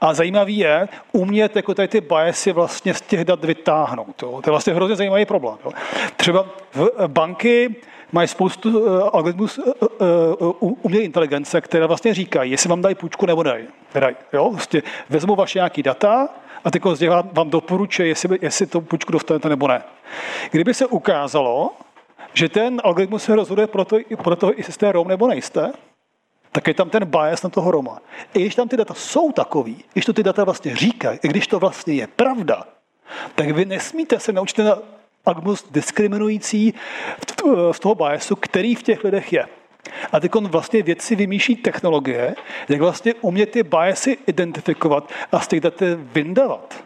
[0.00, 4.22] A zajímavý je umět jako tady ty biasy vlastně z těch dat vytáhnout.
[4.22, 4.40] Jo.
[4.44, 5.56] To je vlastně hrozně zajímavý problém.
[5.64, 5.72] Jo.
[6.16, 7.76] Třeba v banky
[8.12, 9.72] mají spoustu uh, algoritmus uh,
[10.60, 13.62] uh, umělé inteligence, které vlastně říkají, jestli vám dají půjčku nebo ne.
[13.94, 14.50] Daj, jo?
[14.50, 16.28] Vlastně vezmu vaše nějaký data
[16.64, 16.82] a teď
[17.32, 19.82] vám doporučuje, jestli, jestli to půjčku dostanete nebo ne.
[20.50, 21.70] Kdyby se ukázalo,
[22.32, 25.72] že ten algoritmus se rozhoduje pro to, pro to jestli jste Rom nebo nejste,
[26.52, 27.98] tak je tam ten bias na toho Roma.
[28.34, 31.46] I když tam ty data jsou takový, když to ty data vlastně říkají, i když
[31.46, 32.64] to vlastně je pravda,
[33.34, 34.72] tak vy nesmíte se naučit ten
[35.26, 36.74] algoritmus diskriminující
[37.72, 39.46] z toho biasu, který v těch lidech je.
[40.12, 42.34] A teď vlastně vědci vymýšlí technologie,
[42.68, 46.84] jak vlastně umět ty biasy identifikovat a z těch dat vyndavat.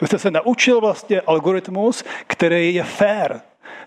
[0.00, 3.40] Vy jste se naučil vlastně algoritmus, který je fair,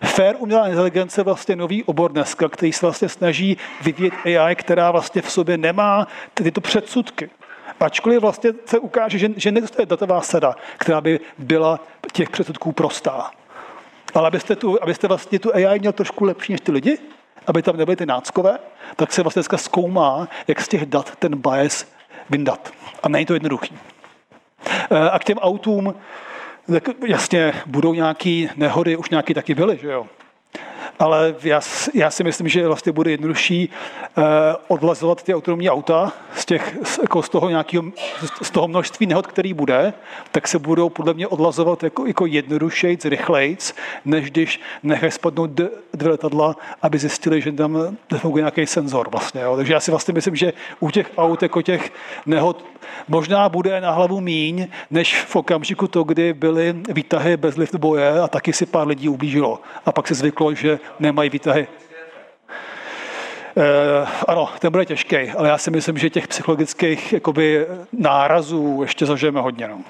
[0.04, 5.22] Fair umělá inteligence vlastně nový obor dneska, který se vlastně snaží vyvíjet AI, která vlastně
[5.22, 7.30] v sobě nemá tyto předsudky.
[7.80, 11.80] Ačkoliv vlastně se ukáže, že, že neexistuje datová sada, která by byla
[12.12, 13.32] těch předsudků prostá.
[14.14, 16.98] Ale abyste, tu, abyste vlastně tu AI měl trošku lepší než ty lidi,
[17.48, 18.60] aby tam nebyly ty náckové,
[18.96, 21.86] tak se vlastně dneska zkoumá, jak z těch dat ten bias
[22.30, 22.72] vyndat.
[23.04, 23.78] A není to jednoduchý.
[24.92, 25.96] E, a k těm autům,
[27.08, 30.08] jasně budou nějaké nehody, už nějaké taky byly, že jo
[31.00, 31.62] ale já,
[31.94, 34.22] já si myslím, že vlastně bude jednodušší eh,
[34.68, 37.84] odlazovat ty autonomní auta z, těch, jako z, toho nějakého,
[38.42, 39.94] z toho množství nehod, který bude,
[40.32, 43.76] tak se budou podle mě odlazovat jako, jako jednodušejc, rychlejc,
[44.06, 45.50] než když nechají spadnout
[45.94, 49.42] dvě letadla, aby zjistili, že tam nefunguje nějaký senzor vlastně.
[49.42, 49.56] Jo.
[49.56, 51.92] Takže já si vlastně myslím, že u těch aut jako těch
[52.26, 52.66] nehod
[53.08, 58.22] možná bude na hlavu míň, než v okamžiku to, kdy byly výtahy bez lift boje
[58.22, 59.62] a taky si pár lidí ublížilo.
[59.86, 61.68] A pak se zvyklo, že nemají výtahy.
[63.56, 68.80] Uh, eh, ano, ten bude těžký, ale já si myslím, že těch psychologických jakoby, nárazů
[68.82, 69.68] ještě zažijeme hodně.
[69.68, 69.84] No.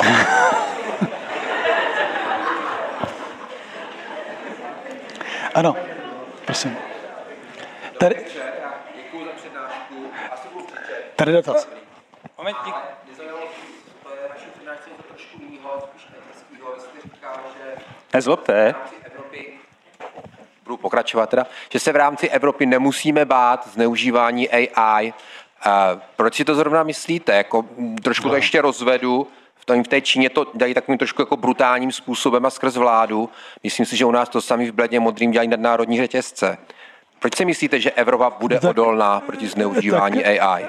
[5.60, 5.76] Ano,
[6.44, 6.76] prosím.
[7.98, 8.16] Tady,
[8.96, 9.94] Děkuji za přednášku.
[10.32, 11.12] Asi budu křičet.
[11.16, 11.68] tady dotaz.
[12.38, 12.74] Moment, dík.
[13.06, 13.40] Mě zaujalo,
[14.02, 16.72] to je vaší přednášce něco trošku jiného, spíš etického.
[16.74, 17.82] Vy jste říkal, že
[18.14, 18.74] Nezlobte.
[19.04, 19.52] Evropy
[20.64, 25.12] budu pokračovat teda, že se v rámci Evropy nemusíme bát zneužívání AI.
[25.64, 27.34] A proč si to zrovna myslíte?
[27.34, 27.64] Jako,
[28.02, 29.28] trošku to ještě rozvedu.
[29.74, 33.28] V, té Číně to dají takovým trošku jako brutálním způsobem a skrz vládu.
[33.64, 36.58] Myslím si, že u nás to sami v bledně modrým dělají nadnárodní řetězce.
[37.20, 40.64] Proč si myslíte, že Evropa bude Tak- odolná proti zneužívání AI?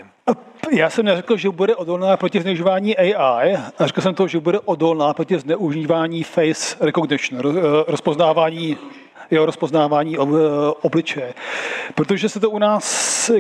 [0.71, 4.59] Já jsem neřekl, že bude odolná proti zneužívání AI, a řekl jsem to, že bude
[4.59, 8.77] odolná proti zneužívání face recognition, eh, rozpoznávání,
[9.31, 10.19] jo, rozpoznávání eh,
[10.81, 11.33] obličeje.
[11.95, 13.31] Protože se to u nás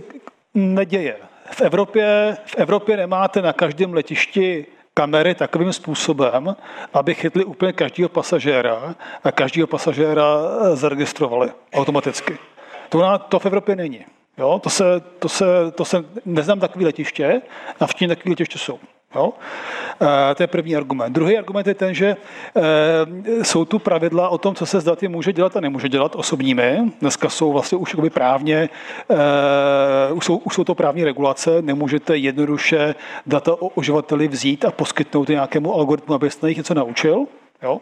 [0.53, 1.15] neděje.
[1.51, 6.55] V Evropě, v Evropě nemáte na každém letišti kamery takovým způsobem,
[6.93, 12.37] aby chytli úplně každého pasažéra a každého pasažéra eh, zaregistrovali automaticky.
[12.89, 14.05] To, nás- to v Evropě není.
[14.37, 14.83] Jo, to, se,
[15.19, 15.45] to, se,
[15.75, 17.41] to se, neznám takový letiště,
[17.79, 18.79] a v Číně takový letiště jsou.
[19.15, 19.33] Jo?
[20.31, 21.13] E, to je první argument.
[21.13, 25.07] Druhý argument je ten, že e, jsou tu pravidla o tom, co se s daty
[25.07, 26.79] může dělat a nemůže dělat osobními.
[27.01, 28.69] Dneska jsou vlastně už právně,
[29.09, 34.71] e, už, jsou, už jsou to právní regulace, nemůžete jednoduše data o uživateli vzít a
[34.71, 37.25] poskytnout je nějakému algoritmu, aby jste na nich něco naučil.
[37.63, 37.81] Jo?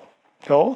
[0.50, 0.76] Jo?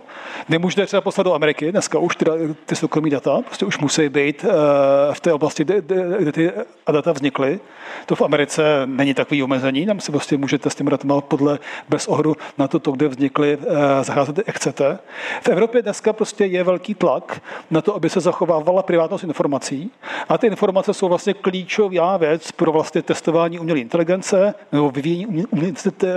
[0.50, 2.34] Nemůžete třeba poslat do Ameriky, dneska už teda
[2.66, 5.82] ty soukromí data, prostě už musí být eh, v té oblasti, kde,
[6.20, 6.52] kde ty
[6.92, 7.60] data vznikly.
[8.06, 11.60] To v Americe není takový omezení, tam si prostě můžete s těmi datama podle
[11.90, 15.00] bez ohledu na to, to kde vznikly, eh, zacházet jak chcete.
[15.42, 17.42] V Evropě dneska prostě je velký tlak
[17.72, 19.92] na to, aby se zachovávala privátnost informací
[20.30, 25.74] a ty informace jsou vlastně klíčová věc pro vlastně testování umělé inteligence nebo vyvíjení umělé
[26.04, 26.10] eh,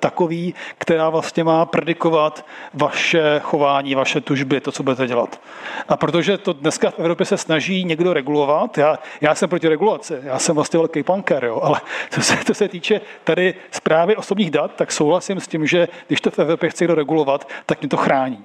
[0.00, 2.44] takový, která vlastně má predikovat
[2.78, 5.40] vaše chování, vaše tužby, to, co budete dělat.
[5.88, 10.14] A protože to dneska v Evropě se snaží někdo regulovat, já, já jsem proti regulaci,
[10.22, 11.80] já jsem vlastně velký punker, jo, ale
[12.14, 16.20] to se, to se týče tady zprávy osobních dat, tak souhlasím s tím, že když
[16.20, 18.44] to v Evropě chce někdo regulovat, tak mě to chrání.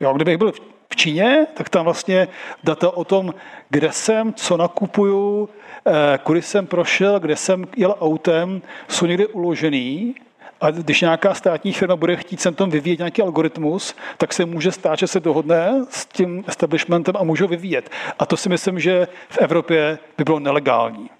[0.00, 0.52] Jo, kdybych byl
[0.92, 2.28] v Číně, tak tam vlastně
[2.64, 3.34] data o tom,
[3.68, 5.48] kde jsem, co nakupuju,
[5.86, 10.14] eh, kudy jsem prošel, kde jsem jel autem, jsou někde uložený
[10.60, 14.72] a když nějaká státní firma bude chtít sem tom vyvíjet nějaký algoritmus, tak se může
[14.72, 17.90] stát, že se dohodne s tím establishmentem a můžou vyvíjet.
[18.18, 21.10] A to si myslím, že v Evropě by bylo nelegální.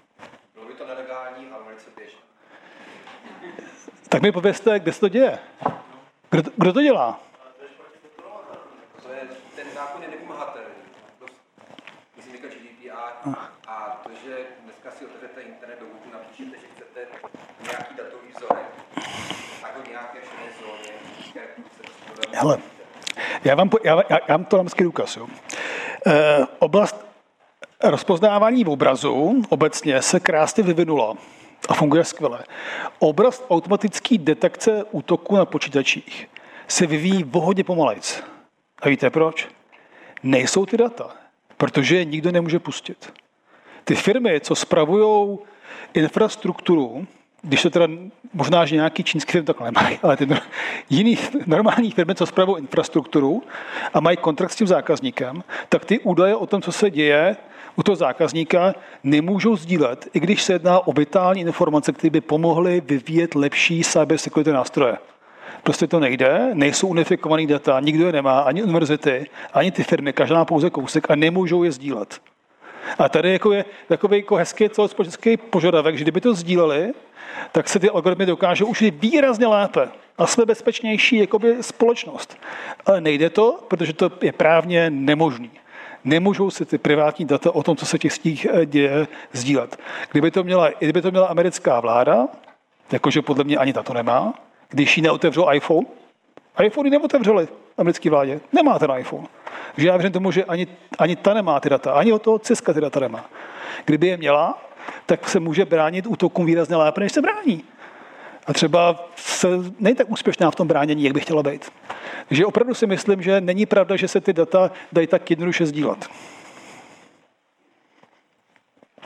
[0.54, 2.20] Bylo by to nelegální, ale velice běžné.
[4.08, 5.38] Tak mi povězte, kde se to děje.
[6.30, 7.20] Kdo, kdo to dělá?
[9.02, 9.20] To je,
[9.56, 10.68] ten zákon je nevymahatelný.
[12.16, 13.34] Myslím, říkal GDPR.
[13.66, 17.00] A to, že dneska si otevřete internet do Google, napíšete, že chcete
[17.62, 18.66] nějaký datový vzorek,
[19.62, 20.92] tak ho nějaké šedé zóně,
[21.30, 21.46] které
[21.76, 22.59] se to Hele,
[23.44, 25.16] já vám, po- já, já, vám to dám důkaz.
[25.16, 25.27] Jo.
[26.07, 27.11] E, oblast
[27.82, 31.15] rozpoznávání obrazu obecně se krásně vyvinula
[31.69, 32.44] a funguje skvěle.
[32.98, 36.28] Oblast automatické detekce útoku na počítačích
[36.69, 38.23] se vyvíjí o hodně pomalejc.
[38.82, 39.48] A víte proč?
[40.23, 41.11] Nejsou ty data,
[41.57, 43.12] protože je nikdo nemůže pustit.
[43.85, 45.39] Ty firmy, co spravují
[45.94, 47.07] infrastrukturu,
[47.42, 47.86] když to teda
[48.34, 50.28] možná, že nějaký čínský firmy takhle nemají, ale ty
[50.90, 53.42] jiný normální firmy, co spravují infrastrukturu
[53.94, 57.36] a mají kontrakt s tím zákazníkem, tak ty údaje o tom, co se děje
[57.76, 62.82] u toho zákazníka, nemůžou sdílet, i když se jedná o vitální informace, které by pomohly
[62.86, 64.98] vyvíjet lepší cybersecurity nástroje.
[65.62, 70.36] Prostě to nejde, nejsou unifikované data, nikdo je nemá, ani univerzity, ani ty firmy, každá
[70.36, 72.20] má pouze kousek a nemůžou je sdílet.
[72.98, 76.93] A tady jako je takový jako hezký celospolečenský požadavek, že kdyby to sdíleli,
[77.52, 79.89] tak se ty algoritmy dokážou už výrazně lépe
[80.19, 82.36] a jsme bezpečnější jakoby společnost.
[82.86, 85.51] Ale nejde to, protože to je právně nemožný.
[86.05, 89.77] Nemůžou si ty privátní data o tom, co se těch sítích eh, děje, sdílet.
[90.12, 92.28] Kdyby to měla, kdyby to měla americká vláda,
[92.93, 94.35] jakože podle mě ani ta to nemá,
[94.69, 95.86] když jí neotevřel iPhone,
[96.65, 97.48] iPhone ji neotevřeli
[97.78, 98.40] americké vládě.
[98.52, 99.27] Nemá ten iPhone.
[99.74, 100.66] Takže já věřím tomu, že ani,
[100.98, 103.24] ani ta nemá ty data, ani od toho Ciska ty data nemá.
[103.85, 104.62] Kdyby je měla,
[105.06, 107.64] tak se může bránit útokům výrazně lépe, než se brání.
[108.47, 109.48] A třeba se,
[109.78, 111.72] není tak úspěšná v tom bránění, jak by chtěla být.
[112.28, 116.09] Takže opravdu si myslím, že není pravda, že se ty data dají tak jednoduše sdílet.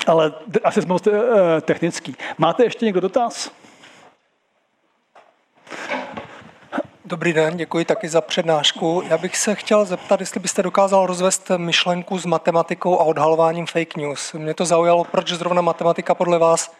[0.06, 0.32] Ale
[0.64, 2.16] asi jsme eh, technický.
[2.38, 3.50] Máte ještě někdo dotaz?
[7.06, 9.02] Dobrý den, děkuji taky za přednášku.
[9.08, 13.96] Já bych se chtěl zeptat, jestli byste dokázal rozvést myšlenku s matematikou a odhalováním fake
[13.96, 14.32] news.
[14.32, 16.74] Mě to zaujalo, proč zrovna matematika podle vás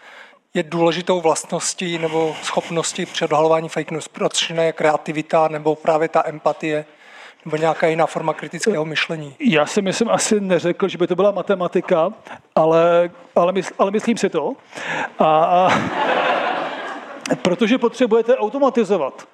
[0.55, 4.09] je důležitou vlastností nebo schopností při odhalování fake news.
[4.09, 6.84] Proč ne kreativita nebo právě ta empatie
[7.44, 9.36] Nebo nějaká jiná forma kritického myšlení?
[9.40, 12.12] Já si myslím, asi neřekl, že by to byla matematika,
[12.55, 14.52] ale, ale, mysl, ale myslím si to.
[15.18, 15.70] A, a,
[17.42, 19.26] protože potřebujete automatizovat.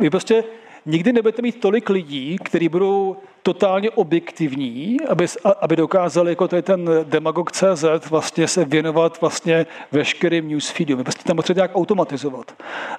[0.00, 0.44] Vy prostě
[0.86, 3.16] nikdy nebudete mít tolik lidí, kteří budou
[3.46, 5.26] totálně objektivní, aby,
[5.60, 11.04] aby dokázali, jako je ten demagog CZ, vlastně se věnovat vlastně veškerým newsfeedům.
[11.04, 12.52] Prostě tam potřebujete nějak automatizovat.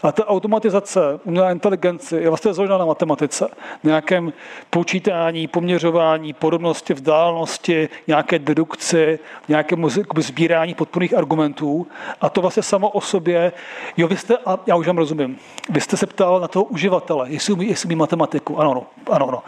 [0.03, 3.47] A ta automatizace, umělá inteligence je vlastně založena na matematice.
[3.83, 4.33] Na nějakém
[4.69, 11.87] počítání, poměřování, podobnosti, vzdálenosti, nějaké dedukci, nějakému sbírání podporných argumentů.
[12.21, 13.51] A to vlastně samo o sobě,
[13.97, 15.37] jo, vy jste, a já už vám rozumím,
[15.69, 18.59] vy jste se ptal na toho uživatele, jestli umí, jestli umí matematiku.
[18.59, 19.27] Ano, ano, ano.
[19.27, 19.43] ano.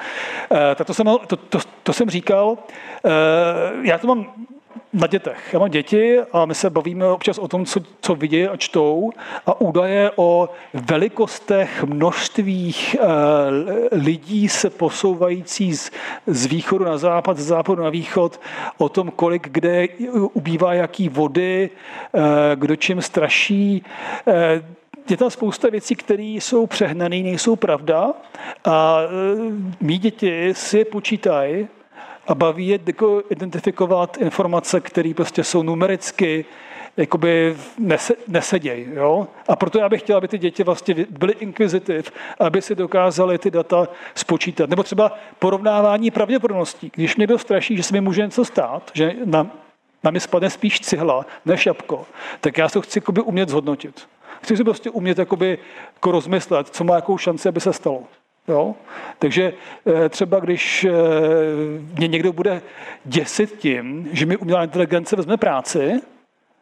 [0.72, 2.58] E, to jsem, to, to, to jsem říkal.
[3.06, 3.10] Eh,
[3.82, 4.26] já to mám
[4.94, 5.50] na dětech.
[5.54, 9.12] Já mám děti a my se bavíme občas o tom, co, co vidí a čtou
[9.46, 13.00] a údaje o velikostech, množstvích e,
[13.92, 15.92] lidí se posouvající z,
[16.28, 18.42] z východu na západ, z západu na východ,
[18.78, 19.88] o tom, kolik kde
[20.34, 23.84] ubývá jaký vody, e, kdo čím straší.
[24.28, 24.79] E,
[25.12, 28.14] je tam spousta věcí, které jsou přehnané, nejsou pravda
[28.66, 29.06] a e,
[29.82, 31.68] mý děti si je počítají
[32.28, 36.46] a baví je jako identifikovat informace, které prostě jsou numericky
[36.98, 38.88] jakoby nese, neseděj.
[38.94, 39.28] Jo?
[39.48, 43.52] A proto já bych chtěl, aby ty děti vlastně byly inkvizitiv, aby si dokázali ty
[43.52, 44.70] data spočítat.
[44.70, 46.92] Nebo třeba porovnávání pravděpodobností.
[46.96, 49.48] Když mě někdo straší, že se mi může něco stát, že na,
[50.04, 52.06] na mě spadne spíš cihla než jabko,
[52.42, 54.08] tak já to chci umět zhodnotit.
[54.42, 55.58] Chci si prostě umět jakoby,
[55.96, 58.04] jako rozmyslet, co má jakou šanci, aby se stalo.
[58.48, 58.76] Jo?
[59.20, 59.54] Takže
[59.86, 60.92] eh, třeba když eh,
[61.98, 62.62] mě někdo bude
[63.06, 66.02] děsit tím, že mi umělá inteligence vezme práci,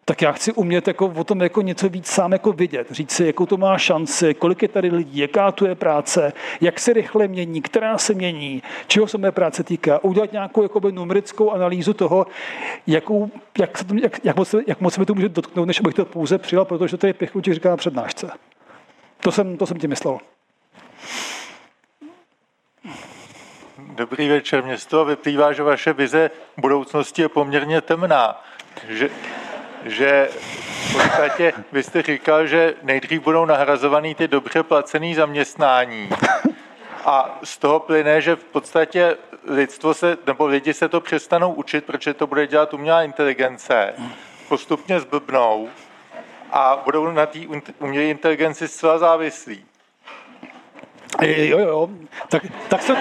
[0.08, 2.92] tak já chci umět jako o tom jako něco víc sám jako vidět.
[2.92, 6.80] Říct si, jakou to má šanci, kolik je tady lidí, jaká tu je práce, jak
[6.80, 10.04] se rychle mění, která se mění, čeho se mé práce týká.
[10.04, 12.28] Udělat nějakou jakoby, numerickou analýzu toho,
[12.88, 16.06] jakou, jak, jak, jak, moc, jak moc se mi to může dotknout, než abych to
[16.06, 18.30] pouze přijal, protože to je pěchutě říká na přednášce.
[19.20, 20.18] To jsem, to jsem ti myslel.
[23.78, 24.64] Dobrý večer.
[24.90, 28.44] Toho vyplývá, že vaše vize budoucnosti je poměrně temná.
[28.90, 29.10] Že,
[29.88, 36.10] že v podstatě vy jste říkal, že nejdřív budou nahrazovaný ty dobře placený zaměstnání
[37.06, 41.86] a z toho plyne, že v podstatě lidstvo se, nebo lidi se to přestanou učit,
[41.86, 43.94] protože to bude dělat umělá inteligence,
[44.50, 45.70] postupně zblbnou
[46.52, 47.40] a budou na té
[47.80, 49.66] umělé inteligenci zcela závislí.
[51.22, 51.90] Jo, jo.
[52.30, 52.98] Tak, tak, jsem,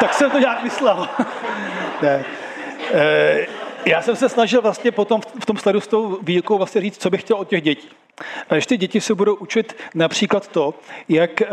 [0.00, 1.08] tak jsem to nějak myslel.
[2.02, 2.24] ne.
[2.94, 3.46] E,
[3.86, 7.10] já jsem se snažil vlastně potom v tom sledu s tou výukou vlastně říct, co
[7.10, 7.88] bych chtěl od těch dětí.
[8.48, 10.74] Když ty děti se budou učit například to,
[11.08, 11.46] jak eh,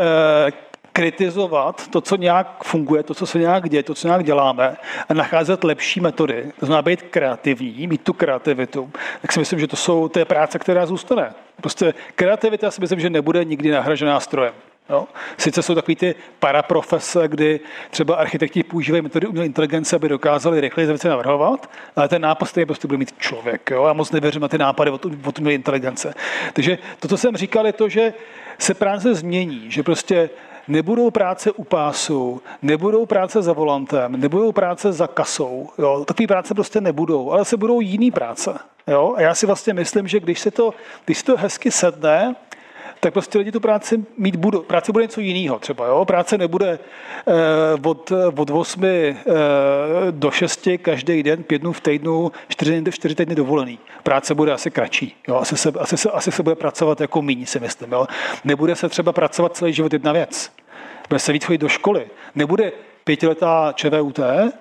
[0.92, 4.76] kritizovat to, co nějak funguje, to, co se nějak děje, to, co nějak děláme
[5.08, 6.52] a nacházet lepší metody.
[6.60, 8.90] To znamená být kreativní, mít tu kreativitu.
[9.22, 11.34] Tak si myslím, že to jsou té práce, která zůstane.
[11.60, 14.54] Prostě kreativita si myslím, že nebude nikdy nahražená strojem.
[14.90, 15.06] Jo?
[15.36, 17.60] Sice jsou takové ty paraprofese, kdy
[17.90, 22.66] třeba architekti používají metody umělé inteligence, aby dokázali rychleji věci navrhovat, ale ten nápad stejně
[22.66, 23.70] prostě bude mít člověk.
[23.70, 23.86] Jo?
[23.86, 26.14] Já moc nevěřím na ty nápady od, od umělé inteligence.
[26.52, 28.14] Takže to, co jsem říkal, je to, že
[28.58, 30.30] se práce změní, že prostě
[30.68, 35.70] nebudou práce u pásu, nebudou práce za volantem, nebudou práce za kasou.
[35.78, 36.04] Jo?
[36.04, 38.58] Takové práce prostě nebudou, ale se budou jiný práce.
[38.86, 39.14] Jo?
[39.16, 42.36] A já si vlastně myslím, že když se to, když se to hezky sedne,
[43.06, 44.62] tak prostě lidi tu práci mít budou.
[44.62, 45.86] Práce bude něco jiného třeba.
[45.86, 46.04] Jo?
[46.04, 46.78] Práce nebude
[47.26, 47.32] eh,
[47.84, 49.14] od, od 8 eh,
[50.10, 53.78] do 6 každý den, pět dnů v týdnu, čtyři, čtyři týdny dovolený.
[54.02, 55.16] Práce bude asi kratší.
[55.28, 55.36] Jo?
[55.36, 57.92] Asi, se, asi, se, asi se bude pracovat jako míň, si myslím.
[57.92, 58.06] Jo?
[58.44, 60.52] Nebude se třeba pracovat celý život jedna věc.
[61.08, 62.06] Bude se víc chodit do školy.
[62.34, 62.72] Nebude
[63.04, 64.20] pětiletá ČVUT,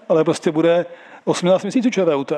[0.10, 0.86] ale prostě bude
[1.26, 2.34] 18 měsíců ČVUT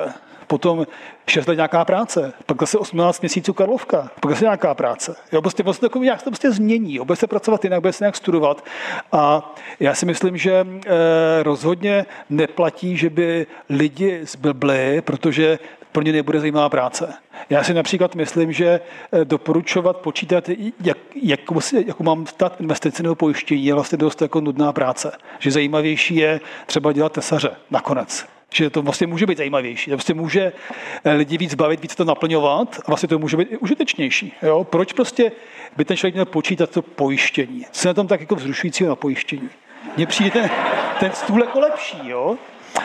[0.48, 0.86] potom
[1.26, 5.16] 6 let nějaká práce, pak zase 18 měsíců Karlovka, pak zase nějaká práce.
[5.32, 7.92] Jo, prostě vlastně takový nějak se to prostě změní, jo, bude se pracovat jinak, bude
[7.92, 8.64] se nějak studovat.
[9.12, 10.66] A já si myslím, že e,
[11.42, 15.58] rozhodně neplatí, že by lidi zblbli, protože
[15.92, 17.14] pro ně nebude zajímavá práce.
[17.50, 18.80] Já si například myslím, že
[19.12, 20.48] eh, doporučovat počítat,
[20.80, 21.40] jak, jak,
[21.86, 25.12] jak mám stát investici nebo pojištění, je vlastně dost jako nudná práce.
[25.38, 29.90] Že zajímavější je třeba dělat tesaře nakonec že to vlastně může být zajímavější.
[29.90, 30.52] To vlastně může
[31.04, 34.32] eh, lidi víc bavit, víc to naplňovat a vlastně to může být i užitečnější.
[34.42, 34.64] Jo?
[34.64, 35.32] Proč prostě
[35.76, 37.66] by ten člověk měl počítat to pojištění?
[37.70, 39.48] Co je na tom tak jako vzrušujícího na pojištění?
[39.96, 40.50] Mně přijde ten,
[41.00, 41.98] ten stůl jako lepší.
[42.04, 42.36] Jo?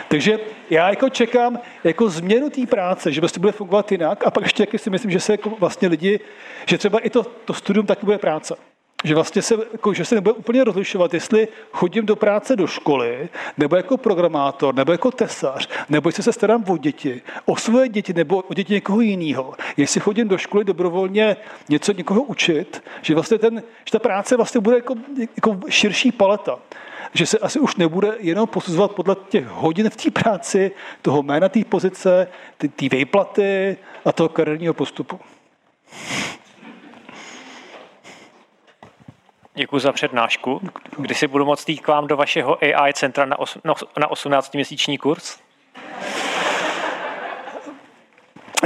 [0.07, 4.43] Takže já jako čekám jako změnu té práce, že vlastně bude fungovat jinak a pak
[4.43, 6.19] ještě taky si myslím, že se jako vlastně lidi,
[6.65, 8.55] že třeba i to, to studium taky bude práce.
[9.03, 13.29] Že vlastně se, jako, že se nebude úplně rozlišovat, jestli chodím do práce do školy,
[13.57, 18.13] nebo jako programátor, nebo jako tesař, nebo jestli se starám o děti, o svoje děti,
[18.13, 19.53] nebo o děti někoho jiného.
[19.77, 21.35] Jestli chodím do školy dobrovolně
[21.69, 24.95] něco někoho učit, že vlastně ten, že ta práce vlastně bude jako,
[25.35, 26.59] jako širší paleta
[27.13, 30.71] že se asi už nebude jenom posuzovat podle těch hodin v té práci,
[31.01, 32.27] toho jména té pozice,
[32.57, 35.19] té výplaty a toho kariérního postupu.
[39.55, 40.61] Děkuji za přednášku.
[40.97, 43.57] Kdy si budu moct jít k vám do vašeho AI centra na, os,
[43.97, 45.37] na 18-měsíční kurz?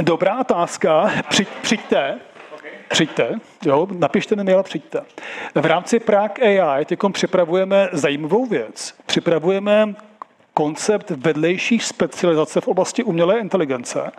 [0.00, 1.10] Dobrá otázka.
[1.28, 2.18] Při, přijďte.
[2.88, 3.34] Přijďte,
[3.64, 5.00] jo, napište mi mail a přijďte.
[5.54, 8.94] V rámci Prague AI teď připravujeme zajímavou věc.
[9.06, 9.94] Připravujeme
[10.54, 14.10] koncept vedlejších specializace v oblasti umělé inteligence,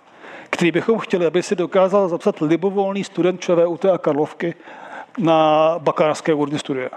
[0.50, 4.56] který bychom chtěli, aby si dokázal zapsat libovolný student ČVUT a Karlovky
[5.18, 6.90] na bakalářské úrovni studia.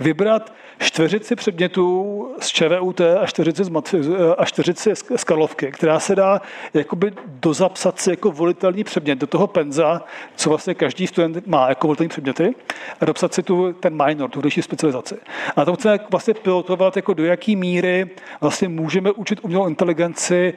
[0.00, 3.94] Vybrat čtveřici předmětů z ČVUT a čtveřici z, mat,
[4.38, 6.40] a čtveřici z Karlovky, která se dá
[6.74, 10.02] jakoby dozapsat si jako volitelný předmět do toho penza,
[10.36, 12.54] co vlastně každý student má jako volitelný předměty,
[13.00, 15.16] a dopsat si tu, ten minor, tu další specializaci.
[15.56, 18.10] A to chceme vlastně pilotovat, jako do jaký míry
[18.40, 20.54] vlastně můžeme učit umělou inteligenci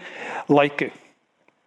[0.50, 0.92] lajky.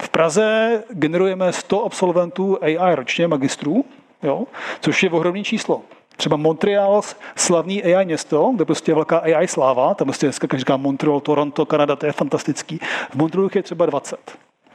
[0.03, 3.85] V Praze generujeme 100 absolventů AI ročně, magistrů,
[4.23, 4.45] jo?
[4.81, 5.82] což je ohromné číslo.
[6.16, 7.01] Třeba Montreal,
[7.36, 11.66] slavný AI město, kde prostě je velká AI sláva, tam prostě dneska říká Montreal, Toronto,
[11.66, 12.78] Kanada, to je fantastický.
[13.11, 14.19] V Montrealu je třeba 20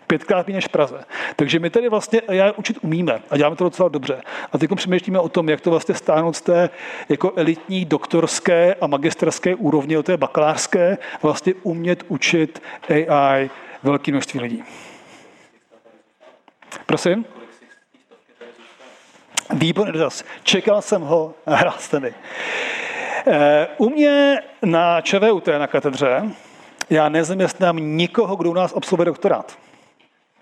[0.07, 1.06] pětkrát méně než v Praze.
[1.36, 4.22] Takže my tady vlastně AI učit umíme a děláme to docela dobře.
[4.52, 6.70] A teď přemýšlíme o tom, jak to vlastně stáhnout z té
[7.10, 13.49] jako elitní doktorské a magisterské úrovně, o té bakalářské, vlastně umět učit AI
[13.84, 14.64] velké množství lidí.
[16.86, 17.26] Prosím?
[19.53, 20.23] Výborný dotaz.
[20.43, 22.13] Čekal jsem ho hrál jste mi.
[23.77, 26.23] U mě na ČVUT, na katedře,
[26.89, 29.57] já nezaměstnám nikoho, kdo u nás absolvuje doktorát.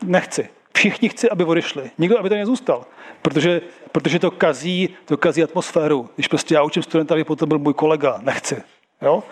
[0.03, 0.49] Nechci.
[0.73, 1.91] Všichni chci, aby odešli.
[1.97, 2.85] Nikdo, aby to nezůstal.
[3.21, 3.61] Protože,
[3.91, 6.09] protože to, kazí, to kazí atmosféru.
[6.15, 8.19] Když prostě já učím studenta, aby potom byl můj kolega.
[8.21, 8.63] Nechci.
[9.01, 9.23] Jo?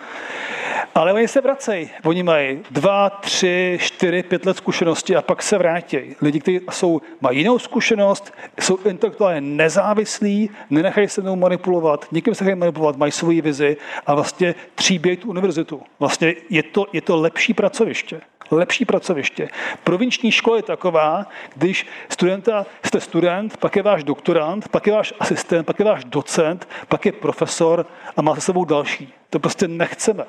[0.94, 1.90] Ale oni se vracejí.
[2.04, 5.98] Oni mají dva, tři, čtyři, pět let zkušenosti a pak se vrátí.
[6.22, 12.44] Lidi, kteří jsou, mají jinou zkušenost, jsou intelektuálně nezávislí, nenechají se mnou manipulovat, nikým se
[12.44, 13.76] nechají manipulovat, mají svoji vizi
[14.06, 15.82] a vlastně tříbějí tu univerzitu.
[15.98, 18.20] Vlastně je to, je to lepší pracoviště
[18.50, 19.48] lepší pracoviště.
[19.84, 25.14] Provinční škola je taková, když studenta, jste student, pak je váš doktorant, pak je váš
[25.20, 27.86] asistent, pak je váš docent, pak je profesor
[28.16, 29.14] a máte sebou další.
[29.30, 30.24] To prostě nechceme.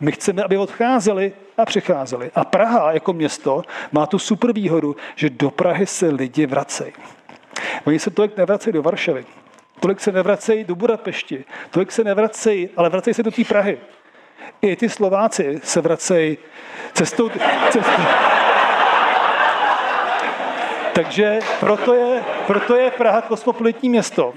[0.00, 2.30] My chceme, aby odcházeli a přicházeli.
[2.34, 6.92] A Praha jako město má tu super výhodu, že do Prahy se lidi vracejí.
[7.84, 9.24] Oni se tolik nevracejí do Varšavy,
[9.80, 13.78] tolik se nevracejí do Budapešti, tolik se nevracejí, ale vracejí se do té Prahy.
[14.62, 16.38] I ty Slováci se vracejí
[16.92, 17.30] cestou...
[17.70, 18.02] cestou.
[20.94, 24.34] Takže proto je, proto je Praha kosmopolitní město.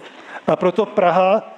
[0.47, 1.56] A proto Praha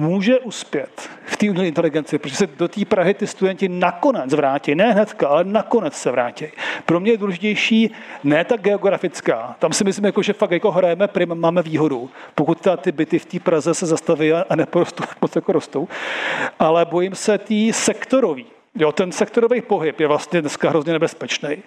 [0.00, 4.74] může uspět v té umělé inteligenci, protože se do té Prahy ty studenti nakonec vrátí,
[4.74, 6.46] ne hnedka, ale nakonec se vrátí.
[6.86, 7.90] Pro mě je důležitější
[8.24, 12.60] ne ta geografická, tam si myslím, jako, že fakt jako hrajeme prim, máme výhodu, pokud
[12.60, 15.88] ta, ty byty v té Praze se zastaví a neporostou, moc jako rostou,
[16.58, 21.62] ale bojím se té sektorový, Jo, ten sektorový pohyb je vlastně dneska hrozně nebezpečný.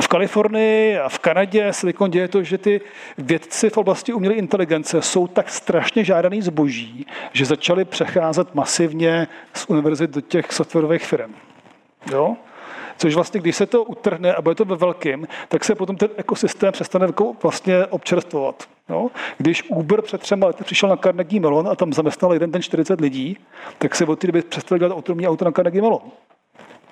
[0.00, 2.80] V Kalifornii a v Kanadě se děje to, že ty
[3.18, 9.64] vědci v oblasti umělé inteligence jsou tak strašně žádaný zboží, že začali přecházet masivně z
[9.68, 11.34] univerzit do těch softwarových firm.
[12.12, 12.36] Jo?
[12.98, 16.08] Což vlastně, když se to utrhne a bude to ve velkým, tak se potom ten
[16.16, 18.68] ekosystém přestane jako vlastně občerstvovat.
[18.88, 19.10] No?
[19.38, 23.00] Když Uber před třema lety přišel na Carnegie Mellon a tam zaměstnal jeden den 40
[23.00, 23.38] lidí,
[23.78, 26.00] tak se od té doby přestali dělat autonomní auto na Carnegie Mellon.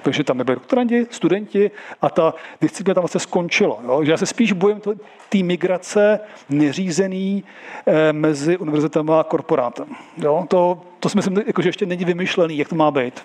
[0.03, 1.71] Takže tam nebyli doktorandi, studenti
[2.03, 3.79] a ta disciplína tam vlastně skončila.
[3.85, 4.05] Jo?
[4.05, 4.81] Že já se spíš bojím
[5.29, 7.45] té migrace neřízený
[7.87, 9.87] eh, mezi univerzitami a korporátem.
[10.17, 10.45] Jo?
[10.49, 13.23] To, to si myslím, jako, že ještě není vymyšlený, jak to má být.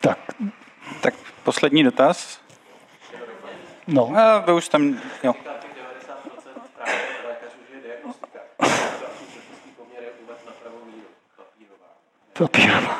[0.00, 0.18] Tak.
[1.00, 2.40] Tak poslední dotaz.
[3.86, 4.12] No.
[4.16, 5.34] A vy už tam, jo.
[12.38, 12.98] Papírová.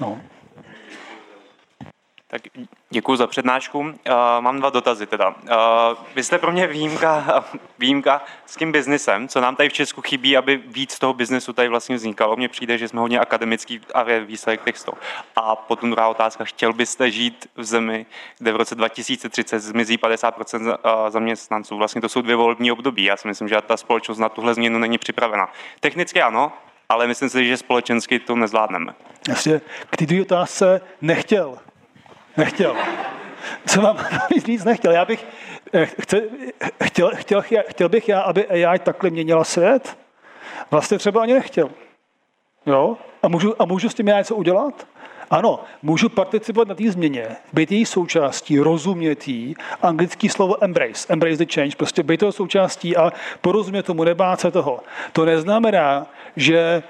[0.00, 0.20] no.
[2.42, 2.52] Tak
[2.90, 3.78] děkuji za přednášku.
[3.78, 3.92] Uh,
[4.40, 5.28] mám dva dotazy teda.
[5.28, 5.34] Uh,
[6.14, 7.44] vy jste pro mě výjimka,
[7.78, 11.68] výjimka s tím biznesem, co nám tady v Česku chybí, aby víc toho biznesu tady
[11.68, 12.36] vlastně vznikalo.
[12.36, 14.92] Mně přijde, že jsme hodně akademický a výsledek textu.
[15.36, 18.06] A potom druhá otázka, chtěl byste žít v zemi,
[18.38, 21.76] kde v roce 2030 zmizí 50% zaměstnanců.
[21.76, 23.04] Vlastně to jsou dvě volební období.
[23.04, 25.48] Já si myslím, že ta společnost na tuhle změnu není připravena.
[25.80, 26.52] Technicky ano,
[26.88, 28.94] ale myslím si, že společensky to nezvládneme.
[29.28, 29.60] Jasně,
[29.90, 31.58] k té otázce nechtěl.
[32.36, 32.76] Nechtěl.
[33.66, 33.98] Co mám
[34.46, 34.92] říct, nechtěl.
[34.92, 35.26] Já bych,
[35.72, 36.22] eh, chce,
[36.84, 39.98] chtěl, chtěl, chtěl bych já, aby AI takhle měnila svět?
[40.70, 41.70] Vlastně třeba ani nechtěl.
[42.66, 42.96] Jo?
[43.22, 44.86] A můžu, a můžu s tím já něco udělat?
[45.30, 51.44] Ano, můžu participovat na té změně, být její součástí, rozumět jí, anglický slovo embrace, embrace
[51.44, 54.80] the change, prostě být toho součástí a porozumět tomu, nebát se toho.
[55.12, 56.06] To neznamená,
[56.36, 56.82] že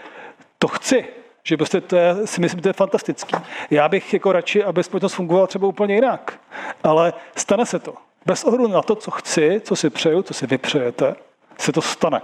[0.58, 1.04] to chci,
[1.46, 3.36] že prostě to je, si myslím, to je fantastický.
[3.70, 6.40] Já bych jako radši, aby společnost fungovala třeba úplně jinak,
[6.84, 7.94] ale stane se to.
[8.26, 11.16] Bez ohledu na to, co chci, co si přeju, co si vypřejete,
[11.58, 12.20] se to stane.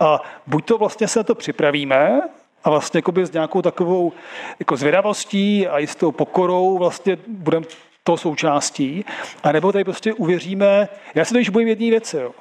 [0.00, 2.20] A buď to vlastně se na to připravíme,
[2.64, 4.12] a vlastně jakoby s nějakou takovou
[4.58, 7.66] jako zvědavostí a jistou pokorou vlastně budeme
[8.04, 9.04] to součástí,
[9.42, 12.32] a nebo tady prostě uvěříme, já se to již bojím jedné věci, jo.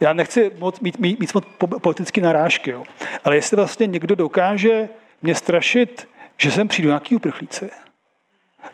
[0.00, 1.44] Já nechci moc, mít, mít, mít moc
[1.82, 2.84] politické narážky, jo.
[3.24, 4.88] ale jestli vlastně někdo dokáže
[5.22, 7.70] mě strašit, že sem přijdu nějaký uprchlíci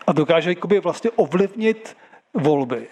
[0.07, 1.97] a dokáže jakoby vlastně ovlivnit
[2.35, 2.87] volby,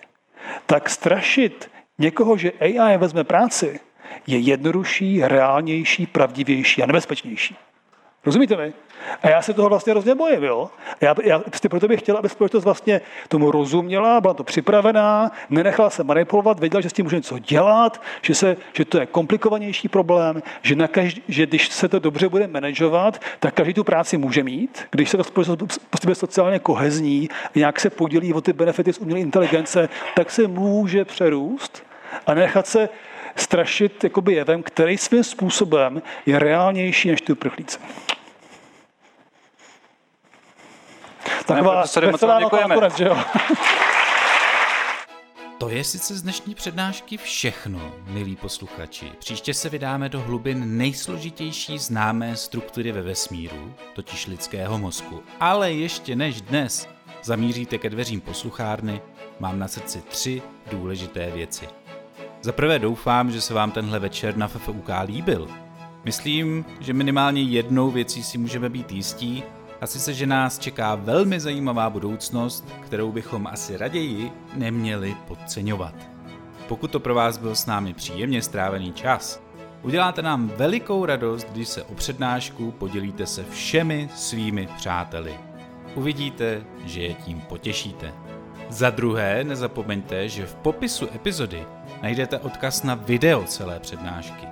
[0.66, 3.80] tak strašit někoho, že AI vezme práci,
[4.26, 7.56] je jednodušší, reálnější, pravdivější a nebezpečnější.
[8.26, 8.72] Rozumíte mi?
[9.22, 10.70] A já se toho vlastně hrozně bojím, jo?
[11.00, 15.90] Já, já prostě proto bych chtěla, aby společnost vlastně tomu rozuměla, byla to připravená, nenechala
[15.90, 19.88] se manipulovat, věděla, že s tím může něco dělat, že, se, že to je komplikovanější
[19.88, 24.18] problém, že, na každý, že když se to dobře bude manažovat, tak každý tu práci
[24.18, 24.84] může mít.
[24.90, 25.58] Když se to společnost
[25.90, 31.04] prostě sociálně kohezní, nějak se podělí o ty benefity z umělé inteligence, tak se může
[31.04, 31.82] přerůst
[32.26, 32.88] a nechat se
[33.36, 37.78] strašit jakoby jevem, který svým způsobem je reálnější než ty uprchlíci.
[41.46, 43.18] Taková veselá nakonec, že jo?
[45.58, 49.12] To je sice z dnešní přednášky všechno, milí posluchači.
[49.18, 55.22] Příště se vydáme do hlubin nejsložitější známé struktury ve vesmíru, totiž lidského mozku.
[55.40, 56.88] Ale ještě než dnes
[57.22, 59.00] zamíříte ke dveřím posluchárny,
[59.40, 61.68] mám na srdci tři důležité věci.
[62.42, 65.48] Za prvé doufám, že se vám tenhle večer na FFUK líbil.
[66.04, 69.42] Myslím, že minimálně jednou věcí si můžeme být jistí,
[69.84, 75.94] a sice, že nás čeká velmi zajímavá budoucnost, kterou bychom asi raději neměli podceňovat.
[76.68, 79.42] Pokud to pro vás byl s námi příjemně strávený čas,
[79.82, 85.34] uděláte nám velikou radost, když se o přednášku podělíte se všemi svými přáteli.
[85.94, 88.12] Uvidíte, že je tím potěšíte.
[88.68, 91.66] Za druhé, nezapomeňte, že v popisu epizody
[92.02, 94.46] najdete odkaz na video celé přednášky,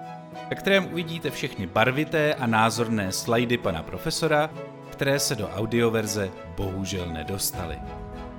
[0.50, 4.50] ve kterém uvidíte všechny barvité a názorné slajdy pana profesora,
[5.02, 7.78] které se do audioverze bohužel nedostaly.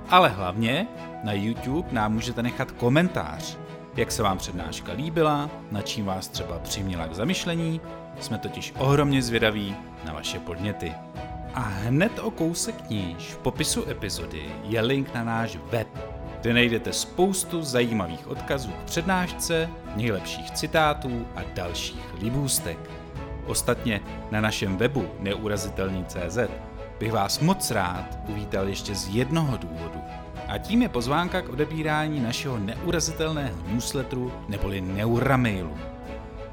[0.08, 0.86] Ale hlavně
[1.22, 3.56] na YouTube nám můžete nechat komentář,
[3.96, 7.80] jak se vám přednáška líbila, na čím vás třeba přiměla k zamyšlení,
[8.20, 10.92] jsme totiž ohromně zvědaví na vaše podněty.
[11.54, 15.88] A hned o kousek níž v popisu epizody je link na náš web,
[16.40, 23.03] kde najdete spoustu zajímavých odkazů k přednášce, nejlepších citátů a dalších libůstek.
[23.46, 24.00] Ostatně
[24.30, 26.38] na našem webu neurazitelný.cz
[26.98, 30.00] bych vás moc rád uvítal ještě z jednoho důvodu.
[30.48, 35.76] A tím je pozvánka k odebírání našeho neurazitelného newsletteru neboli Neuramailu.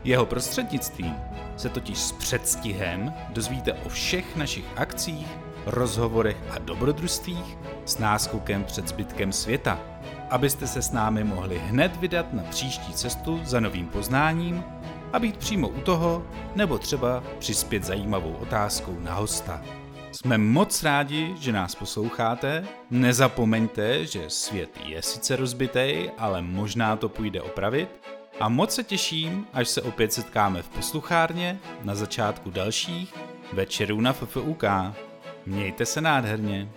[0.03, 1.15] Jeho prostřednictvím
[1.57, 5.27] se totiž s předstihem dozvíte o všech našich akcích,
[5.65, 9.79] rozhovorech a dobrodružstvích s náskokem před zbytkem světa,
[10.29, 14.63] abyste se s námi mohli hned vydat na příští cestu za novým poznáním
[15.13, 16.23] a být přímo u toho,
[16.55, 19.63] nebo třeba přispět zajímavou otázkou na hosta.
[20.11, 22.65] Jsme moc rádi, že nás posloucháte.
[22.89, 27.89] Nezapomeňte, že svět je sice rozbitý, ale možná to půjde opravit.
[28.39, 33.13] A moc se těším, až se opět setkáme v posluchárně na začátku dalších
[33.53, 34.63] večerů na FFUK.
[35.45, 36.69] Mějte se nádherně.